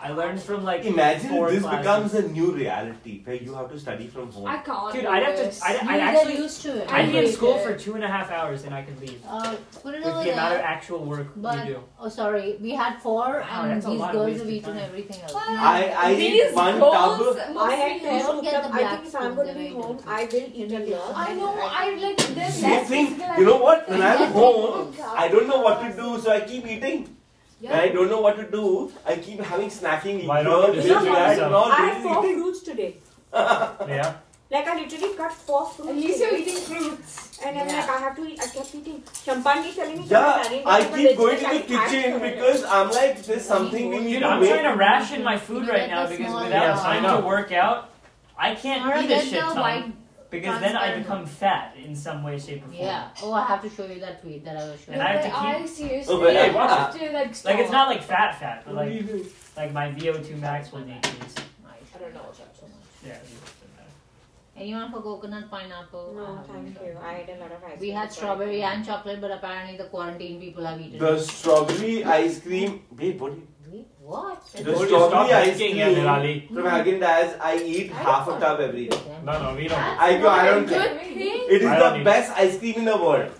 I 0.00 0.10
learned 0.10 0.40
from 0.42 0.62
like 0.62 0.84
Imagine 0.84 1.30
four 1.30 1.48
if 1.48 1.54
this 1.54 1.62
classes. 1.62 1.78
becomes 2.12 2.14
a 2.14 2.28
new 2.28 2.52
reality 2.52 3.22
where 3.24 3.36
you 3.36 3.54
have 3.54 3.70
to 3.70 3.78
study 3.80 4.06
from 4.06 4.30
home. 4.30 4.46
I 4.46 4.58
can't. 4.58 4.92
Dude, 4.92 5.02
do 5.02 5.08
I'd 5.08 5.22
have 5.22 5.36
this. 5.36 5.58
to. 5.60 5.66
I'd, 5.66 5.76
I'd 5.76 5.86
get 5.86 6.00
actually. 6.16 6.36
used 6.36 6.62
to 6.62 6.82
it. 6.82 6.92
I'd 6.92 7.08
I 7.08 7.12
be 7.12 7.18
in 7.18 7.32
school 7.32 7.56
it. 7.56 7.62
for 7.64 7.74
two 7.78 7.94
and 7.94 8.04
a 8.04 8.08
half 8.08 8.30
hours 8.30 8.64
and 8.64 8.74
I 8.74 8.82
could 8.82 9.00
leave. 9.00 9.20
Uh, 9.26 9.56
put 9.82 9.94
it 9.94 9.98
With 10.04 10.06
over 10.08 10.22
the 10.24 10.32
amount 10.32 10.52
of 10.52 10.58
there. 10.58 10.66
actual 10.66 11.04
work 11.04 11.28
But 11.36 11.58
we 11.66 11.72
do. 11.72 11.82
oh, 11.98 12.08
sorry, 12.10 12.56
we 12.60 12.72
had 12.74 13.00
four, 13.00 13.40
Wow, 13.40 13.62
and 13.62 13.70
that's 13.72 13.86
a 13.86 13.90
these 13.90 13.98
lot 14.00 14.14
of 14.14 14.16
girls 14.16 14.36
have 14.38 14.46
wasted 14.46 14.54
eaten 14.54 14.74
time. 14.74 14.84
everything 14.84 15.22
else. 15.22 15.32
I 15.34 15.94
I 15.96 16.12
eat 16.12 16.16
These 16.44 16.52
one 16.54 16.78
girls 16.78 17.36
tub. 17.36 17.54
must 17.54 17.66
I 17.66 17.70
be 17.70 17.76
had 17.76 18.00
two 18.00 18.06
Don't 18.06 18.22
scoops 18.38 18.50
get 18.50 18.64
of. 18.64 18.72
the 18.72 18.76
I 18.84 18.96
think 18.96 19.06
if 19.06 19.16
I'm 19.16 19.34
going 19.34 19.48
to 19.48 19.54
be 19.54 19.58
very 19.60 19.72
home, 19.82 19.96
different. 19.96 20.18
I 20.20 20.24
will 20.24 20.50
eat 20.54 20.72
a 20.72 20.96
lot. 20.96 21.12
I 21.16 21.34
know. 21.34 21.54
I 21.58 21.94
like. 21.96 22.16
There's 22.36 22.54
Same 22.54 22.70
less 22.70 22.88
thing. 22.88 23.20
You 23.38 23.44
know 23.46 23.56
what? 23.56 23.88
When 23.88 24.02
I'm 24.02 24.30
home, 24.32 24.94
I 25.16 25.28
don't 25.28 25.48
know 25.48 25.60
what 25.60 25.80
to 25.80 25.96
do, 25.96 26.20
so 26.20 26.30
I 26.32 26.40
keep 26.40 26.66
eating. 26.66 27.15
Yeah. 27.60 27.70
When 27.70 27.80
I 27.80 27.88
don't 27.88 28.08
know 28.10 28.20
what 28.20 28.36
to 28.36 28.50
do, 28.50 28.92
I 29.06 29.16
keep 29.16 29.40
having 29.40 29.68
snacking 29.70 30.26
Why 30.26 30.42
here, 30.42 30.50
not 30.50 30.66
this, 30.74 30.84
just 30.84 30.88
You 30.88 30.94
know 30.94 31.04
relax 31.04 31.38
that, 31.38 31.42
how 31.42 31.46
and 31.46 31.52
yourself? 31.52 31.54
all. 31.54 31.72
I 31.72 31.76
had 31.76 31.96
this 31.96 32.02
four 32.12 32.24
eating. 32.26 32.40
fruits 32.42 32.60
today. 32.60 32.96
Yeah. 33.96 34.14
Like 34.48 34.66
I 34.68 34.80
literally 34.80 35.14
cut 35.16 35.32
four 35.32 35.66
fruits. 35.70 35.90
At 35.90 35.96
least 35.96 36.18
you're 36.20 36.30
today. 36.30 36.42
eating 36.42 36.56
fruits. 36.62 37.40
And 37.44 37.58
I'm 37.58 37.66
Yeah. 37.66 37.76
like, 37.80 37.88
I 37.90 37.98
have 37.98 38.16
to 38.16 38.24
eat. 38.28 38.40
I 38.40 38.46
kept 38.46 38.74
eating. 38.74 39.02
Champani 39.24 39.74
telling 39.74 39.98
me. 39.98 40.04
Yeah, 40.06 40.42
"Champani, 40.44 40.62
I 40.66 40.84
keep 40.96 41.16
going 41.16 41.36
to 41.38 41.42
the 41.44 41.60
kitchen 41.72 42.18
do 42.18 42.24
it." 42.24 42.34
because 42.34 42.62
I'm 42.64 42.90
like, 42.90 43.22
there's 43.24 43.44
something 43.54 43.88
we 43.90 43.98
need 44.00 44.20
to 44.20 44.26
I'm 44.26 44.44
trying 44.46 44.62
to 44.72 44.76
ration 44.78 45.24
my 45.24 45.36
food 45.38 45.66
right 45.66 45.88
now 45.90 46.06
because 46.06 46.26
small 46.26 46.44
without 46.44 46.62
Yes, 46.62 46.78
I 46.80 47.00
time 47.00 47.20
to 47.20 47.26
work 47.26 47.50
out, 47.52 47.90
I 48.38 48.54
can't 48.54 49.04
eat 49.04 49.10
a 49.10 49.20
shit 49.20 49.40
ton 49.40 49.58
white 49.58 49.92
because 50.30 50.60
then 50.60 50.76
I 50.76 50.98
become 50.98 51.24
fat 51.26 51.74
in 51.76 51.94
some 51.94 52.22
way, 52.22 52.38
shape, 52.38 52.58
or 52.64 52.68
form. 52.68 52.74
Yeah. 52.74 53.08
Oh, 53.22 53.32
I 53.32 53.44
have 53.46 53.62
to 53.62 53.70
show 53.70 53.86
you 53.86 54.00
that 54.00 54.20
tweet 54.22 54.44
that 54.44 54.56
I 54.56 54.64
was 54.70 54.80
showing. 54.80 54.98
And 54.98 55.02
I 55.08 55.12
have 55.12 55.22
to 55.22 55.28
keep- 55.30 55.62
I 55.62 55.66
seriously 55.66 56.14
Oh, 56.14 56.20
but- 56.20 56.34
Hey, 56.34 56.52
watch 56.54 56.70
have 56.70 56.94
uh, 56.94 56.98
to 56.98 57.04
like. 57.12 57.44
Like 57.44 57.58
it's 57.58 57.70
not 57.70 57.88
like 57.88 58.02
fat, 58.02 58.38
fat, 58.40 58.62
but 58.64 58.74
like 58.74 58.92
like 59.56 59.72
my 59.72 59.90
VO2 59.92 60.38
max 60.40 60.72
will 60.72 60.80
decrease. 60.82 61.34
I 61.94 61.98
don't 61.98 62.12
know 62.14 62.20
what's 62.26 62.40
up 62.40 62.54
so 62.54 62.66
much. 62.66 62.74
Yeah. 63.02 63.12
it 63.14 63.20
doesn't 63.22 63.76
matter. 63.76 63.90
Anyone 64.56 64.92
for 64.92 65.00
coconut, 65.00 65.50
pineapple? 65.50 66.12
I 66.12 66.20
No, 66.20 66.36
haven't 66.36 66.74
thank 66.74 66.86
you. 66.86 66.98
I 67.02 67.14
ate 67.26 67.30
a 67.36 67.40
lot 67.40 67.52
of 67.52 67.64
ice 67.64 67.80
We 67.80 67.90
had 67.90 68.12
strawberry 68.12 68.62
and 68.62 68.84
chocolate, 68.84 69.20
but 69.20 69.30
apparently 69.30 69.78
the 69.78 69.84
quarantine 69.84 70.38
people 70.40 70.64
have 70.66 70.78
eaten 70.80 70.98
The 70.98 71.14
it. 71.14 71.20
strawberry 71.20 72.04
ice 72.04 72.40
cream. 72.40 72.82
Wait, 72.98 73.18
what? 73.20 73.32
do 73.32 73.38
you- 73.38 73.46
Wait, 73.48 73.55
What? 74.06 74.46
The 74.52 74.62
Told 74.64 74.80
you, 74.80 74.86
strawberry 74.86 75.28
stop 75.28 75.30
ice 75.42 75.56
drinking, 75.58 75.76
cream 75.76 75.76
yeah, 75.78 75.88
Nirali. 76.00 76.34
from 76.48 76.64
Haagen 76.72 76.98
Dazs. 77.04 77.40
I 77.40 77.56
eat 77.58 77.90
half 77.90 78.28
a 78.28 78.38
tub 78.38 78.60
every 78.60 78.86
day. 78.86 78.98
No, 79.24 79.32
no, 79.42 79.54
we 79.56 79.66
don't. 79.66 79.78
I 80.08 80.18
go. 80.18 80.28
I 80.28 80.44
don't 80.50 80.68
care. 80.68 80.96
It 81.00 81.62
is 81.62 81.66
I 81.68 81.78
the 81.80 81.84
eat. 81.98 82.04
best 82.04 82.30
ice 82.44 82.58
cream 82.58 82.76
in 82.76 82.84
the 82.84 82.96
world. 82.96 83.32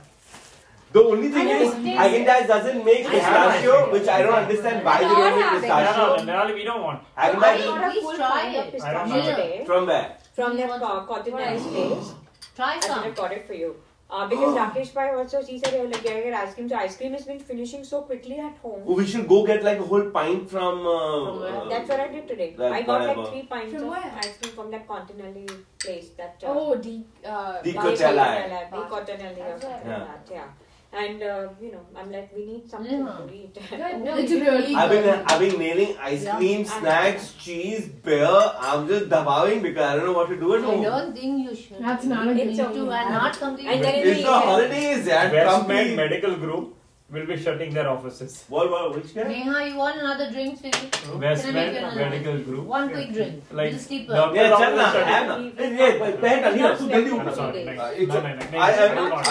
The 0.92 1.02
only 1.04 1.28
thing 1.28 1.48
is, 1.48 1.72
don't 1.74 2.26
Dazs 2.26 2.48
doesn't 2.48 2.84
make 2.84 3.06
pistachio, 3.06 3.92
which 3.92 4.08
I 4.08 4.22
don't 4.22 4.34
understand 4.34 4.84
why 4.84 4.98
they 4.98 5.04
don't 5.04 5.14
don't 5.14 5.36
make 5.38 5.44
have 5.44 5.62
it. 5.62 5.68
No, 5.68 5.76
no, 5.78 5.84
pistachio. 5.84 6.26
Nirali, 6.32 6.54
we 6.54 6.64
don't 6.64 6.82
want. 6.82 7.00
Haagen 7.16 7.42
I 7.42 7.56
Dazs 7.56 7.64
a 7.86 7.90
Please 7.92 8.02
full 8.02 8.16
try 8.16 8.50
it. 8.50 8.72
Pistachio 8.72 9.64
from 9.66 9.86
where? 9.86 10.16
from 10.34 10.56
that 10.56 10.68
Please 10.80 11.06
co- 11.06 11.22
want- 11.32 11.46
ice 11.48 11.66
place. 11.66 12.14
Try 12.56 12.66
I 12.66 12.74
should 12.74 12.84
some. 12.84 13.02
have 13.04 13.14
got 13.14 13.32
it 13.32 13.46
for 13.46 13.54
you. 13.54 13.76
Uh, 14.08 14.28
because 14.28 14.54
Rakesh 14.56 14.94
Bhai 14.94 15.10
also, 15.14 15.42
he 15.42 15.58
said, 15.58 15.74
like, 15.92 16.04
yeah, 16.04 16.20
get 16.20 16.34
ice 16.34 16.54
cream. 16.54 16.68
So 16.68 16.76
ice 16.76 16.96
cream 16.96 17.12
has 17.12 17.24
been 17.24 17.40
finishing 17.40 17.82
so 17.82 18.02
quickly 18.02 18.38
at 18.38 18.56
home. 18.58 18.82
Oh, 18.86 18.94
we 18.94 19.04
should 19.04 19.26
go 19.26 19.44
get 19.44 19.64
like 19.64 19.80
a 19.80 19.82
whole 19.82 20.10
pint 20.10 20.48
from. 20.48 20.82
From 20.82 20.86
Uh, 20.86 21.40
where? 21.40 21.56
uh, 21.62 21.68
That's 21.68 21.88
what 21.88 22.00
I 22.00 22.06
did 22.12 22.28
today. 22.28 22.54
That 22.56 22.72
I 22.72 22.82
got 22.82 23.00
whatever. 23.00 23.20
like 23.22 23.30
three 23.32 23.42
pints 23.54 23.74
From 23.74 23.82
of 23.82 23.88
where? 23.88 24.12
ice 24.26 24.36
cream 24.38 24.52
from 24.54 24.70
that 24.70 24.86
Continental 24.86 25.56
place. 25.80 26.10
That 26.20 26.40
uh, 26.44 26.52
Oh, 26.52 26.76
the 26.76 26.94
uh, 27.24 27.60
Di 27.62 27.72
Di 27.72 27.78
Coachella. 27.78 28.28
Coachella, 28.36 28.70
Di 28.70 28.84
Coachella 28.94 29.54
or 29.56 29.60
something 29.60 29.90
Yeah. 29.90 30.06
Yeah. 30.30 30.48
And 30.92 31.22
uh, 31.22 31.48
you 31.60 31.72
know, 31.72 31.80
I'm 31.94 32.10
like, 32.10 32.34
we 32.34 32.46
need 32.46 32.70
something 32.70 33.00
Yeah. 33.06 33.18
to 33.26 33.34
eat. 33.34 33.54
Good. 33.54 33.80
No, 34.04 34.16
It's 34.16 34.32
really 34.32 34.74
I've 34.74 34.90
been 34.90 35.02
good. 35.02 35.24
I've 35.26 35.40
been 35.40 35.58
nailing 35.58 35.96
ice 36.00 36.24
Yeah. 36.24 36.36
cream, 36.36 36.64
snacks, 36.64 37.34
cheese, 37.34 37.88
beer. 37.88 38.26
I'm 38.60 38.86
just 38.88 39.08
dabawing 39.10 39.62
because 39.62 39.82
I 39.90 39.96
don't 39.96 40.06
know 40.06 40.12
what 40.12 40.28
to 40.28 40.36
do 40.38 40.54
at 40.54 40.62
I 40.62 40.64
home. 40.66 40.82
don't 40.82 41.12
think 41.14 41.48
you 41.50 41.54
should. 41.54 41.80
That's 41.82 42.04
not 42.04 42.26
a 42.26 42.30
You 42.30 42.34
good 42.36 42.46
need 42.46 42.56
thing. 42.56 42.72
to 42.74 42.90
and 42.92 43.10
not 43.10 43.38
completely. 43.38 43.74
And 43.74 43.84
It's 43.84 44.16
the 44.20 44.22
the 44.22 44.32
holidays, 44.32 45.06
yeah. 45.06 45.30
Westmed 45.30 45.66
Trumpy. 45.66 45.96
Medical 45.96 46.36
Group 46.36 46.75
will 47.10 47.26
be 47.26 47.36
shutting 47.36 47.72
their 47.72 47.88
offices. 47.88 48.44
What, 48.48 48.70
what, 48.70 48.94
which 48.96 49.14
guy? 49.14 49.28
Neha, 49.28 49.68
you 49.68 49.76
want 49.76 49.98
another 49.98 50.30
drink, 50.30 50.58
Stevie? 50.58 50.90
Westmed 51.22 51.54
Medical 51.94 52.38
Group. 52.40 52.66
One 52.66 52.90
quick 52.90 53.12
drink. 53.12 53.44
Like, 53.52 53.72
this 53.72 53.82
is 53.82 53.88
cheaper. 53.88 54.12
Yeah, 54.34 54.50
chalna, 54.50 54.94
Anna. 55.06 55.52
Hey, 55.56 55.98
Pehta, 56.20 56.56
Neha, 56.56 56.76
to 56.76 56.88
tell 56.88 57.02
you. 57.02 57.22
No, 57.22 57.34
sorry. 57.34 57.64
No, 57.64 57.74
no, 57.74 58.34
no. 58.34 58.58
I, 58.58 58.72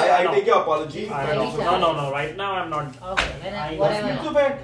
I, 0.07 0.21
I 0.21 0.25
take 0.33 0.45
your 0.45 0.61
apology. 0.61 1.07
No, 1.09 1.79
no, 1.79 1.93
no. 1.93 2.11
Right 2.11 2.35
now, 2.37 2.53
I'm 2.53 2.69
not. 2.69 2.95
Okay, 3.01 3.77
whatever. 3.77 4.59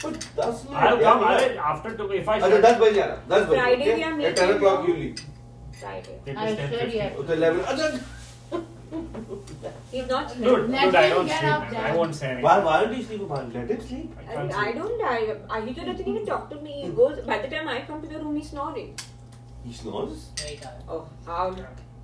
But 0.00 0.14
that's 0.36 0.66
I'll 0.70 0.98
come. 0.98 1.24
I'll, 1.24 1.58
after 1.58 1.96
two, 1.96 2.12
if 2.12 2.28
I. 2.28 2.38
Friday, 2.38 2.60
ten 4.34 4.50
o'clock. 4.54 4.86
Friday. 5.80 6.12
I'll. 6.36 7.22
The 7.22 7.36
level. 7.36 7.64
He's 9.90 10.06
not 10.06 10.28
Dude, 10.28 10.36
sleeping. 10.38 10.70
Let 10.72 10.84
dude, 10.84 10.94
I 10.94 11.02
him 11.06 11.10
don't 11.16 11.26
get 11.26 11.40
sleep, 11.40 11.52
up, 11.52 11.62
man. 11.62 11.72
Dad. 11.72 11.90
I 11.90 11.96
won't 11.96 12.14
say 12.14 12.26
anything. 12.26 12.44
why 12.44 12.58
why 12.64 12.84
don't 12.84 12.96
you 12.96 13.02
sleep 13.02 13.28
man 13.28 13.52
let 13.52 13.70
him 13.70 13.80
sleep 13.80 14.14
I 14.18 14.22
I, 14.22 14.34
can't 14.36 14.52
I 14.54 14.64
sleep. 14.64 14.74
don't. 14.76 15.02
I, 15.02 15.36
I, 15.50 15.60
he 15.66 15.72
doesn't 15.72 16.00
even 16.08 16.26
talk 16.26 16.50
to 16.50 16.56
me. 16.60 16.82
He 16.82 16.88
goes. 16.90 17.20
By 17.26 17.38
the 17.38 17.48
time 17.48 17.68
I 17.68 17.80
come 17.82 18.00
to 18.02 18.08
the 18.08 18.18
room, 18.18 18.36
he's 18.36 18.50
snoring. 18.50 18.94
he 19.64 19.72
snores 19.72 20.28
Very 20.40 20.56
tired. 20.56 20.82
Oh, 20.88 21.08
how 21.26 21.54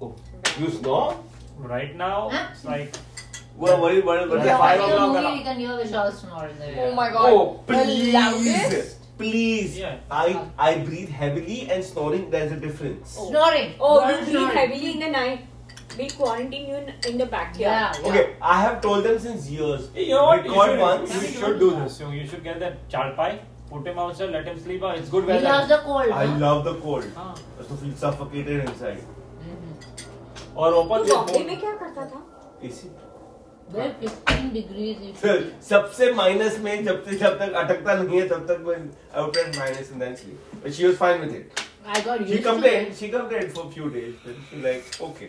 Oh, 0.00 0.14
you 0.58 0.70
snore? 0.70 1.20
Right 1.58 1.94
now, 1.96 2.28
Huh? 2.30 2.48
it's 2.52 2.64
like 2.64 2.92
Well, 3.56 3.80
what 3.80 3.94
is 3.94 4.02
what 4.04 4.22
is 4.24 4.28
what 4.30 4.40
is 4.40 4.46
Yeah, 4.46 4.58
five 4.58 4.80
watching 4.80 4.92
a 4.92 4.96
o'clock 4.96 5.08
movie, 5.12 5.18
alarm. 5.24 5.38
you 5.38 5.44
can 5.44 5.58
hear 5.60 5.70
Vishal 5.84 6.12
snore 6.12 6.46
in 6.48 6.58
the 6.58 6.82
Oh 6.82 6.92
my 6.94 7.10
god. 7.12 7.30
Oh, 7.30 7.60
The 7.68 7.72
please, 7.74 8.14
loudest? 8.14 9.16
please. 9.16 9.78
Yeah. 9.78 9.98
I 10.10 10.26
uh-huh. 10.30 10.44
I 10.58 10.78
breathe 10.78 11.08
heavily 11.22 11.70
and 11.70 11.84
snoring. 11.84 12.30
There's 12.30 12.50
a 12.50 12.56
difference. 12.56 13.16
Oh. 13.16 13.30
Snoring. 13.30 13.74
Oh, 13.78 13.96
you 14.10 14.24
breathe 14.24 14.50
heavily 14.60 14.90
in 14.94 14.98
the 15.06 15.10
night. 15.10 15.46
we 15.98 16.08
quarantine 16.10 16.68
you 16.68 16.76
in, 16.76 16.92
in 17.08 17.18
the 17.18 17.26
backyard. 17.26 17.58
Yeah. 17.58 17.92
yeah. 18.02 18.08
Okay, 18.10 18.36
I 18.42 18.60
have 18.60 18.80
told 18.80 19.04
them 19.04 19.18
since 19.18 19.48
years. 19.48 19.88
Hey, 19.94 20.06
you 20.08 20.14
know 20.14 20.24
what? 20.24 20.44
You 20.44 20.54
should, 20.54 20.78
once. 20.80 21.14
You 21.14 21.20
you 21.20 21.34
should 21.40 21.58
do 21.60 21.70
this. 21.76 21.96
So 21.96 22.10
you 22.10 22.26
should 22.26 22.44
get 22.44 22.60
that 22.60 22.88
chalpai. 22.88 23.30
Put 23.70 23.86
him 23.86 23.98
outside, 23.98 24.30
let 24.30 24.46
him 24.46 24.58
sleep. 24.58 24.82
It's 24.84 25.08
good 25.08 25.26
weather. 25.26 25.40
He 25.40 25.52
loves 25.52 25.68
the 25.68 25.78
cold. 25.78 26.10
I 26.10 26.26
huh? 26.26 26.38
love 26.38 26.64
the 26.64 26.74
cold. 26.86 27.10
Ah. 27.16 27.34
So 27.68 27.76
feel 27.76 27.96
suffocated 28.04 28.68
inside. 28.68 29.00
Mm-hmm. 29.00 30.04
और 30.56 30.74
open 30.74 31.08
तो 31.08 31.16
बॉम्बे 31.16 31.44
में 31.44 31.58
क्या 31.60 31.72
करता 31.76 32.04
था 32.10 32.20
AC 32.66 32.90
सबसे 35.68 36.12
minus 36.14 36.58
में 36.64 36.84
जब 36.84 37.04
तक 37.04 37.12
जब 37.18 37.38
तक 37.38 37.52
अटकता 37.62 37.94
नहीं 37.94 38.20
है 38.20 38.28
तब 38.28 38.46
तक 38.48 38.60
मैं 38.66 38.76
out 39.22 39.38
minus 39.58 39.90
in 39.92 39.98
that 39.98 40.18
sleep 40.18 40.64
but 40.64 40.72
she 40.72 40.86
was 40.86 40.96
fine 40.96 41.20
with 41.20 41.34
it 41.36 41.60
I 41.86 42.02
got 42.02 42.20
you 42.20 42.36
she 42.36 42.42
complaint 42.42 42.94
she 42.96 43.08
complaint 43.08 43.52
for 43.54 43.70
few 43.72 43.88
days 43.96 44.60
like 44.62 45.02
okay 45.02 45.26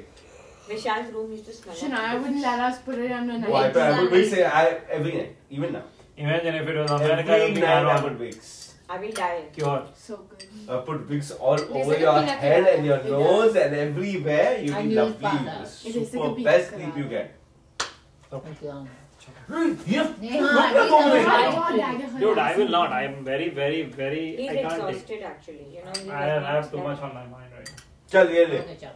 Vishal's 0.70 1.12
room 1.14 1.32
used 1.32 1.46
to 1.46 1.54
smell. 1.54 1.76
Shania 1.76 2.20
wouldn't 2.22 2.42
let 2.42 2.60
us 2.60 2.80
put 2.80 2.98
it 3.00 3.12
on 3.12 3.28
the 3.28 3.38
night. 3.40 3.50
Oh, 3.50 3.56
I, 3.56 3.68
I 3.70 4.04
would 4.04 4.30
say 4.30 4.44
I 4.46 4.66
every 5.00 5.14
night, 5.18 5.36
even 5.50 5.74
now. 5.74 5.84
Imagine 6.18 6.56
if 6.56 6.68
it 6.68 6.78
was 6.78 6.92
America, 6.92 7.32
Every 7.32 7.62
night 7.62 7.86
I 7.86 8.04
would 8.04 8.20
wigs. 8.20 8.52
I 8.90 8.98
will 9.00 9.12
die. 9.12 9.44
Cure. 9.54 9.84
So 9.96 10.18
good. 10.30 10.46
I 10.70 10.78
put 10.90 11.10
wigs 11.10 11.32
all 11.32 11.56
It's 11.56 11.64
over 11.64 11.98
your 12.00 12.22
head 12.22 12.68
and 12.74 12.86
your 12.86 12.98
It 12.98 13.10
nose 13.10 13.56
and 13.56 13.76
everywhere. 13.76 14.60
You 14.60 14.74
And 14.74 14.90
be 14.90 14.96
you'll 14.96 15.10
lovely. 15.22 15.66
super 16.06 16.30
best 16.44 16.70
sleep 16.76 16.98
you 16.98 17.06
get. 17.06 17.36
Okay, 18.34 18.68
um, 18.70 18.88
Yeah. 19.88 20.08
Dude, 22.20 22.38
I 22.38 22.56
will 22.58 22.70
not. 22.70 22.92
I 22.92 23.04
am 23.04 23.24
very, 23.24 23.50
very, 23.50 23.84
very. 23.84 24.36
He's 24.38 24.50
I 24.50 24.56
can't 24.56 24.70
take. 24.70 24.82
exhausted 24.90 25.24
actually. 25.24 25.66
You 25.76 25.84
know. 25.84 26.14
I, 26.14 26.26
does 26.26 26.44
I 26.44 26.52
have 26.56 26.72
too 26.72 26.78
much 26.78 27.00
on 27.02 27.14
my 27.14 27.26
mind 27.26 27.52
right 27.58 27.70
now. 27.70 27.84
चल 28.12 28.30
ये 28.36 28.46
ले 28.52 28.60
Okay, 28.64 28.78
chal. 28.82 28.96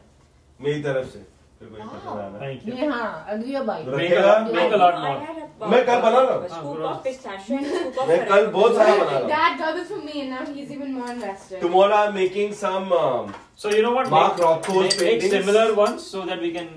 मेरी 0.62 0.82
तरफ़ 0.84 1.08
से 1.14 1.20
Thank 1.60 2.66
you. 2.66 2.74
Neha, 2.74 3.26
I'll 3.28 3.38
give 3.38 3.48
you 3.48 3.58
a 3.58 3.64
bite. 3.66 3.86
Right. 3.86 3.98
Make 3.98 4.12
a 4.12 4.22
lot, 4.22 4.54
make 4.54 4.72
a 4.72 4.78
lot 4.78 5.02
more. 5.02 5.40
मैं 5.70 5.86
कल 5.86 6.00
बना 6.02 6.20
रहा 6.20 6.34
हूँ। 6.34 6.48
scoop 6.50 6.78
हाँ, 6.80 6.92
of 6.92 7.04
pistachio 7.04 7.58
and 7.58 7.66
scoop 7.68 7.98
of 7.98 8.08
मैं 8.08 8.20
कल 8.28 8.46
बहुत 8.52 8.76
सारा 8.76 8.96
बना 8.96 9.12
रहा 9.12 9.20
हूँ 9.20 9.30
Dad 9.30 9.58
got 9.60 9.76
this 9.76 9.90
for 9.90 9.98
me 10.04 10.22
and 10.22 10.30
now 10.30 10.46
he's 10.46 10.72
even 10.72 10.94
more 10.94 11.10
invested. 11.12 11.60
Tomorrow 11.62 11.98
I'm 11.98 12.16
making 12.16 12.54
some 12.54 12.94
um, 12.94 13.34
So 13.56 13.74
you 13.76 13.82
know 13.82 13.92
what? 13.92 14.10
Mark 14.10 14.38
make, 14.38 14.46
Rocco's 14.46 15.00
make, 15.02 15.22
similar 15.22 15.74
ones 15.74 16.06
so 16.14 16.26
that 16.30 16.40
we 16.40 16.54
can. 16.54 16.70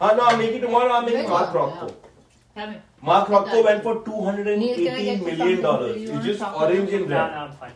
हाँ 0.00 0.16
no 0.16 0.26
I'm 0.26 0.38
making 0.38 0.60
tomorrow 0.60 0.92
I'm 0.98 1.04
making 1.06 1.28
Mark 1.28 1.52
me. 2.56 2.76
Mark 3.02 3.28
Rocco 3.28 3.64
went 3.64 3.82
for 3.82 3.94
Neil, 3.94 4.04
can 4.04 4.94
I 4.94 5.16
218 5.16 5.24
million 5.24 5.60
dollars 5.62 6.02
it's 6.02 6.26
just 6.26 6.42
orange 6.42 6.92
and 6.92 7.10
red 7.10 7.18
nah, 7.18 7.44
I'm 7.44 7.52
fine. 7.52 7.72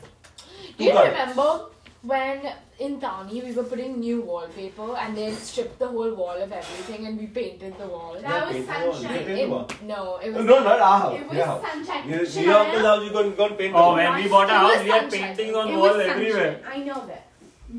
Do 0.78 0.84
you 0.84 0.98
remember 0.98 1.66
when 2.02 2.52
in 2.86 2.94
Tani 3.02 3.40
we 3.46 3.52
were 3.56 3.64
putting 3.72 3.98
new 4.00 4.20
wallpaper 4.30 4.86
and 5.02 5.16
then 5.20 5.34
stripped 5.48 5.78
the 5.82 5.88
whole 5.94 6.14
wall 6.20 6.40
of 6.46 6.52
everything 6.60 7.06
and 7.10 7.18
we 7.24 7.26
painted 7.38 7.76
the 7.82 7.86
wall? 7.94 8.16
Yeah, 8.20 8.28
That 8.28 8.48
was 8.48 8.66
the 8.66 8.78
wall. 8.86 8.94
sunshine. 8.94 9.28
It- 9.44 9.84
no, 9.92 10.00
it 10.28 10.34
was 10.38 10.44
no 10.50 10.58
not 10.68 10.80
our 10.88 10.98
house 11.04 11.18
It 11.20 11.28
was 11.32 11.44
house 11.50 11.66
sunshine. 11.70 12.08
Shania, 12.08 12.46
near 12.46 12.56
uncle's 12.62 12.86
house 12.90 13.04
you 13.04 13.12
can 13.18 13.34
go 13.42 13.46
and 13.50 13.58
paint 13.62 13.72
the 13.72 13.78
Oh, 13.78 13.86
wall. 13.88 13.94
when 14.02 14.14
we 14.22 14.28
bought 14.36 14.50
a 14.56 14.58
house, 14.64 14.82
we 14.88 14.90
had 14.96 15.10
paintings 15.16 15.60
on 15.62 15.76
wall 15.78 16.00
everywhere. 16.08 16.54
I 16.74 16.78
know 16.90 17.00
that. 17.12 17.28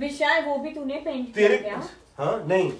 विशाल 0.03 0.43
वो 0.45 0.57
भी 0.61 0.69
तूने 0.75 0.95
paint 1.05 1.33
किया 1.33 1.57
क्या 1.63 1.81
हाँ 2.19 2.31
नहीं 2.51 2.71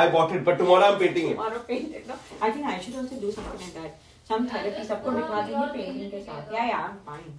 I 0.00 0.02
bought 0.14 0.32
it 0.38 0.42
but 0.48 0.58
tomorrow 0.62 0.88
I'm 0.88 0.98
painting 1.02 1.28
it 1.30 1.38
और 1.44 1.54
paint 1.68 1.94
no 2.08 2.16
I 2.46 2.50
think 2.56 2.66
I 2.72 2.78
should 2.86 2.96
also 3.02 3.20
do 3.22 3.30
something 3.36 3.62
like 3.62 3.78
that 3.78 4.10
some 4.32 4.44
therapy 4.50 4.84
सबको 4.88 5.10
दिखा 5.16 5.40
देंगे 5.46 5.66
पेंटिंग 5.76 6.10
के 6.10 6.20
साथ 6.26 6.52
yeah 6.56 6.66
yeah 6.72 6.82
I'm 6.88 6.98
fine 7.08 7.32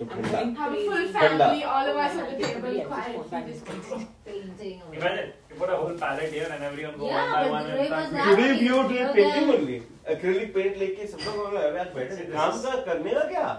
ये 0.00 0.06
I'm 0.06 0.12
ठंडा 0.12 0.30
going 0.32 0.54
Have 0.58 0.72
a 0.74 0.76
full 0.84 0.92
crazy 0.92 1.12
Ganda. 1.14 1.46
family, 1.46 1.64
all 1.70 1.88
of 1.92 1.96
us 2.02 2.14
at 2.20 2.30
the 2.30 2.36
table, 2.44 2.72
Yeah, 2.76 2.84
quiet. 2.92 3.16
just 3.16 3.32
we 3.32 3.38
one 3.38 3.48
just- 3.48 4.06
Painting. 4.28 4.78
or- 4.86 4.94
Imagine 5.00 5.32
you 5.50 5.56
put 5.62 5.72
a 5.74 5.76
whole 5.80 5.96
palette 6.04 6.32
here 6.36 6.46
and 6.54 6.64
everyone 6.68 6.96
go 7.02 7.08
Yeah, 7.10 7.18
one 7.24 7.32
by 7.34 7.42
but 7.42 7.50
one 7.56 7.64
the 7.64 7.72
and 7.72 7.80
way 7.80 7.88
was 7.90 8.06
start 8.06 8.12
that- 8.12 8.30
Today 8.30 8.52
we 8.62 8.70
were 8.76 8.86
doing 8.92 9.02
Yeah, 9.02 9.12
painting 9.18 9.50
then- 9.50 9.58
only. 9.58 9.82
Acrylic 10.14 10.54
paint 10.54 10.78
लेके 10.84 11.06
सब 11.10 11.26
लोग 11.26 11.36
बोल 11.42 11.50
रहे 11.56 11.66
हैं 11.66 11.74
यार 11.76 11.92
बैठे 11.98 12.24
काम 12.32 12.62
का 12.62 12.78
करने 12.88 13.12
का 13.18 13.26
क्या? 13.34 13.50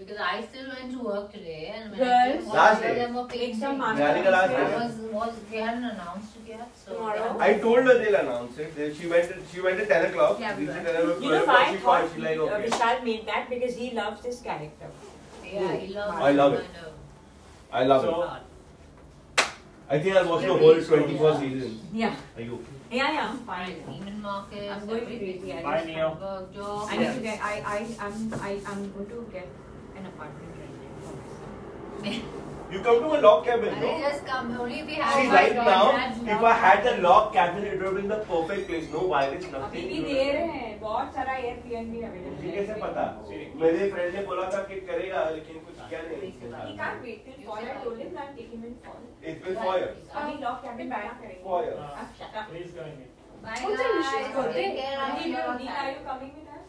Because 0.00 0.20
I 0.26 0.36
still 0.44 0.68
went 0.74 0.92
to 0.96 1.00
work 1.06 1.24
today 1.32 1.62
and 1.78 1.90
when 1.94 1.98
Girls, 2.02 2.20
I 2.20 2.28
came 2.28 2.44
home, 2.44 2.54
last 2.58 2.84
all 2.84 2.84
of 2.84 2.84
day. 2.84 2.92
them 3.00 3.16
were 3.18 3.24
Make 3.24 3.32
painting. 3.32 3.58
some 3.64 3.82
Nani 3.82 4.22
ka 4.28 4.30
last 4.36 4.54
It 4.54 4.60
day? 4.60 4.76
was, 4.76 4.94
was, 5.16 5.34
they 5.50 5.64
hadn't 5.64 5.88
announced 5.90 6.38
it 6.42 6.46
yet. 6.52 6.70
So 6.84 6.94
Tomorrow? 6.94 7.26
I 7.48 7.50
told 7.64 7.90
her 7.90 7.96
they'll 7.98 8.16
announce 8.20 8.62
it. 8.66 8.70
They- 8.78 8.88
She 9.00 9.10
went. 9.14 9.34
She 9.52 9.66
went 9.66 9.82
at 9.86 9.90
ten 9.94 10.06
o'clock. 10.06 10.40
Yeah, 10.44 10.54
We 10.60 10.68
but- 10.70 10.78
said 10.78 10.88
10 10.92 11.00
o'clock, 11.02 11.22
you 11.26 11.34
know 11.34 11.42
12 11.42 11.52
why 11.52 11.58
I 11.58 11.66
o'clock, 11.66 11.74
She 11.74 11.82
thought 11.84 12.00
called. 12.00 12.14
She 12.16 12.22
like 12.28 12.40
uh, 12.46 12.48
okay. 12.60 12.70
Vishal 12.70 13.04
made 13.10 13.26
that 13.32 13.50
because 13.54 13.76
he 13.82 13.90
loves 14.02 14.28
this 14.30 14.40
character 14.48 14.90
Yeah, 15.55 15.75
he 15.75 15.93
loves 15.93 16.17
I 16.21 16.31
love 16.31 16.53
it. 16.53 16.65
I 17.71 17.83
love 17.85 18.01
So- 18.01 18.23
it. 18.23 18.41
I 19.87 19.99
think 19.99 20.15
I've 20.15 20.27
watched 20.27 20.47
the 20.47 20.53
whole 20.57 20.81
twenty-four 20.81 21.35
seasons. 21.39 21.81
yeah 21.93 22.15
Are 22.35 22.41
you 22.41 22.55
okay? 22.55 22.97
yeah 22.97 23.11
yeah 23.13 23.29
I'm 23.29 23.37
Fine. 23.45 23.83
fine 23.85 24.01
Neiman 24.01 24.17
Marcus, 24.21 24.71
I'm 24.73 24.85
going 24.87 25.01
everything. 25.03 25.39
crazy 25.41 25.53
I 25.53 25.61
Bye, 25.63 25.75
just 25.77 25.87
Neo. 25.87 26.17
Work 26.21 26.53
job. 26.55 26.87
I 26.89 26.97
need 26.97 27.13
to 27.17 27.21
get 27.21 27.37
I 27.51 27.53
I 27.75 27.77
I'm 28.05 28.33
I 28.47 28.51
I'm 28.69 28.81
going 28.93 29.09
to 29.13 29.19
get 29.31 29.47
an 29.97 30.05
apartment 30.07 30.51
rented 30.59 32.21
You 32.71 32.79
come 32.81 32.99
to 33.01 33.09
a 33.17 33.21
log 33.21 33.45
cabin, 33.45 33.73
I 33.73 33.79
no? 33.79 33.99
just 33.99 34.25
come 34.25 34.59
only 34.59 34.79
if 34.79 34.87
we 34.87 34.93
have 34.95 35.13
See, 35.13 35.29
right 35.29 35.55
now, 35.55 35.95
if. 35.95 36.41
I 36.41 36.53
had 36.53 36.87
a 36.87 37.01
log 37.01 37.31
cabin, 37.33 37.63
it 37.63 37.77
would 37.77 37.85
have 37.85 37.95
been 37.95 38.07
the 38.07 38.17
perfect 38.29 38.67
place. 38.69 38.87
No 38.91 39.07
virus, 39.11 39.45
अभी 39.59 39.81
भी 39.89 39.99
दे 40.03 40.23
रहे 40.33 40.47
हैं 40.55 40.79
बहुत 40.81 41.13
सारा 41.15 41.35
Airbnb 41.49 42.03
available 42.07 42.35
मुझे 42.35 42.51
कैसे 42.57 42.79
पता? 42.81 43.03
मेरे 43.61 43.89
फ्रेंड 43.91 44.15
ने 44.15 44.23
बोला 44.31 44.49
था 44.55 44.63
कि 44.69 44.79
करेगा, 44.89 45.23
लेकिन 45.35 45.59
कुछ 45.65 45.75
क्या 45.89 46.01
नहीं. 46.09 46.31
He 46.65 46.77
can't 46.81 46.99
wait 47.07 47.25
till 47.25 47.39
fall. 47.45 47.61
I 47.61 47.77
told 47.85 47.97
him 48.03 48.13
that 48.19 48.35
take 48.37 48.51
him 48.55 48.63
in 48.69 48.75
fall. 48.85 49.01
It's 49.21 49.41
been 49.47 49.57
four 49.63 49.77
years. 49.77 49.97
अभी 50.15 50.37
लॉक 50.43 50.61
कैबिन 50.65 50.89
क्या 50.89 51.15
करेंगे? 51.21 51.43
Shut 52.19 52.39
up. 52.41 52.53
Please 52.53 52.71
going 52.79 52.97
in. 53.03 53.09
Bye 53.43 53.59
guys. 53.61 54.13
Take 54.53 54.65
it? 54.65 54.81
care 54.81 54.99
are 55.07 55.91
you 55.91 56.05
coming 56.11 56.33
with 56.39 56.55
us? 56.59 56.65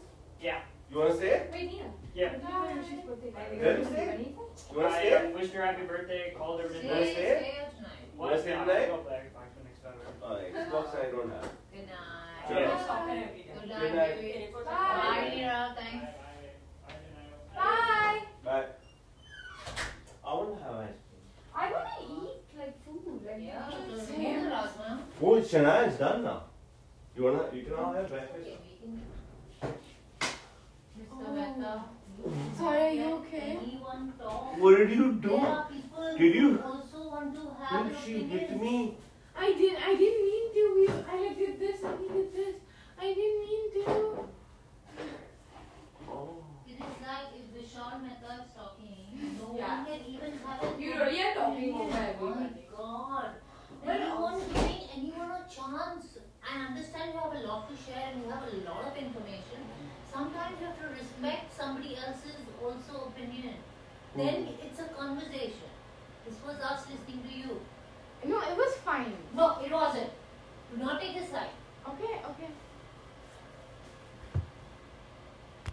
Yeah. 0.48 0.60
You 0.90 0.98
wanna 0.98 1.16
stay? 1.22 1.36
Wait, 1.52 1.72
Neil. 1.72 2.05
Yeah. 2.16 2.32
What 2.40 2.50
are 2.50 2.72
your 2.72 2.76
wishes 2.80 3.04
for 3.04 3.16
today? 3.16 3.58
Where 3.60 3.76
is 3.76 3.86
it? 3.88 3.98
Anything? 3.98 4.34
You 4.72 4.76
wanna 4.76 4.88
I 4.88 4.92
stay? 5.00 5.14
uh, 5.14 5.30
wished 5.36 5.52
her 5.52 5.62
happy 5.66 5.82
birthday, 5.82 6.32
called 6.36 6.60
her 6.62 6.68
Stay, 6.70 6.80
dinner. 6.80 6.94
stay? 7.04 7.12
stay 7.12 7.52
tonight. 7.76 8.16
Wanna 8.16 8.40
stay 8.40 8.50
Yeah, 8.50 8.64
tonight? 8.64 8.88
I'll 8.88 8.96
go 8.96 9.02
play 9.04 9.20
Xbox 9.28 9.48
next 9.60 9.82
time. 9.84 9.92
Xbox 10.64 10.86
I 10.96 11.10
don't 11.12 11.30
have. 11.30 11.42
Good 11.72 11.86
night. 11.92 12.48
Yeah. 12.48 12.66
Just 12.72 12.84
stop 12.84 13.08
and 13.10 13.22
every 13.22 13.36
day. 13.36 13.44
Good 13.52 13.68
Good 13.68 13.68
night, 13.68 13.94
night. 13.94 14.54
Bye. 14.54 14.64
Bye, 14.64 15.30
Neera. 15.36 15.74
Thanks. 15.76 16.06
Bye. 17.54 18.20
Bye. 18.44 18.64
I 20.24 20.34
want 20.34 20.56
to 20.58 20.64
have 20.64 20.74
ice 20.74 20.88
cream. 21.04 21.24
I 21.54 21.70
want 21.72 21.86
to 21.98 22.04
eat 22.14 22.58
like 22.58 22.84
food. 22.84 23.20
Like, 23.26 23.36
Yeah, 23.44 23.68
so 23.68 24.04
Same. 24.04 24.24
remove 24.24 24.44
the 24.44 24.50
last. 24.50 24.74
Oh, 25.20 25.40
Shania 25.40 25.88
is 25.88 25.98
done 25.98 26.24
now. 26.24 26.42
You 27.14 27.24
wanna? 27.24 27.44
You 27.52 27.62
can 27.64 27.74
all 27.74 27.92
have 27.92 28.08
breakfast. 28.08 28.35